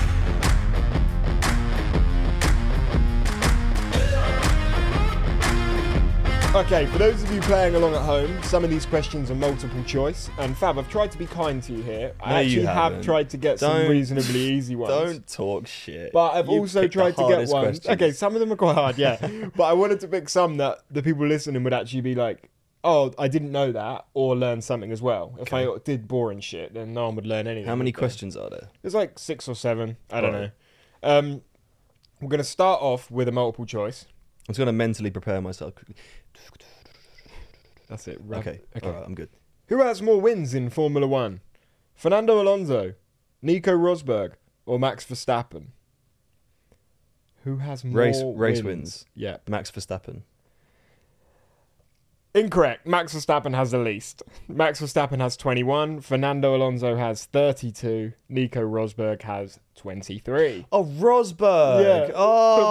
Okay, 6.52 6.84
for 6.86 6.98
those 6.98 7.22
of 7.22 7.32
you 7.32 7.40
playing 7.42 7.76
along 7.76 7.94
at 7.94 8.02
home, 8.02 8.42
some 8.42 8.64
of 8.64 8.70
these 8.70 8.84
questions 8.84 9.30
are 9.30 9.36
multiple 9.36 9.82
choice. 9.84 10.28
And 10.38 10.56
Fab, 10.58 10.78
I've 10.78 10.90
tried 10.90 11.12
to 11.12 11.18
be 11.18 11.26
kind 11.26 11.62
to 11.62 11.72
you 11.72 11.80
here. 11.82 12.12
I 12.20 12.30
No, 12.30 12.36
actually 12.40 12.64
have 12.66 12.74
haven't. 12.76 13.02
tried 13.04 13.30
to 13.30 13.36
get 13.36 13.60
some 13.60 13.72
Don't- 13.82 13.90
reasonably 13.90 14.40
easy 14.40 14.74
ones. 14.76 14.90
Don't 14.92 15.26
talk 15.28 15.68
shit. 15.68 16.12
But 16.12 16.30
I've 16.34 16.46
You 16.48 16.58
also 16.58 16.88
tried 16.88 17.16
to 17.18 17.28
get 17.28 17.38
ones. 17.38 17.50
questions. 17.52 17.86
Okay, 17.88 18.10
some 18.10 18.34
of 18.34 18.40
them 18.40 18.52
are 18.52 18.56
quite 18.56 18.74
hard, 18.74 18.98
yeah. 18.98 19.24
but 19.56 19.62
I 19.62 19.74
wanted 19.74 20.00
to 20.00 20.08
pick 20.08 20.28
some 20.28 20.56
that 20.56 20.80
the 20.90 21.04
people 21.04 21.24
listening 21.24 21.62
would 21.62 21.72
actually 21.72 22.00
be 22.00 22.16
like, 22.16 22.50
"Oh, 22.82 23.12
I 23.16 23.28
didn't 23.28 23.52
know 23.52 23.70
that," 23.70 24.06
or 24.14 24.34
learn 24.34 24.60
something 24.60 24.90
as 24.90 25.00
well. 25.00 25.36
If 25.38 25.54
I 25.54 25.68
did 25.84 26.08
boring 26.08 26.40
shit, 26.40 26.74
then 26.74 26.92
no 26.92 27.06
one 27.06 27.14
would 27.14 27.26
learn 27.26 27.46
anything. 27.46 27.68
How 27.68 27.76
many 27.76 27.92
questions 27.92 28.36
are 28.36 28.50
there? 28.50 28.70
There's 28.82 28.94
like 28.94 29.20
six 29.20 29.46
or 29.46 29.54
seven. 29.54 29.98
I 30.10 30.20
don't 30.20 30.32
Right. 30.32 30.40
know. 30.40 31.18
Um, 31.18 31.42
we're 32.20 32.28
gonna 32.28 32.42
start 32.42 32.82
off 32.82 33.08
with 33.08 33.28
a 33.28 33.32
multiple 33.32 33.66
choice. 33.66 34.06
I'm 34.48 34.52
just 34.52 34.58
gonna 34.58 34.72
mentally 34.72 35.10
prepare 35.10 35.40
myself. 35.40 35.74
That's 37.88 38.06
it. 38.08 38.20
Okay. 38.32 38.60
All 38.82 38.92
right, 38.92 39.02
I'm 39.04 39.14
good. 39.14 39.28
Who 39.68 39.80
has 39.80 40.00
more 40.02 40.20
wins 40.20 40.54
in 40.54 40.70
Formula 40.70 41.06
One? 41.06 41.40
Fernando 41.94 42.40
Alonso, 42.40 42.94
Nico 43.42 43.72
Rosberg, 43.76 44.32
or 44.66 44.78
Max 44.78 45.04
Verstappen? 45.04 45.66
Who 47.44 47.58
has 47.58 47.84
more 47.84 47.98
Race- 48.02 48.22
race 48.34 48.62
wins? 48.62 48.66
wins. 48.66 49.06
Yeah. 49.14 49.36
Max 49.48 49.70
Verstappen. 49.70 50.22
Incorrect. 52.32 52.86
Max 52.86 53.12
Verstappen 53.12 53.56
has 53.56 53.72
the 53.72 53.78
least. 53.78 54.22
Max 54.46 54.80
Verstappen 54.80 55.18
has 55.18 55.36
21. 55.36 56.00
Fernando 56.00 56.54
Alonso 56.54 56.94
has 56.94 57.24
32. 57.24 58.12
Nico 58.28 58.60
Rosberg 58.60 59.22
has 59.22 59.58
23. 59.74 60.64
Oh, 60.70 60.84
Rosberg. 60.84 61.82
Yeah. 61.82 62.12
Oh, 62.14 62.56
But 62.56 62.64
Rosberg 62.64 62.66
doesn't 62.66 62.69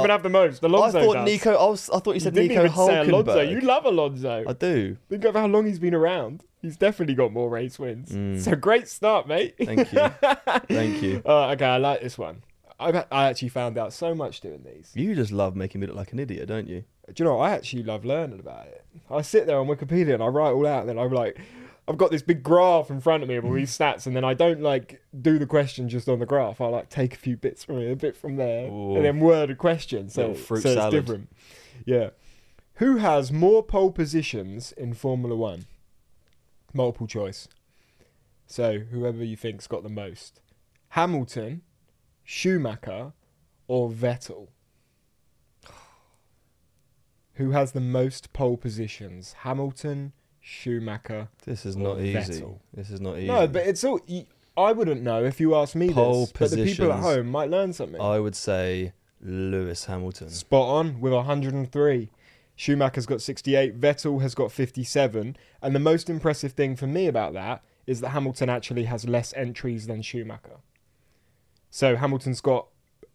even 0.00 0.10
have 0.10 0.22
the 0.22 0.28
most. 0.28 0.62
Alonso 0.62 0.98
I 0.98 1.04
thought 1.04 1.14
does. 1.14 1.24
Nico. 1.26 1.54
I, 1.54 1.66
was, 1.70 1.90
I 1.90 1.98
thought 1.98 2.06
you 2.10 2.14
You 2.14 2.20
said 2.20 2.34
didn't 2.34 2.48
Nico. 2.48 2.68
Hulkenberg. 2.68 3.50
You 3.50 3.60
love 3.60 3.84
Alonso. 3.84 4.44
I 4.48 4.52
do. 4.52 4.96
Think 5.08 5.24
of 5.24 5.34
how 5.34 5.46
long 5.46 5.66
he's 5.66 5.78
been 5.78 5.94
around. 5.94 6.44
He's 6.62 6.76
definitely 6.76 7.14
got 7.14 7.32
more 7.32 7.48
race 7.48 7.78
wins. 7.78 8.44
So 8.44 8.54
great 8.54 8.86
start, 8.88 9.26
mate. 9.26 9.56
Mm. 9.58 9.66
Thank 9.66 9.92
you. 9.92 10.66
Thank 10.76 11.02
you. 11.02 11.22
Uh, 11.24 11.48
okay, 11.52 11.64
I 11.64 11.78
like 11.78 12.02
this 12.02 12.18
one. 12.18 12.42
I, 12.78 13.04
I 13.10 13.28
actually 13.28 13.48
found 13.50 13.76
out 13.78 13.92
so 13.92 14.14
much 14.14 14.40
doing 14.40 14.62
these. 14.64 14.90
You 14.94 15.14
just 15.14 15.32
love 15.32 15.54
making 15.54 15.80
me 15.80 15.86
look 15.86 15.96
like 15.96 16.12
an 16.12 16.18
idiot, 16.18 16.48
don't 16.48 16.66
you? 16.68 16.84
Do 17.14 17.24
you 17.24 17.24
know? 17.24 17.38
I 17.40 17.50
actually 17.50 17.82
love 17.82 18.04
learning 18.04 18.40
about 18.40 18.66
it. 18.66 18.84
I 19.10 19.22
sit 19.22 19.46
there 19.46 19.58
on 19.58 19.66
Wikipedia 19.66 20.14
and 20.14 20.22
I 20.22 20.26
write 20.26 20.52
all 20.52 20.66
out, 20.66 20.80
and 20.80 20.88
then 20.88 20.98
I'm 20.98 21.12
like, 21.12 21.38
I've 21.90 21.98
got 21.98 22.12
this 22.12 22.22
big 22.22 22.44
graph 22.44 22.88
in 22.88 23.00
front 23.00 23.24
of 23.24 23.28
me 23.28 23.34
of 23.34 23.44
all 23.44 23.52
these 23.52 23.76
stats, 23.76 24.06
and 24.06 24.14
then 24.14 24.24
I 24.24 24.32
don't 24.32 24.60
like 24.60 25.02
do 25.20 25.40
the 25.40 25.46
question 25.46 25.88
just 25.88 26.08
on 26.08 26.20
the 26.20 26.26
graph. 26.26 26.60
I 26.60 26.66
like 26.66 26.88
take 26.88 27.14
a 27.14 27.16
few 27.16 27.36
bits 27.36 27.64
from 27.64 27.78
it, 27.78 27.90
a 27.90 27.96
bit 27.96 28.16
from 28.16 28.36
there, 28.36 28.68
Ooh. 28.68 28.94
and 28.94 29.04
then 29.04 29.18
word 29.18 29.50
a 29.50 29.56
question. 29.56 30.08
So, 30.08 30.34
so 30.34 30.54
it's 30.54 30.62
salad. 30.62 30.92
different. 30.92 31.32
Yeah. 31.84 32.10
Who 32.74 32.98
has 32.98 33.32
more 33.32 33.64
pole 33.64 33.90
positions 33.90 34.70
in 34.70 34.94
Formula 34.94 35.34
One? 35.34 35.66
Multiple 36.72 37.08
choice. 37.08 37.48
So 38.46 38.78
whoever 38.78 39.24
you 39.24 39.36
think's 39.36 39.66
got 39.66 39.82
the 39.82 39.88
most: 39.88 40.40
Hamilton, 40.90 41.62
Schumacher, 42.22 43.14
or 43.66 43.90
Vettel. 43.90 44.46
Who 47.34 47.50
has 47.50 47.72
the 47.72 47.80
most 47.80 48.32
pole 48.32 48.56
positions? 48.56 49.32
Hamilton, 49.40 50.12
Schumacher. 50.40 51.28
This 51.44 51.66
is 51.66 51.76
not 51.76 52.00
easy. 52.00 52.40
Vettel. 52.40 52.58
This 52.74 52.90
is 52.90 53.00
not 53.00 53.18
easy. 53.18 53.26
No, 53.28 53.46
but 53.46 53.66
it's 53.66 53.84
all. 53.84 54.00
I 54.56 54.72
wouldn't 54.72 55.02
know 55.02 55.24
if 55.24 55.40
you 55.40 55.54
asked 55.54 55.76
me 55.76 55.92
Pole 55.92 56.26
this, 56.26 56.32
but 56.32 56.50
the 56.50 56.64
people 56.64 56.92
at 56.92 56.96
positions. 56.98 57.04
home 57.16 57.26
might 57.30 57.50
learn 57.50 57.72
something. 57.72 58.00
I 58.00 58.18
would 58.18 58.34
say 58.34 58.92
Lewis 59.22 59.84
Hamilton. 59.86 60.28
Spot 60.30 60.68
on 60.68 61.00
with 61.00 61.12
103. 61.12 62.10
Schumacher's 62.56 63.06
got 63.06 63.22
68. 63.22 63.80
Vettel 63.80 64.20
has 64.20 64.34
got 64.34 64.52
57. 64.52 65.36
And 65.62 65.74
the 65.74 65.78
most 65.78 66.10
impressive 66.10 66.52
thing 66.52 66.76
for 66.76 66.86
me 66.86 67.06
about 67.06 67.32
that 67.32 67.62
is 67.86 68.00
that 68.00 68.10
Hamilton 68.10 68.50
actually 68.50 68.84
has 68.84 69.08
less 69.08 69.32
entries 69.34 69.86
than 69.86 70.02
Schumacher. 70.02 70.58
So 71.70 71.96
Hamilton's 71.96 72.40
got 72.40 72.66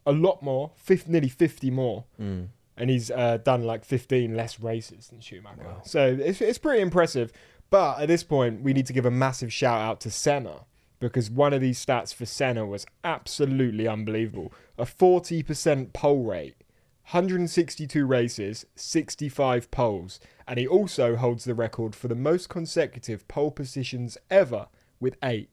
a 0.05 0.11
lot 0.11 0.41
more, 0.41 0.71
fif- 0.75 1.07
nearly 1.07 1.29
50 1.29 1.69
more. 1.69 2.05
Mm. 2.19 2.47
And 2.77 2.89
he's 2.89 3.09
uh, 3.09 3.38
done 3.38 3.63
like 3.63 3.85
15 3.85 4.35
less 4.35 4.59
races 4.59 5.07
than 5.07 5.21
Schumacher. 5.21 5.77
So 5.83 6.17
it's, 6.19 6.41
it's 6.41 6.57
pretty 6.57 6.81
impressive. 6.81 7.31
But 7.69 7.99
at 8.01 8.07
this 8.07 8.23
point, 8.23 8.61
we 8.61 8.73
need 8.73 8.85
to 8.88 8.93
give 8.93 9.05
a 9.05 9.11
massive 9.11 9.51
shout 9.51 9.81
out 9.81 9.99
to 10.01 10.11
Senna 10.11 10.65
because 10.99 11.29
one 11.29 11.53
of 11.53 11.61
these 11.61 11.83
stats 11.83 12.13
for 12.13 12.25
Senna 12.25 12.65
was 12.65 12.85
absolutely 13.03 13.88
unbelievable. 13.88 14.53
A 14.77 14.85
40% 14.85 15.93
pole 15.93 16.23
rate, 16.23 16.55
162 17.11 18.05
races, 18.05 18.65
65 18.75 19.71
poles. 19.71 20.19
And 20.47 20.59
he 20.59 20.67
also 20.67 21.15
holds 21.15 21.43
the 21.43 21.55
record 21.55 21.95
for 21.95 22.07
the 22.07 22.15
most 22.15 22.49
consecutive 22.49 23.27
pole 23.27 23.51
positions 23.51 24.17
ever 24.29 24.67
with 24.99 25.17
eight. 25.23 25.49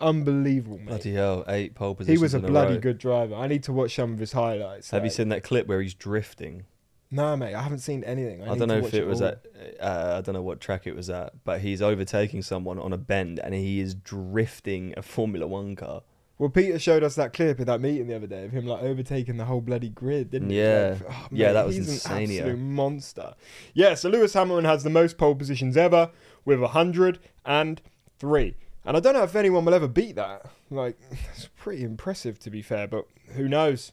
Unbelievable, 0.00 0.78
mate. 0.78 0.88
Bloody 0.88 1.14
hell, 1.14 1.44
eight 1.48 1.74
pole 1.74 1.94
positions. 1.94 2.18
he 2.18 2.22
was 2.22 2.34
a 2.34 2.40
bloody 2.40 2.78
good 2.78 2.98
driver. 2.98 3.34
I 3.34 3.46
need 3.46 3.62
to 3.64 3.72
watch 3.72 3.94
some 3.94 4.12
of 4.12 4.18
his 4.18 4.32
highlights. 4.32 4.90
Have 4.90 5.04
you 5.04 5.10
seen 5.10 5.30
that 5.30 5.42
clip 5.42 5.66
where 5.66 5.80
he's 5.80 5.94
drifting? 5.94 6.64
No, 7.10 7.36
mate, 7.36 7.54
I 7.54 7.62
haven't 7.62 7.78
seen 7.78 8.02
anything. 8.04 8.42
I, 8.42 8.52
I, 8.52 8.58
don't 8.58 8.68
know 8.68 8.78
if 8.78 8.92
it 8.92 9.06
was 9.06 9.22
all. 9.22 9.28
at 9.28 9.46
uh, 9.80 10.16
I 10.18 10.20
don't 10.22 10.34
know 10.34 10.42
what 10.42 10.60
track 10.60 10.86
it 10.86 10.94
was 10.96 11.08
at, 11.08 11.32
but 11.44 11.60
he's 11.60 11.80
overtaking 11.80 12.42
someone 12.42 12.78
on 12.78 12.92
a 12.92 12.98
bend 12.98 13.38
and 13.38 13.54
he 13.54 13.80
is 13.80 13.94
drifting 13.94 14.92
a 14.96 15.02
Formula 15.02 15.46
One 15.46 15.76
car. 15.76 16.02
Well, 16.38 16.50
Peter 16.50 16.78
showed 16.78 17.02
us 17.02 17.14
that 17.14 17.32
clip 17.32 17.60
at 17.60 17.66
that 17.66 17.80
meeting 17.80 18.08
the 18.08 18.16
other 18.16 18.26
day 18.26 18.44
of 18.44 18.50
him 18.50 18.66
like 18.66 18.82
overtaking 18.82 19.38
the 19.38 19.46
whole 19.46 19.62
bloody 19.62 19.88
grid, 19.88 20.30
didn't 20.30 20.50
he? 20.50 20.58
Yeah. 20.58 20.96
Like, 21.00 21.10
oh, 21.10 21.28
Yeah, 21.30 21.46
mate, 21.46 21.52
that 21.54 21.66
was 21.66 21.78
insane, 21.78 22.24
An 22.24 22.30
yeah. 22.30 22.40
absolute 22.40 22.58
monster. 22.58 23.34
Yeah, 23.72 23.94
so 23.94 24.10
Lewis 24.10 24.34
Hamilton 24.34 24.66
has 24.66 24.82
the 24.82 24.90
most 24.90 25.16
pole 25.16 25.34
positions 25.34 25.76
ever 25.76 26.10
with 26.44 26.60
103. 26.60 27.18
And 27.46 27.80
I 28.94 29.00
don't 29.00 29.14
know 29.14 29.22
if 29.24 29.34
anyone 29.34 29.64
will 29.64 29.74
ever 29.74 29.88
beat 29.88 30.16
that. 30.16 30.46
Like, 30.70 30.98
it's 31.34 31.48
pretty 31.56 31.82
impressive 31.82 32.38
to 32.40 32.50
be 32.50 32.62
fair, 32.62 32.86
but 32.86 33.06
who 33.34 33.48
knows? 33.48 33.92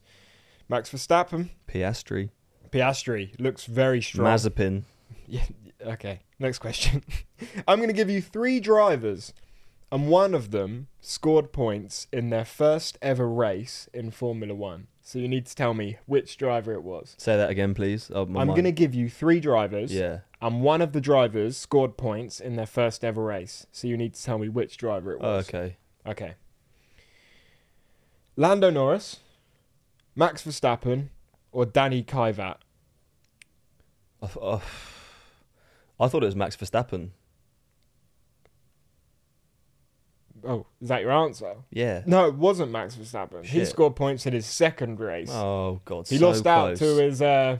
Max 0.70 0.90
Verstappen, 0.92 1.50
Piastri, 1.68 2.30
Piastri 2.72 3.40
looks 3.40 3.66
very 3.66 4.02
strong. 4.02 4.28
Mazepin. 4.28 4.84
Yeah. 5.28 5.44
Okay. 5.86 6.20
Next 6.38 6.60
question. 6.60 7.02
I'm 7.68 7.78
going 7.78 7.88
to 7.90 7.94
give 7.94 8.10
you 8.10 8.22
three 8.22 8.60
drivers, 8.60 9.34
and 9.92 10.10
one 10.10 10.34
of 10.36 10.52
them 10.52 10.88
scored 11.00 11.52
points 11.54 12.08
in 12.12 12.30
their 12.30 12.44
first 12.46 12.98
ever 13.02 13.28
race 13.28 13.88
in 13.94 14.12
Formula 14.12 14.54
One. 14.54 14.88
So 15.02 15.20
you 15.20 15.28
need 15.28 15.46
to 15.48 15.56
tell 15.56 15.74
me 15.74 15.98
which 16.06 16.38
driver 16.38 16.74
it 16.74 16.84
was. 16.84 17.16
Say 17.18 17.36
that 17.38 17.50
again, 17.50 17.74
please. 17.74 18.12
Oh, 18.14 18.24
I'm 18.24 18.48
going 18.48 18.64
to 18.66 18.72
give 18.72 18.94
you 18.94 19.10
three 19.10 19.40
drivers, 19.40 19.94
Yeah. 19.94 20.20
And 20.44 20.62
one 20.62 20.82
of 20.82 20.92
the 20.92 21.00
drivers 21.02 21.56
scored 21.58 21.96
points 21.98 22.40
in 22.40 22.56
their 22.58 22.66
first 22.66 23.04
ever 23.06 23.24
race. 23.24 23.66
So 23.72 23.88
you 23.88 23.96
need 23.98 24.14
to 24.16 24.22
tell 24.24 24.38
me 24.38 24.50
which 24.50 24.78
driver 24.78 25.14
it 25.14 25.20
Oh, 25.22 25.38
was. 25.38 25.48
okay. 25.50 25.78
Okay. 26.06 26.34
Lando 28.36 28.70
Norris, 28.70 29.22
Max 30.16 30.44
Verstappen, 30.44 31.08
or 31.52 31.66
Danny 31.66 32.04
Kvyat. 32.04 32.58
I, 34.22 34.26
th- 34.26 34.38
oh, 34.42 34.62
I 36.00 36.08
thought 36.10 36.24
it 36.24 36.26
was 36.26 36.36
Max 36.36 36.56
Verstappen. 36.58 37.12
Oh, 40.46 40.66
is 40.82 40.90
that 40.90 41.02
your 41.02 41.12
answer? 41.12 41.54
Yeah. 41.72 42.02
No, 42.06 42.28
it 42.28 42.36
wasn't 42.36 42.72
Max 42.72 42.96
Verstappen. 42.96 43.46
He 43.46 43.64
scored 43.64 43.96
points 43.96 44.26
in 44.26 44.34
his 44.34 44.46
second 44.46 45.00
race. 45.00 45.30
Oh 45.32 45.80
God. 45.86 46.08
he 46.08 46.18
so 46.18 46.28
lost 46.28 46.46
out 46.46 46.76
to 46.78 46.86
his 46.98 47.22
uh, 47.22 47.60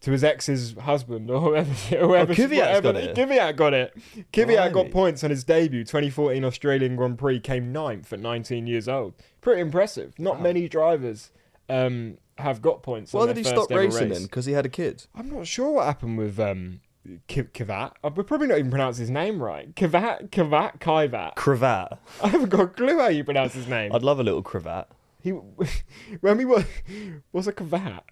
to 0.00 0.12
his 0.12 0.22
ex's 0.22 0.74
husband 0.78 1.30
or 1.30 1.40
whoever. 1.40 1.72
whoever 1.96 2.32
Oh, 2.32 2.34
Kvyat's 2.34 2.80
got 2.80 2.96
it. 2.96 3.16
Kvyat 3.16 3.56
got 3.56 3.74
it. 3.74 3.96
Kvyat 4.32 4.72
got 4.72 4.90
points 4.90 5.24
on 5.24 5.30
his 5.30 5.44
debut 5.44 5.84
2014 5.84 6.44
Australian 6.44 6.96
Grand 6.96 7.18
Prix. 7.18 7.40
Came 7.40 7.72
ninth 7.72 8.12
at 8.12 8.20
19 8.20 8.66
years 8.66 8.88
old. 8.88 9.14
Pretty 9.40 9.60
impressive. 9.60 10.18
Not 10.18 10.40
many 10.40 10.68
drivers 10.68 11.32
um, 11.68 12.18
have 12.38 12.62
got 12.62 12.82
points. 12.82 13.12
Why 13.12 13.26
did 13.26 13.36
he 13.36 13.44
stop 13.44 13.70
racing 13.70 14.08
race. 14.08 14.18
then? 14.18 14.22
Because 14.24 14.46
he 14.46 14.52
had 14.52 14.66
a 14.66 14.70
kid. 14.70 15.06
I'm 15.14 15.30
not 15.30 15.46
sure 15.46 15.70
what 15.70 15.86
happened 15.86 16.18
with 16.18 16.38
um, 16.38 16.80
Kvyat. 17.28 17.92
I 18.04 18.08
would 18.08 18.26
probably 18.26 18.46
not 18.46 18.58
even 18.58 18.70
pronounce 18.70 18.98
his 18.98 19.10
name 19.10 19.42
right. 19.42 19.74
Kvyat, 19.74 20.30
Kvyat, 20.30 20.78
Kvyat. 20.78 21.34
Cravat. 21.34 21.98
I 22.22 22.28
haven't 22.28 22.50
got 22.50 22.60
a 22.60 22.66
clue 22.68 22.98
how 22.98 23.08
you 23.08 23.24
pronounce 23.24 23.54
his 23.54 23.66
name. 23.66 23.92
I'd 23.92 24.02
love 24.02 24.20
a 24.20 24.22
little 24.22 24.42
cravat. 24.42 24.88
He, 25.20 25.30
when 26.20 26.38
we 26.38 26.44
were, 26.44 26.64
what's 27.32 27.46
a 27.46 27.52
Kvyat? 27.52 28.02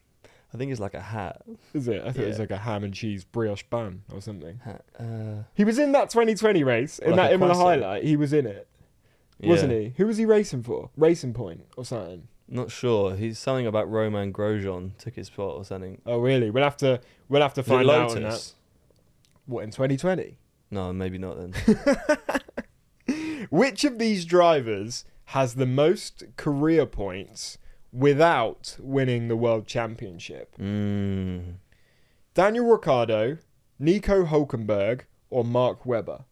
I 0.56 0.58
think 0.58 0.72
it's 0.72 0.80
like 0.80 0.94
a 0.94 1.00
hat. 1.02 1.42
Is 1.74 1.86
it? 1.86 2.00
I 2.00 2.12
thought 2.12 2.22
it 2.22 2.26
was 2.28 2.36
Yeah. 2.38 2.42
like 2.42 2.50
a 2.50 2.56
ham 2.56 2.82
and 2.82 2.94
cheese 2.94 3.24
brioche 3.24 3.62
bun 3.68 4.02
or 4.10 4.22
something. 4.22 4.58
hat. 4.64 4.84
Uh, 4.98 5.42
He 5.54 5.64
was 5.64 5.78
in 5.78 5.92
that 5.92 6.08
2020 6.08 6.64
race 6.64 6.98
in 6.98 7.10
Like 7.10 7.16
that 7.16 7.30
a 7.32 7.34
Imola 7.34 7.54
highlight. 7.54 8.04
He 8.04 8.16
was 8.16 8.32
in 8.32 8.46
it, 8.46 8.66
wasn't 9.38 9.72
yeah. 9.72 9.78
he? 9.80 9.92
Who 9.98 10.06
was 10.06 10.16
he 10.16 10.24
racing 10.24 10.62
for? 10.62 10.88
Racing 10.96 11.34
Point 11.34 11.66
or 11.76 11.84
something? 11.84 12.28
Not 12.48 12.70
sure. 12.70 13.14
He's 13.16 13.38
something 13.38 13.66
about 13.66 13.90
Romain 13.90 14.32
Grosjean 14.32 14.96
took 14.96 15.14
his 15.16 15.26
spot 15.26 15.56
or 15.56 15.64
something. 15.64 16.00
Oh, 16.06 16.18
really? 16.20 16.48
We'll 16.50 16.64
have 16.64 16.76
to 16.78 17.00
we'll 17.28 17.42
have 17.42 17.52
to 17.54 17.60
Was 17.60 17.66
it 17.68 17.70
find 17.70 17.90
out 17.90 18.10
on 18.10 18.14
that. 18.16 18.22
Lotus? 18.22 18.54
What 19.44 19.64
in 19.64 19.70
2020? 19.72 20.38
No, 20.70 20.92
maybe 20.92 21.18
not 21.18 21.36
then. 21.38 21.54
Which 23.50 23.84
of 23.84 23.98
these 23.98 24.24
drivers 24.24 25.04
has 25.26 25.54
the 25.54 25.66
most 25.66 26.24
career 26.36 26.86
points 26.86 27.58
without 27.92 28.76
winning 28.80 29.28
the 29.28 29.36
world 29.36 29.66
championship? 29.66 30.56
mm. 30.58 31.54
Daniel 32.34 32.66
Ricciardo, 32.66 33.38
Nico 33.78 34.24
Hulkenberg, 34.26 35.02
or 35.30 35.42
Mark 35.44 35.86
Webber? 35.86 36.24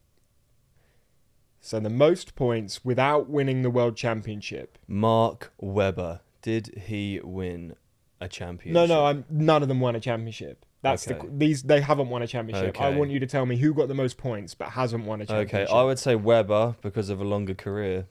So 1.59 1.79
the 1.79 1.89
most 1.89 2.35
points 2.35 2.85
without 2.85 3.27
winning 3.27 3.63
the 3.63 3.71
world 3.71 3.97
championship. 3.97 4.77
Mark 4.87 5.51
Webber. 5.59 6.21
Did 6.43 6.83
he 6.85 7.19
win 7.23 7.75
a 8.21 8.27
championship? 8.27 8.73
No, 8.75 8.85
no, 8.85 9.05
I'm 9.07 9.25
none 9.31 9.63
of 9.63 9.67
them 9.67 9.79
won 9.79 9.95
a 9.95 9.99
championship. 9.99 10.63
That's 10.83 11.07
Okay. 11.09 11.19
the 11.19 11.25
the 11.25 11.37
these 11.37 11.63
they 11.63 11.81
haven't 11.81 12.09
won 12.09 12.21
a 12.21 12.27
championship. 12.27 12.79
I 12.79 12.89
want 12.95 13.09
you 13.09 13.19
to 13.19 13.25
tell 13.25 13.47
me 13.47 13.57
who 13.57 13.73
got 13.73 13.87
the 13.87 13.95
most 13.95 14.17
points 14.17 14.53
but 14.53 14.69
hasn't 14.69 15.05
won 15.05 15.21
a 15.21 15.25
championship. 15.25 15.69
Okay, 15.69 15.73
I 15.75 15.81
would 15.83 15.97
say 15.97 16.15
Webber 16.15 16.75
because 16.83 17.09
of 17.09 17.19
a 17.19 17.23
longer 17.23 17.55
career. 17.55 18.05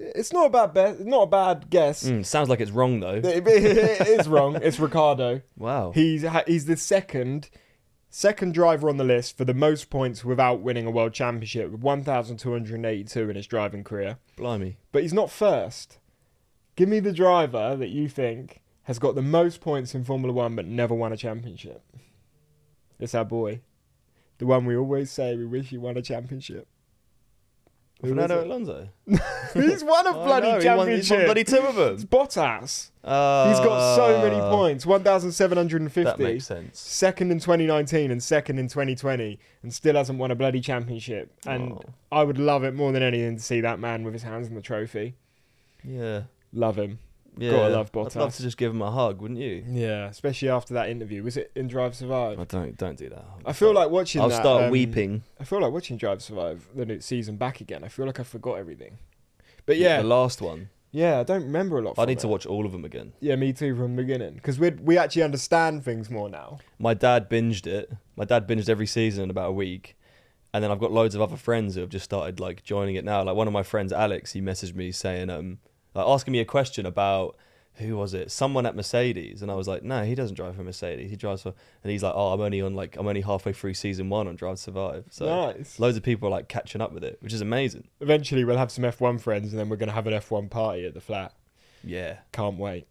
It's 0.00 0.32
not 0.32 0.46
a 0.46 0.50
bad 0.50 0.74
bet. 0.74 1.00
Not 1.00 1.22
a 1.22 1.26
bad 1.26 1.70
guess. 1.70 2.04
Mm, 2.04 2.26
sounds 2.26 2.48
like 2.48 2.60
it's 2.60 2.70
wrong 2.70 3.00
though. 3.00 3.14
It- 3.22 3.46
it 3.46 4.08
is 4.08 4.28
wrong. 4.28 4.56
It's 4.56 4.78
Ricciardo. 4.80 5.42
Wow. 5.56 5.92
He's 5.92 6.24
he's 6.46 6.66
the 6.66 6.76
second 6.76 7.48
second 8.10 8.54
driver 8.54 8.88
on 8.88 8.96
the 8.96 9.04
list 9.04 9.36
for 9.36 9.44
the 9.44 9.54
most 9.54 9.90
points 9.90 10.24
without 10.24 10.60
winning 10.60 10.86
a 10.86 10.90
world 10.90 11.12
championship, 11.12 11.70
with 11.72 11.80
1,282 11.80 13.30
in 13.30 13.36
his 13.36 13.46
driving 13.46 13.82
career. 13.84 14.18
Blimey. 14.36 14.76
But 14.92 15.02
he's 15.02 15.12
not 15.12 15.30
first. 15.30 15.98
Give 16.76 16.88
me 16.88 17.00
the 17.00 17.12
driver 17.12 17.76
that 17.76 17.88
you 17.88 18.08
think 18.08 18.60
has 18.84 18.98
got 18.98 19.14
the 19.14 19.22
most 19.22 19.60
points 19.60 19.94
in 19.94 20.04
Formula 20.04 20.32
One 20.32 20.54
but 20.56 20.66
never 20.66 20.94
won 20.94 21.12
a 21.12 21.16
championship. 21.16 21.82
It's 23.00 23.14
our 23.14 23.24
boy, 23.24 23.60
the 24.38 24.46
one 24.46 24.64
we 24.66 24.76
always 24.76 25.10
say 25.10 25.36
we 25.36 25.46
wish 25.46 25.68
he 25.70 25.78
won 25.78 25.96
a 25.96 26.02
championship. 26.02 26.68
Fernando? 28.00 28.44
Alonso. 28.44 28.88
He's 29.54 29.82
won 29.82 30.06
a 30.06 30.10
I 30.10 30.12
bloody 30.12 30.46
know, 30.52 30.60
he 30.60 30.66
won- 30.68 30.76
championship. 30.78 31.16
won 31.16 31.24
bloody 31.26 31.44
two 31.44 31.58
of 31.58 31.78
It's 31.78 32.02
them. 32.04 32.08
Bottas. 32.08 32.90
He's 33.02 33.60
got 33.66 33.96
so 33.96 34.20
many 34.20 34.36
Uh, 34.36 34.50
points, 34.50 34.84
1,750. 34.84 36.04
That 36.04 36.18
makes 36.18 36.46
sense. 36.46 36.78
Second 36.78 37.30
in 37.30 37.38
2019 37.38 38.10
and 38.10 38.22
second 38.22 38.58
in 38.58 38.68
2020, 38.68 39.38
and 39.62 39.72
still 39.72 39.94
hasn't 39.94 40.18
won 40.18 40.30
a 40.30 40.34
bloody 40.34 40.60
championship. 40.60 41.30
And 41.46 41.72
Oh. 41.72 41.82
I 42.12 42.24
would 42.24 42.38
love 42.38 42.64
it 42.64 42.74
more 42.74 42.92
than 42.92 43.02
anything 43.02 43.36
to 43.36 43.42
see 43.42 43.60
that 43.62 43.78
man 43.78 44.04
with 44.04 44.12
his 44.12 44.22
hands 44.22 44.48
on 44.48 44.54
the 44.54 44.60
trophy. 44.62 45.14
Yeah. 45.82 46.22
Love 46.52 46.76
him. 46.76 46.98
Yeah. 47.36 47.50
Gotta 47.50 47.74
love 47.74 47.90
I'd 47.94 48.16
love 48.16 48.34
to 48.36 48.42
just 48.42 48.56
give 48.56 48.70
him 48.72 48.82
a 48.82 48.90
hug, 48.90 49.20
wouldn't 49.20 49.40
you? 49.40 49.64
Yeah, 49.68 50.08
especially 50.08 50.48
after 50.48 50.74
that 50.74 50.88
interview. 50.88 51.22
Was 51.22 51.36
it 51.36 51.50
in 51.54 51.66
Drive 51.68 51.94
Survive? 51.94 52.38
I 52.38 52.44
don't 52.44 52.76
don't 52.76 52.96
do 52.96 53.08
that. 53.08 53.24
I 53.44 53.52
feel 53.52 53.72
like 53.72 53.90
watching. 53.90 54.20
I'll 54.20 54.28
that, 54.28 54.40
start 54.40 54.64
um, 54.64 54.70
weeping. 54.70 55.22
I 55.40 55.44
feel 55.44 55.60
like 55.60 55.72
watching 55.72 55.96
Drive 55.96 56.22
Survive 56.22 56.68
the 56.74 56.86
new 56.86 57.00
season 57.00 57.36
back 57.36 57.60
again. 57.60 57.82
I 57.84 57.88
feel 57.88 58.06
like 58.06 58.20
I 58.20 58.22
forgot 58.22 58.58
everything. 58.58 58.98
But 59.66 59.78
yeah, 59.78 60.02
The 60.02 60.08
last 60.08 60.40
one. 60.42 60.68
yeah, 60.92 61.20
I 61.20 61.22
don't 61.22 61.42
remember 61.44 61.78
a 61.78 61.82
lot. 61.82 61.98
I 61.98 62.04
need 62.04 62.18
to 62.20 62.28
watch 62.28 62.46
all 62.46 62.66
of 62.66 62.72
them 62.72 62.84
again. 62.84 63.14
Yeah, 63.20 63.34
me 63.36 63.52
too 63.52 63.74
from 63.74 63.96
the 63.96 64.02
beginning 64.02 64.34
because 64.34 64.58
we 64.58 64.70
we 64.70 64.98
actually 64.98 65.22
understand 65.22 65.84
things 65.84 66.10
more 66.10 66.28
now. 66.28 66.58
My 66.78 66.94
dad 66.94 67.28
binged 67.30 67.66
it. 67.66 67.90
My 68.16 68.24
dad 68.24 68.46
binged 68.46 68.68
every 68.68 68.86
season 68.86 69.24
in 69.24 69.30
about 69.30 69.48
a 69.50 69.52
week. 69.52 69.96
And 70.52 70.62
then 70.62 70.70
I've 70.70 70.78
got 70.78 70.92
loads 70.92 71.16
of 71.16 71.20
other 71.20 71.36
friends 71.36 71.74
who 71.74 71.80
have 71.80 71.90
just 71.90 72.04
started 72.04 72.38
like 72.38 72.62
joining 72.62 72.94
it 72.94 73.04
now. 73.04 73.24
Like 73.24 73.34
one 73.34 73.48
of 73.48 73.52
my 73.52 73.64
friends, 73.64 73.92
Alex, 73.92 74.34
he 74.34 74.40
messaged 74.40 74.76
me 74.76 74.92
saying, 74.92 75.28
um, 75.28 75.58
like 75.94 76.06
asking 76.06 76.32
me 76.32 76.40
a 76.40 76.44
question 76.44 76.86
about 76.86 77.36
who 77.78 77.96
was 77.96 78.14
it? 78.14 78.30
Someone 78.30 78.66
at 78.66 78.76
Mercedes. 78.76 79.42
And 79.42 79.50
I 79.50 79.54
was 79.54 79.66
like, 79.66 79.82
no, 79.82 80.04
he 80.04 80.14
doesn't 80.14 80.36
drive 80.36 80.54
for 80.54 80.62
Mercedes. 80.62 81.10
He 81.10 81.16
drives 81.16 81.42
for 81.42 81.54
and 81.82 81.90
he's 81.90 82.02
like, 82.04 82.12
Oh, 82.14 82.32
I'm 82.32 82.40
only 82.40 82.60
on 82.62 82.74
like 82.74 82.96
I'm 82.96 83.06
only 83.06 83.22
halfway 83.22 83.52
through 83.52 83.74
season 83.74 84.08
one 84.08 84.28
on 84.28 84.36
Drive 84.36 84.56
to 84.56 84.62
Survive. 84.62 85.06
So 85.10 85.26
Nice. 85.26 85.78
loads 85.80 85.96
of 85.96 86.02
people 86.02 86.28
are 86.28 86.30
like 86.30 86.48
catching 86.48 86.80
up 86.80 86.92
with 86.92 87.02
it, 87.02 87.18
which 87.20 87.32
is 87.32 87.40
amazing. 87.40 87.88
Eventually, 88.00 88.44
we'll 88.44 88.58
have 88.58 88.70
some 88.70 88.84
F1 88.84 89.20
friends, 89.20 89.50
and 89.52 89.58
then 89.58 89.68
we're 89.68 89.76
gonna 89.76 89.92
have 89.92 90.06
an 90.06 90.12
F1 90.14 90.50
party 90.50 90.86
at 90.86 90.94
the 90.94 91.00
flat. 91.00 91.32
Yeah. 91.82 92.18
Can't 92.32 92.58
wait. 92.58 92.86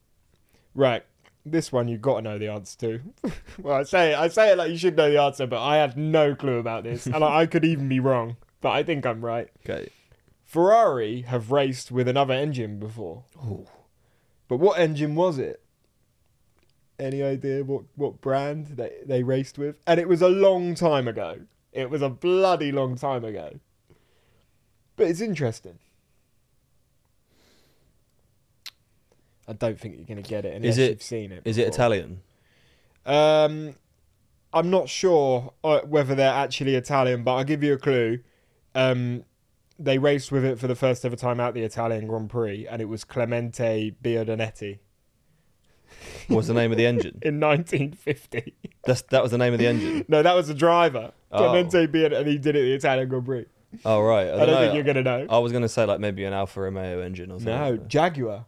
Right, 0.76 1.04
this 1.46 1.72
one 1.72 1.88
you've 1.88 2.02
got 2.02 2.16
to 2.18 2.22
know 2.24 2.38
the 2.40 2.48
answer 2.50 2.78
to. 2.80 3.32
well, 3.62 3.76
I 3.76 3.84
say 3.84 4.12
it, 4.14 4.18
I 4.18 4.28
say 4.28 4.52
it 4.52 4.58
like 4.58 4.72
you 4.72 4.78
should 4.78 4.98
know 4.98 5.10
the 5.12 5.22
answer, 5.22 5.46
but 5.46 5.62
I 5.64 5.78
have 5.78 5.96
no 5.96 6.36
clue 6.36 6.58
about 6.58 6.84
this, 6.84 7.06
and 7.06 7.24
I, 7.24 7.42
I 7.42 7.46
could 7.46 7.64
even 7.64 7.88
be 7.88 8.00
wrong, 8.00 8.38
but 8.62 8.72
I 8.72 8.82
think 8.84 9.06
I'm 9.06 9.24
right. 9.24 9.50
Okay. 9.64 9.90
Ferrari 10.54 11.22
have 11.24 11.50
raced 11.52 11.92
with 11.92 12.08
another 12.08 12.36
engine 12.36 12.78
before. 12.78 13.24
But 14.48 14.58
what 14.58 14.80
engine 14.80 15.16
was 15.16 15.40
it? 15.40 15.64
Any 17.00 17.24
idea 17.24 17.64
what, 17.64 17.86
what 17.96 18.22
brand 18.22 18.68
they, 18.68 18.92
they 19.04 19.24
raced 19.24 19.58
with? 19.58 19.78
And 19.88 20.00
it 20.00 20.08
was 20.08 20.22
a 20.22 20.30
long 20.30 20.76
time 20.76 21.08
ago. 21.08 21.40
It 21.72 21.90
was 21.90 22.04
a 22.04 22.10
bloody 22.10 22.72
long 22.72 22.96
time 22.96 23.26
ago. 23.26 23.60
But 24.96 25.08
it's 25.08 25.22
interesting. 25.22 25.80
I 29.48 29.54
don't 29.54 29.80
think 29.80 29.96
you're 29.96 30.06
going 30.06 30.22
to 30.22 30.30
get 30.30 30.46
it 30.46 30.54
unless 30.54 30.74
Is 30.74 30.78
it- 30.78 30.90
you've 30.92 31.02
seen 31.02 31.32
it. 31.32 31.42
Is 31.46 31.58
it 31.58 31.66
before. 31.66 31.74
Italian? 31.74 32.22
Um, 33.08 33.74
I'm 34.54 34.70
not 34.70 34.88
sure 34.88 35.52
uh, 35.64 35.80
whether 35.80 36.14
they're 36.14 36.32
actually 36.32 36.76
Italian, 36.76 37.24
but 37.24 37.34
I'll 37.34 37.44
give 37.44 37.64
you 37.64 37.74
a 37.74 37.78
clue. 37.80 38.20
Um, 38.76 39.24
they 39.80 39.98
raced 39.98 40.32
with 40.32 40.46
it 40.46 40.60
for 40.60 40.68
the 40.68 40.76
first 40.76 41.04
ever 41.06 41.16
time 41.16 41.40
at 41.40 41.54
the 41.54 41.64
Italian 41.64 42.08
Grand 42.08 42.30
Prix, 42.30 42.68
and 42.68 42.82
it 42.82 42.86
was 42.86 43.04
Clemente 43.04 43.96
Biondetti 44.04 44.80
What's 46.28 46.48
the 46.48 46.54
name 46.54 46.72
of 46.72 46.78
the 46.78 46.86
engine? 46.86 47.20
in 47.22 47.40
1950. 47.40 48.54
That's 48.86 49.02
that 49.04 49.22
was 49.22 49.32
the 49.32 49.38
name 49.38 49.54
of 49.54 49.60
the 49.60 49.68
engine. 49.68 50.06
no, 50.08 50.24
that 50.24 50.36
was 50.36 50.48
the 50.48 50.54
driver. 50.54 51.12
Oh. 51.32 51.38
Clemente 51.38 51.88
Biondetti, 51.88 52.18
and 52.18 52.28
he 52.28 52.38
did 52.38 52.56
it 52.56 52.60
at 52.60 52.64
the 52.64 52.74
Italian 52.74 53.10
Grand 53.10 53.26
Prix. 53.26 53.46
Oh 53.86 54.02
right. 54.02 54.28
I 54.28 54.38
don't, 54.38 54.48
know. 54.48 54.58
think 54.58 54.76
you're 54.76 54.84
going 54.84 54.98
to 54.98 55.04
know. 55.04 55.26
I 55.30 55.40
was 55.40 55.52
gonna 55.52 55.70
say 55.70 55.86
like 55.86 56.00
maybe 56.00 56.24
an 56.26 56.34
Alfa 56.34 56.62
Romeo 56.62 57.02
engine 57.02 57.32
or 57.32 57.40
something. 57.40 57.56
no, 57.56 57.78
Jaguar. 57.78 58.46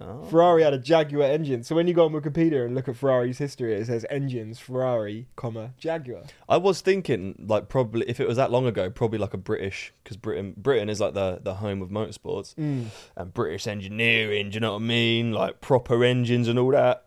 Oh. 0.00 0.22
Ferrari 0.26 0.62
had 0.62 0.72
a 0.74 0.78
Jaguar 0.78 1.24
engine. 1.28 1.64
So 1.64 1.74
when 1.74 1.88
you 1.88 1.94
go 1.94 2.04
on 2.04 2.12
Wikipedia 2.12 2.64
and 2.64 2.74
look 2.74 2.86
at 2.88 2.96
Ferrari's 2.96 3.38
history, 3.38 3.74
it 3.74 3.86
says 3.86 4.06
engines 4.08 4.58
Ferrari, 4.60 5.26
comma 5.34 5.72
Jaguar. 5.76 6.22
I 6.48 6.56
was 6.56 6.80
thinking 6.80 7.44
like 7.48 7.68
probably 7.68 8.08
if 8.08 8.20
it 8.20 8.28
was 8.28 8.36
that 8.36 8.50
long 8.52 8.66
ago, 8.66 8.90
probably 8.90 9.18
like 9.18 9.34
a 9.34 9.38
British 9.38 9.92
because 10.04 10.16
Britain 10.16 10.54
Britain 10.56 10.88
is 10.88 11.00
like 11.00 11.14
the 11.14 11.40
the 11.42 11.54
home 11.54 11.82
of 11.82 11.88
motorsports 11.88 12.54
Mm. 12.54 12.86
and 13.16 13.34
British 13.34 13.66
engineering. 13.66 14.50
Do 14.50 14.54
you 14.54 14.60
know 14.60 14.74
what 14.74 14.82
I 14.82 14.84
mean? 14.84 15.32
Like 15.32 15.60
proper 15.60 16.04
engines 16.04 16.46
and 16.46 16.58
all 16.58 16.70
that. 16.70 17.06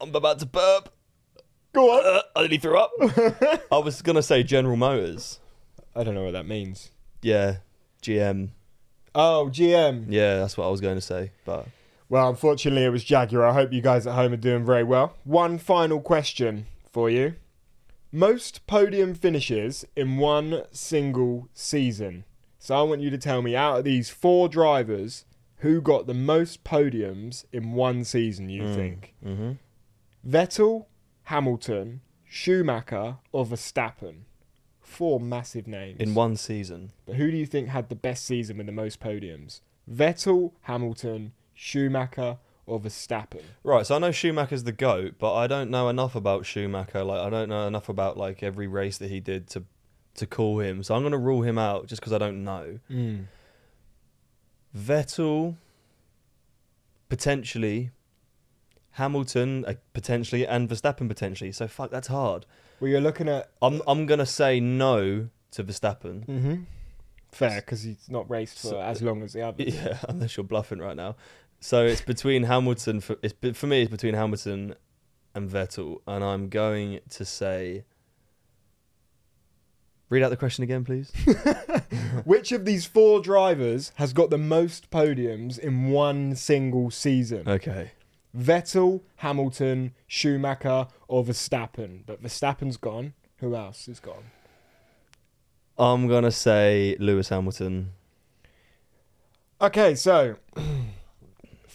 I'm 0.00 0.14
about 0.14 0.40
to 0.40 0.46
burp. 0.46 0.92
Go 1.72 1.90
on. 1.92 2.04
Uh, 2.16 2.22
I 2.34 2.40
nearly 2.40 2.58
threw 2.58 2.76
up. 2.78 2.90
I 3.72 3.78
was 3.78 4.02
gonna 4.02 4.22
say 4.22 4.42
General 4.42 4.76
Motors. 4.76 5.38
I 5.94 6.02
don't 6.04 6.14
know 6.14 6.24
what 6.24 6.32
that 6.32 6.46
means. 6.46 6.90
Yeah, 7.22 7.58
GM. 8.02 8.50
Oh, 9.14 9.48
GM. 9.50 10.06
Yeah, 10.10 10.36
that's 10.40 10.58
what 10.58 10.66
I 10.66 10.70
was 10.70 10.80
going 10.82 10.96
to 10.96 11.00
say. 11.00 11.30
But 11.46 11.66
Well, 12.08 12.28
unfortunately, 12.28 12.84
it 12.84 12.90
was 12.90 13.04
Jaguar. 13.04 13.44
I 13.44 13.52
hope 13.52 13.72
you 13.72 13.80
guys 13.82 14.06
at 14.06 14.14
home 14.14 14.32
are 14.32 14.36
doing 14.36 14.64
very 14.64 14.84
well. 14.84 15.16
One 15.24 15.58
final 15.58 16.00
question 16.00 16.66
for 16.92 17.10
you. 17.10 17.34
Most 18.12 18.66
podium 18.66 19.14
finishes 19.14 19.84
in 19.96 20.16
one 20.18 20.62
single 20.72 21.48
season. 21.52 22.24
So 22.58 22.76
I 22.76 22.82
want 22.82 23.00
you 23.00 23.10
to 23.10 23.18
tell 23.18 23.42
me 23.42 23.54
out 23.56 23.78
of 23.78 23.84
these 23.84 24.08
four 24.08 24.48
drivers, 24.48 25.24
who 25.58 25.80
got 25.80 26.06
the 26.06 26.14
most 26.14 26.64
podiums 26.64 27.44
in 27.52 27.72
one 27.72 28.04
season, 28.04 28.48
you 28.48 28.72
think? 28.74 29.14
hmm 29.22 29.52
Vettel, 30.26 30.86
Hamilton, 31.24 32.00
Schumacher, 32.24 33.16
or 33.32 33.44
Verstappen? 33.46 34.22
Four 34.80 35.18
massive 35.20 35.66
names. 35.66 35.98
in 36.00 36.14
one 36.14 36.36
season. 36.36 36.92
But 37.06 37.16
who 37.16 37.30
do 37.30 37.36
you 37.36 37.46
think 37.46 37.68
had 37.68 37.88
the 37.88 37.94
best 37.96 38.24
season 38.24 38.56
with 38.56 38.66
the 38.66 38.72
most 38.72 39.00
podiums? 39.00 39.60
Vettel, 39.92 40.52
Hamilton, 40.62 41.32
Schumacher, 41.56 42.36
or 42.66 42.78
Verstappen? 42.80 43.42
Right, 43.64 43.84
so 43.86 43.96
I 43.96 43.98
know 43.98 44.12
Schumacher's 44.12 44.62
the 44.64 44.72
goat, 44.72 45.14
but 45.18 45.34
I 45.34 45.46
don't 45.48 45.70
know 45.70 45.88
enough 45.88 46.14
about 46.14 46.46
Schumacher. 46.46 47.02
Like 47.02 47.20
I 47.20 47.30
don't 47.30 47.48
know 47.48 47.66
enough 47.66 47.88
about 47.88 48.16
like 48.16 48.42
every 48.44 48.66
race 48.68 48.98
that 48.98 49.10
he 49.10 49.18
did 49.18 49.48
to 49.50 49.64
to 50.14 50.26
call 50.26 50.60
him. 50.60 50.82
So 50.84 50.94
I'm 50.94 51.02
gonna 51.02 51.18
rule 51.18 51.42
him 51.42 51.58
out 51.58 51.86
just 51.86 52.00
because 52.00 52.12
I 52.12 52.18
don't 52.18 52.44
know. 52.44 52.78
Vettel, 54.76 55.56
potentially. 57.08 57.90
Hamilton, 58.92 59.64
uh, 59.66 59.74
potentially, 59.92 60.46
and 60.46 60.68
Verstappen 60.70 61.06
potentially. 61.06 61.52
So 61.52 61.68
fuck, 61.68 61.90
that's 61.90 62.08
hard. 62.08 62.46
Well, 62.80 62.90
you're 62.90 63.00
looking 63.00 63.28
at 63.28 63.50
I'm 63.60 63.82
I'm 63.86 64.06
gonna 64.06 64.24
say 64.26 64.58
no 64.60 65.28
to 65.52 65.64
Verstappen. 65.64 66.24
mm-hmm. 66.26 66.54
fair 67.30 67.60
because 67.60 67.82
he's 67.82 68.08
not 68.08 68.28
raced 68.30 68.58
for 68.58 68.68
So- 68.68 68.80
as 68.80 69.02
long 69.02 69.22
as 69.22 69.34
the 69.34 69.42
others. 69.42 69.74
Yeah, 69.84 69.98
unless 70.08 70.36
you're 70.36 70.44
bluffing 70.44 70.78
right 70.78 70.96
now. 70.96 71.16
So 71.66 71.84
it's 71.84 72.00
between 72.00 72.44
Hamilton 72.44 73.00
for 73.00 73.16
it's 73.22 73.34
for 73.58 73.66
me. 73.66 73.82
It's 73.82 73.90
between 73.90 74.14
Hamilton 74.14 74.76
and 75.34 75.50
Vettel, 75.50 75.96
and 76.06 76.22
I'm 76.22 76.48
going 76.48 77.00
to 77.10 77.24
say. 77.24 77.82
Read 80.08 80.22
out 80.22 80.28
the 80.28 80.36
question 80.36 80.62
again, 80.62 80.84
please. 80.84 81.10
Which 82.24 82.52
of 82.52 82.66
these 82.66 82.86
four 82.86 83.20
drivers 83.20 83.90
has 83.96 84.12
got 84.12 84.30
the 84.30 84.38
most 84.38 84.92
podiums 84.92 85.58
in 85.58 85.88
one 85.88 86.36
single 86.36 86.92
season? 86.92 87.48
Okay. 87.48 87.90
Vettel, 88.32 89.00
Hamilton, 89.16 89.92
Schumacher, 90.06 90.86
or 91.08 91.24
Verstappen? 91.24 92.02
But 92.06 92.22
Verstappen's 92.22 92.76
gone. 92.76 93.14
Who 93.38 93.56
else 93.56 93.88
is 93.88 93.98
gone? 93.98 94.30
I'm 95.76 96.06
gonna 96.06 96.30
say 96.30 96.96
Lewis 97.00 97.30
Hamilton. 97.30 97.90
Okay, 99.60 99.96
so 99.96 100.36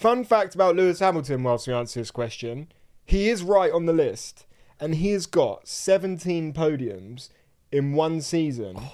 fun 0.02 0.24
fact 0.24 0.56
about 0.56 0.76
Lewis 0.76 1.00
Hamilton 1.00 1.44
whilst 1.44 1.68
we 1.68 1.74
answer 1.74 2.00
this 2.00 2.10
question. 2.10 2.72
He 3.06 3.30
is 3.30 3.44
right 3.44 3.72
on 3.72 3.86
the 3.86 3.94
list, 3.94 4.46
and 4.80 4.96
he 4.96 5.12
has 5.12 5.28
got 5.28 5.68
17 5.68 6.54
podiums 6.54 7.30
in 7.72 7.94
one 7.94 8.22
season 8.22 8.78
oh. 8.80 8.94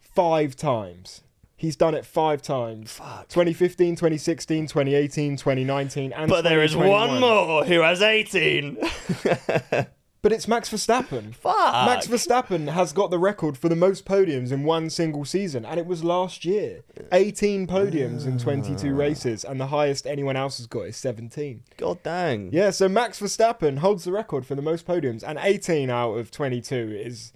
five 0.00 0.56
times. 0.56 1.22
He's 1.56 1.76
done 1.76 1.94
it 1.94 2.04
five 2.04 2.42
times. 2.42 2.94
Fuck. 2.94 3.28
2015, 3.28 3.94
2016, 3.94 4.66
2018, 4.66 5.36
2019, 5.36 6.12
and 6.12 6.28
But 6.28 6.42
there 6.42 6.64
is 6.64 6.74
one 6.74 7.20
more 7.20 7.64
who 7.64 7.82
has 7.82 8.02
18. 8.02 8.78
But 10.22 10.32
it's 10.32 10.46
Max 10.46 10.68
Verstappen. 10.68 11.34
Fuck. 11.34 11.86
Max 11.86 12.06
Verstappen 12.06 12.68
has 12.68 12.92
got 12.92 13.10
the 13.10 13.18
record 13.18 13.56
for 13.56 13.70
the 13.70 13.76
most 13.76 14.04
podiums 14.04 14.52
in 14.52 14.64
one 14.64 14.90
single 14.90 15.24
season, 15.24 15.64
and 15.64 15.80
it 15.80 15.86
was 15.86 16.04
last 16.04 16.44
year. 16.44 16.82
18 17.12 17.66
podiums 17.66 18.26
in 18.26 18.38
22 18.38 18.94
races, 18.94 19.44
and 19.44 19.58
the 19.58 19.68
highest 19.68 20.06
anyone 20.06 20.36
else 20.36 20.58
has 20.58 20.66
got 20.66 20.82
is 20.82 20.96
17. 20.98 21.62
God 21.78 22.02
dang. 22.02 22.50
Yeah, 22.52 22.70
so 22.70 22.86
Max 22.88 23.18
Verstappen 23.18 23.78
holds 23.78 24.04
the 24.04 24.12
record 24.12 24.44
for 24.44 24.54
the 24.54 24.62
most 24.62 24.86
podiums, 24.86 25.22
and 25.26 25.38
18 25.40 25.88
out 25.88 26.12
of 26.14 26.30
22 26.30 26.74
is 27.02 27.32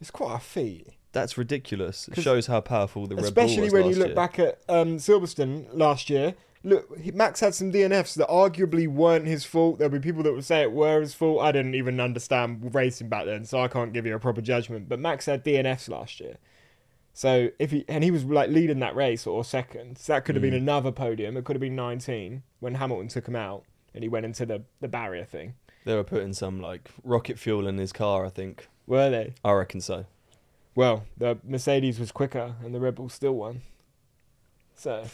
is 0.00 0.10
quite 0.10 0.36
a 0.36 0.40
feat. 0.40 0.88
That's 1.12 1.38
ridiculous. 1.38 2.08
It 2.08 2.20
shows 2.22 2.46
how 2.46 2.60
powerful 2.60 3.06
the 3.06 3.14
Red 3.14 3.22
Bull 3.22 3.28
Especially 3.28 3.64
was 3.64 3.72
when 3.72 3.82
you 3.84 3.90
last 3.90 3.98
look 3.98 4.06
year. 4.08 4.14
back 4.16 4.38
at 4.38 4.60
um, 4.68 4.96
Silverstone 4.96 5.66
last 5.72 6.10
year. 6.10 6.34
Look, 6.66 7.14
Max 7.14 7.40
had 7.40 7.54
some 7.54 7.70
DNFs 7.70 8.14
that 8.14 8.28
arguably 8.28 8.88
weren't 8.88 9.26
his 9.26 9.44
fault. 9.44 9.78
There'll 9.78 9.92
be 9.92 10.00
people 10.00 10.22
that 10.22 10.32
would 10.32 10.46
say 10.46 10.62
it 10.62 10.72
were 10.72 11.00
his 11.02 11.12
fault. 11.12 11.42
I 11.42 11.52
didn't 11.52 11.74
even 11.74 12.00
understand 12.00 12.74
racing 12.74 13.10
back 13.10 13.26
then, 13.26 13.44
so 13.44 13.60
I 13.60 13.68
can't 13.68 13.92
give 13.92 14.06
you 14.06 14.14
a 14.14 14.18
proper 14.18 14.40
judgment. 14.40 14.88
But 14.88 14.98
Max 14.98 15.26
had 15.26 15.44
DNFs 15.44 15.90
last 15.90 16.20
year. 16.20 16.38
So 17.12 17.50
if 17.58 17.70
he 17.70 17.84
and 17.86 18.02
he 18.02 18.10
was 18.10 18.24
like 18.24 18.48
leading 18.50 18.80
that 18.80 18.96
race 18.96 19.26
or 19.26 19.44
second, 19.44 19.98
so 19.98 20.14
that 20.14 20.24
could 20.24 20.34
have 20.36 20.42
been 20.42 20.54
Mm. 20.54 20.62
another 20.62 20.90
podium. 20.90 21.36
It 21.36 21.44
could 21.44 21.54
have 21.54 21.60
been 21.60 21.76
19 21.76 22.42
when 22.60 22.74
Hamilton 22.76 23.08
took 23.08 23.28
him 23.28 23.36
out 23.36 23.62
and 23.94 24.02
he 24.02 24.08
went 24.08 24.24
into 24.26 24.44
the, 24.46 24.62
the 24.80 24.88
barrier 24.88 25.24
thing. 25.24 25.54
They 25.84 25.94
were 25.94 26.02
putting 26.02 26.32
some 26.32 26.60
like 26.62 26.90
rocket 27.04 27.38
fuel 27.38 27.66
in 27.68 27.76
his 27.78 27.92
car, 27.92 28.24
I 28.24 28.30
think. 28.30 28.68
Were 28.86 29.10
they? 29.10 29.34
I 29.44 29.52
reckon 29.52 29.80
so. 29.82 30.06
Well, 30.74 31.04
the 31.16 31.38
Mercedes 31.44 32.00
was 32.00 32.10
quicker 32.10 32.54
and 32.64 32.74
the 32.74 32.80
Red 32.80 32.94
Bull 32.96 33.08
still 33.10 33.34
won. 33.34 33.60
So 34.74 35.04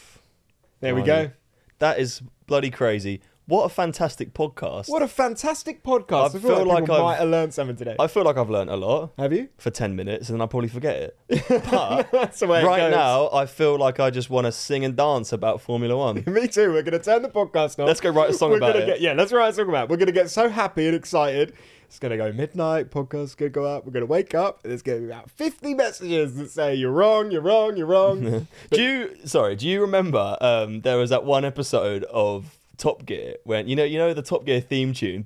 there 0.80 0.94
we 0.94 1.02
go. 1.02 1.32
That 1.80 1.98
is 1.98 2.22
bloody 2.46 2.70
crazy. 2.70 3.20
What 3.46 3.64
a 3.64 3.68
fantastic 3.68 4.32
podcast. 4.32 4.88
What 4.88 5.02
a 5.02 5.08
fantastic 5.08 5.82
podcast! 5.82 6.12
I, 6.22 6.26
I 6.26 6.28
feel, 6.28 6.40
feel 6.40 6.64
like, 6.66 6.82
like 6.82 6.90
I've- 6.90 7.02
might 7.02 7.16
have 7.18 7.28
learned 7.30 7.52
something 7.52 7.74
today. 7.74 7.96
I 7.98 8.06
feel 8.06 8.22
like 8.22 8.36
I've 8.36 8.48
learned 8.50 8.70
a 8.70 8.76
lot 8.76 9.12
Have 9.18 9.32
you? 9.32 9.48
for 9.58 9.70
10 9.70 9.96
minutes 9.96 10.28
and 10.28 10.36
then 10.36 10.40
I'll 10.40 10.46
probably 10.46 10.68
forget 10.68 11.14
it. 11.28 11.42
But 11.70 12.12
That's 12.12 12.38
the 12.38 12.46
way 12.46 12.60
it 12.62 12.64
right 12.64 12.78
goes. 12.78 12.92
now, 12.92 13.28
I 13.32 13.46
feel 13.46 13.76
like 13.76 13.98
I 13.98 14.10
just 14.10 14.30
want 14.30 14.44
to 14.46 14.52
sing 14.52 14.84
and 14.84 14.94
dance 14.94 15.32
about 15.32 15.60
Formula 15.60 15.96
One. 15.96 16.22
Me 16.28 16.46
too. 16.46 16.72
We're 16.72 16.82
gonna 16.82 17.00
turn 17.00 17.22
the 17.22 17.28
podcast 17.28 17.80
off. 17.80 17.88
Let's 17.88 18.00
go 18.00 18.10
write 18.10 18.30
a 18.30 18.34
song 18.34 18.50
We're 18.50 18.58
about 18.58 18.74
gonna 18.74 18.84
it. 18.84 18.86
Get, 18.86 19.00
yeah, 19.00 19.14
let's 19.14 19.32
write 19.32 19.48
a 19.48 19.52
song 19.54 19.68
about. 19.68 19.84
it. 19.84 19.90
We're 19.90 19.96
gonna 19.96 20.12
get 20.12 20.30
so 20.30 20.48
happy 20.48 20.86
and 20.86 20.94
excited. 20.94 21.54
It's 21.90 21.98
gonna 21.98 22.16
go 22.16 22.30
midnight. 22.30 22.92
Podcast's 22.92 23.34
gonna 23.34 23.48
go 23.48 23.64
up. 23.64 23.84
We're 23.84 23.90
gonna 23.90 24.06
wake 24.06 24.32
up. 24.32 24.60
And 24.62 24.70
there's 24.70 24.80
gonna 24.80 25.00
be 25.00 25.06
about 25.06 25.28
50 25.28 25.74
messages 25.74 26.36
that 26.36 26.48
say 26.52 26.76
you're 26.76 26.92
wrong, 26.92 27.32
you're 27.32 27.40
wrong, 27.40 27.76
you're 27.76 27.88
wrong. 27.88 28.46
do 28.70 28.80
you, 28.80 29.16
sorry, 29.24 29.56
do 29.56 29.68
you 29.68 29.80
remember 29.80 30.36
um, 30.40 30.82
there 30.82 30.98
was 30.98 31.10
that 31.10 31.24
one 31.24 31.44
episode 31.44 32.04
of 32.04 32.56
Top 32.76 33.04
Gear 33.04 33.38
when, 33.42 33.66
you 33.66 33.74
know, 33.74 33.82
you 33.82 33.98
know 33.98 34.14
the 34.14 34.22
Top 34.22 34.44
Gear 34.44 34.60
theme 34.60 34.92
tune? 34.92 35.24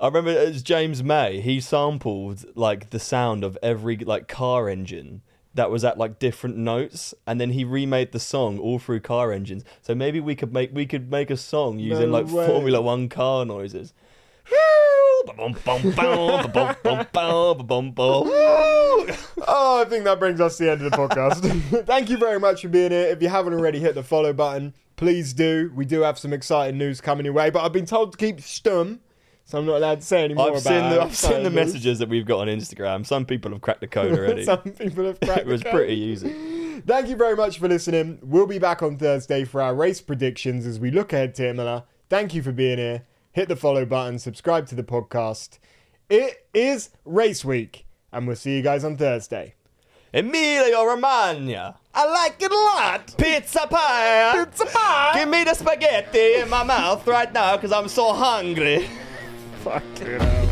I 0.00 0.06
remember 0.06 0.30
it 0.30 0.48
was 0.52 0.62
James 0.62 1.02
May. 1.02 1.40
He 1.40 1.60
sampled 1.60 2.44
like 2.56 2.90
the 2.90 3.00
sound 3.00 3.42
of 3.42 3.58
every 3.64 3.96
like 3.96 4.28
car 4.28 4.68
engine 4.68 5.22
that 5.56 5.70
was 5.70 5.84
at 5.84 5.98
like 5.98 6.18
different 6.18 6.56
notes, 6.56 7.14
and 7.26 7.40
then 7.40 7.50
he 7.50 7.64
remade 7.64 8.12
the 8.12 8.20
song 8.20 8.58
all 8.58 8.78
through 8.78 9.00
car 9.00 9.32
engines. 9.32 9.64
So 9.82 9.94
maybe 9.94 10.20
we 10.20 10.34
could 10.34 10.52
make 10.52 10.70
we 10.72 10.86
could 10.86 11.10
make 11.10 11.30
a 11.30 11.36
song 11.36 11.78
using 11.78 12.10
No 12.10 12.18
like 12.18 12.32
way. 12.32 12.46
Formula 12.46 12.80
One 12.80 13.08
car 13.08 13.44
noises. 13.44 13.92
Oh, 19.48 19.82
I 19.84 19.88
think 19.88 20.04
that 20.04 20.18
brings 20.18 20.40
us 20.40 20.56
to 20.58 20.64
the 20.64 20.72
end 20.72 20.82
of 20.82 20.90
the 20.90 20.96
podcast. 20.96 21.84
Thank 21.86 22.10
you 22.10 22.16
very 22.16 22.38
much 22.38 22.62
for 22.62 22.68
being 22.68 22.92
here. 22.92 23.06
If 23.06 23.22
you 23.22 23.28
haven't 23.28 23.54
already 23.54 23.80
hit 23.80 23.94
the 23.94 24.02
follow 24.02 24.32
button, 24.32 24.74
please 24.96 25.32
do. 25.32 25.72
We 25.74 25.84
do 25.84 26.02
have 26.02 26.18
some 26.18 26.32
exciting 26.32 26.78
news 26.78 27.00
coming 27.00 27.24
your 27.24 27.34
way, 27.34 27.50
but 27.50 27.64
I've 27.64 27.72
been 27.72 27.86
told 27.86 28.12
to 28.12 28.18
keep 28.18 28.38
stum, 28.38 29.00
so 29.46 29.58
I'm 29.58 29.64
not 29.64 29.76
allowed 29.76 30.00
to 30.00 30.06
say 30.06 30.24
any 30.24 30.34
more 30.34 30.48
I've 30.48 30.52
about 30.54 30.62
seen 30.62 30.90
the 30.90 31.02
I've 31.02 31.16
seen 31.16 31.42
the 31.44 31.50
messages 31.50 32.00
that 32.00 32.08
we've 32.08 32.26
got 32.26 32.40
on 32.40 32.48
Instagram. 32.48 33.06
Some 33.06 33.24
people 33.24 33.52
have 33.52 33.60
cracked 33.60 33.80
the 33.80 33.86
code 33.86 34.12
already. 34.18 34.44
Some 34.44 34.58
people 34.58 35.06
have 35.06 35.20
cracked 35.20 35.40
it 35.42 35.46
It 35.48 35.52
was 35.52 35.62
pretty 35.62 35.94
easy. 35.94 36.80
Thank 36.86 37.08
you 37.08 37.16
very 37.16 37.36
much 37.36 37.58
for 37.58 37.68
listening. 37.68 38.18
We'll 38.22 38.46
be 38.46 38.58
back 38.58 38.82
on 38.82 38.98
Thursday 38.98 39.44
for 39.44 39.62
our 39.62 39.74
race 39.74 40.00
predictions 40.00 40.66
as 40.66 40.78
we 40.78 40.90
look 40.90 41.12
ahead 41.12 41.34
to 41.36 41.48
Imola. 41.48 41.84
Thank 42.10 42.34
you 42.34 42.42
for 42.42 42.52
being 42.52 42.78
here. 42.78 43.06
Hit 43.32 43.48
the 43.48 43.56
follow 43.56 43.84
button, 43.86 44.18
subscribe 44.18 44.66
to 44.68 44.74
the 44.74 44.82
podcast. 44.82 45.58
It 46.10 46.46
is 46.52 46.90
race 47.04 47.44
week, 47.44 47.86
and 48.12 48.26
we'll 48.26 48.36
see 48.36 48.56
you 48.56 48.62
guys 48.62 48.84
on 48.84 48.96
Thursday. 48.96 49.54
Emilia 50.12 50.78
Romagna. 50.78 51.76
I 51.94 52.06
like 52.06 52.40
it 52.40 52.50
a 52.50 52.54
lot. 52.54 53.14
Pizza 53.18 53.66
pie. 53.68 54.44
Pizza 54.44 54.66
pie. 54.66 55.12
Give 55.14 55.28
me 55.28 55.44
the 55.44 55.54
spaghetti 55.54 56.40
in 56.40 56.48
my 56.48 56.62
mouth 56.62 57.06
right 57.06 57.32
now 57.32 57.56
because 57.56 57.72
I'm 57.72 57.88
so 57.88 58.12
hungry. 58.12 58.88
Fucking 59.66 60.20
hell. 60.20 60.48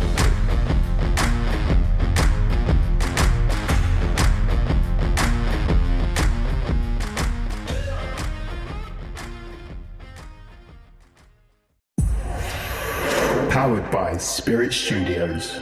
Powered 13.51 13.89
by 13.93 14.17
Spirit 14.17 14.73
Studios. 14.73 15.61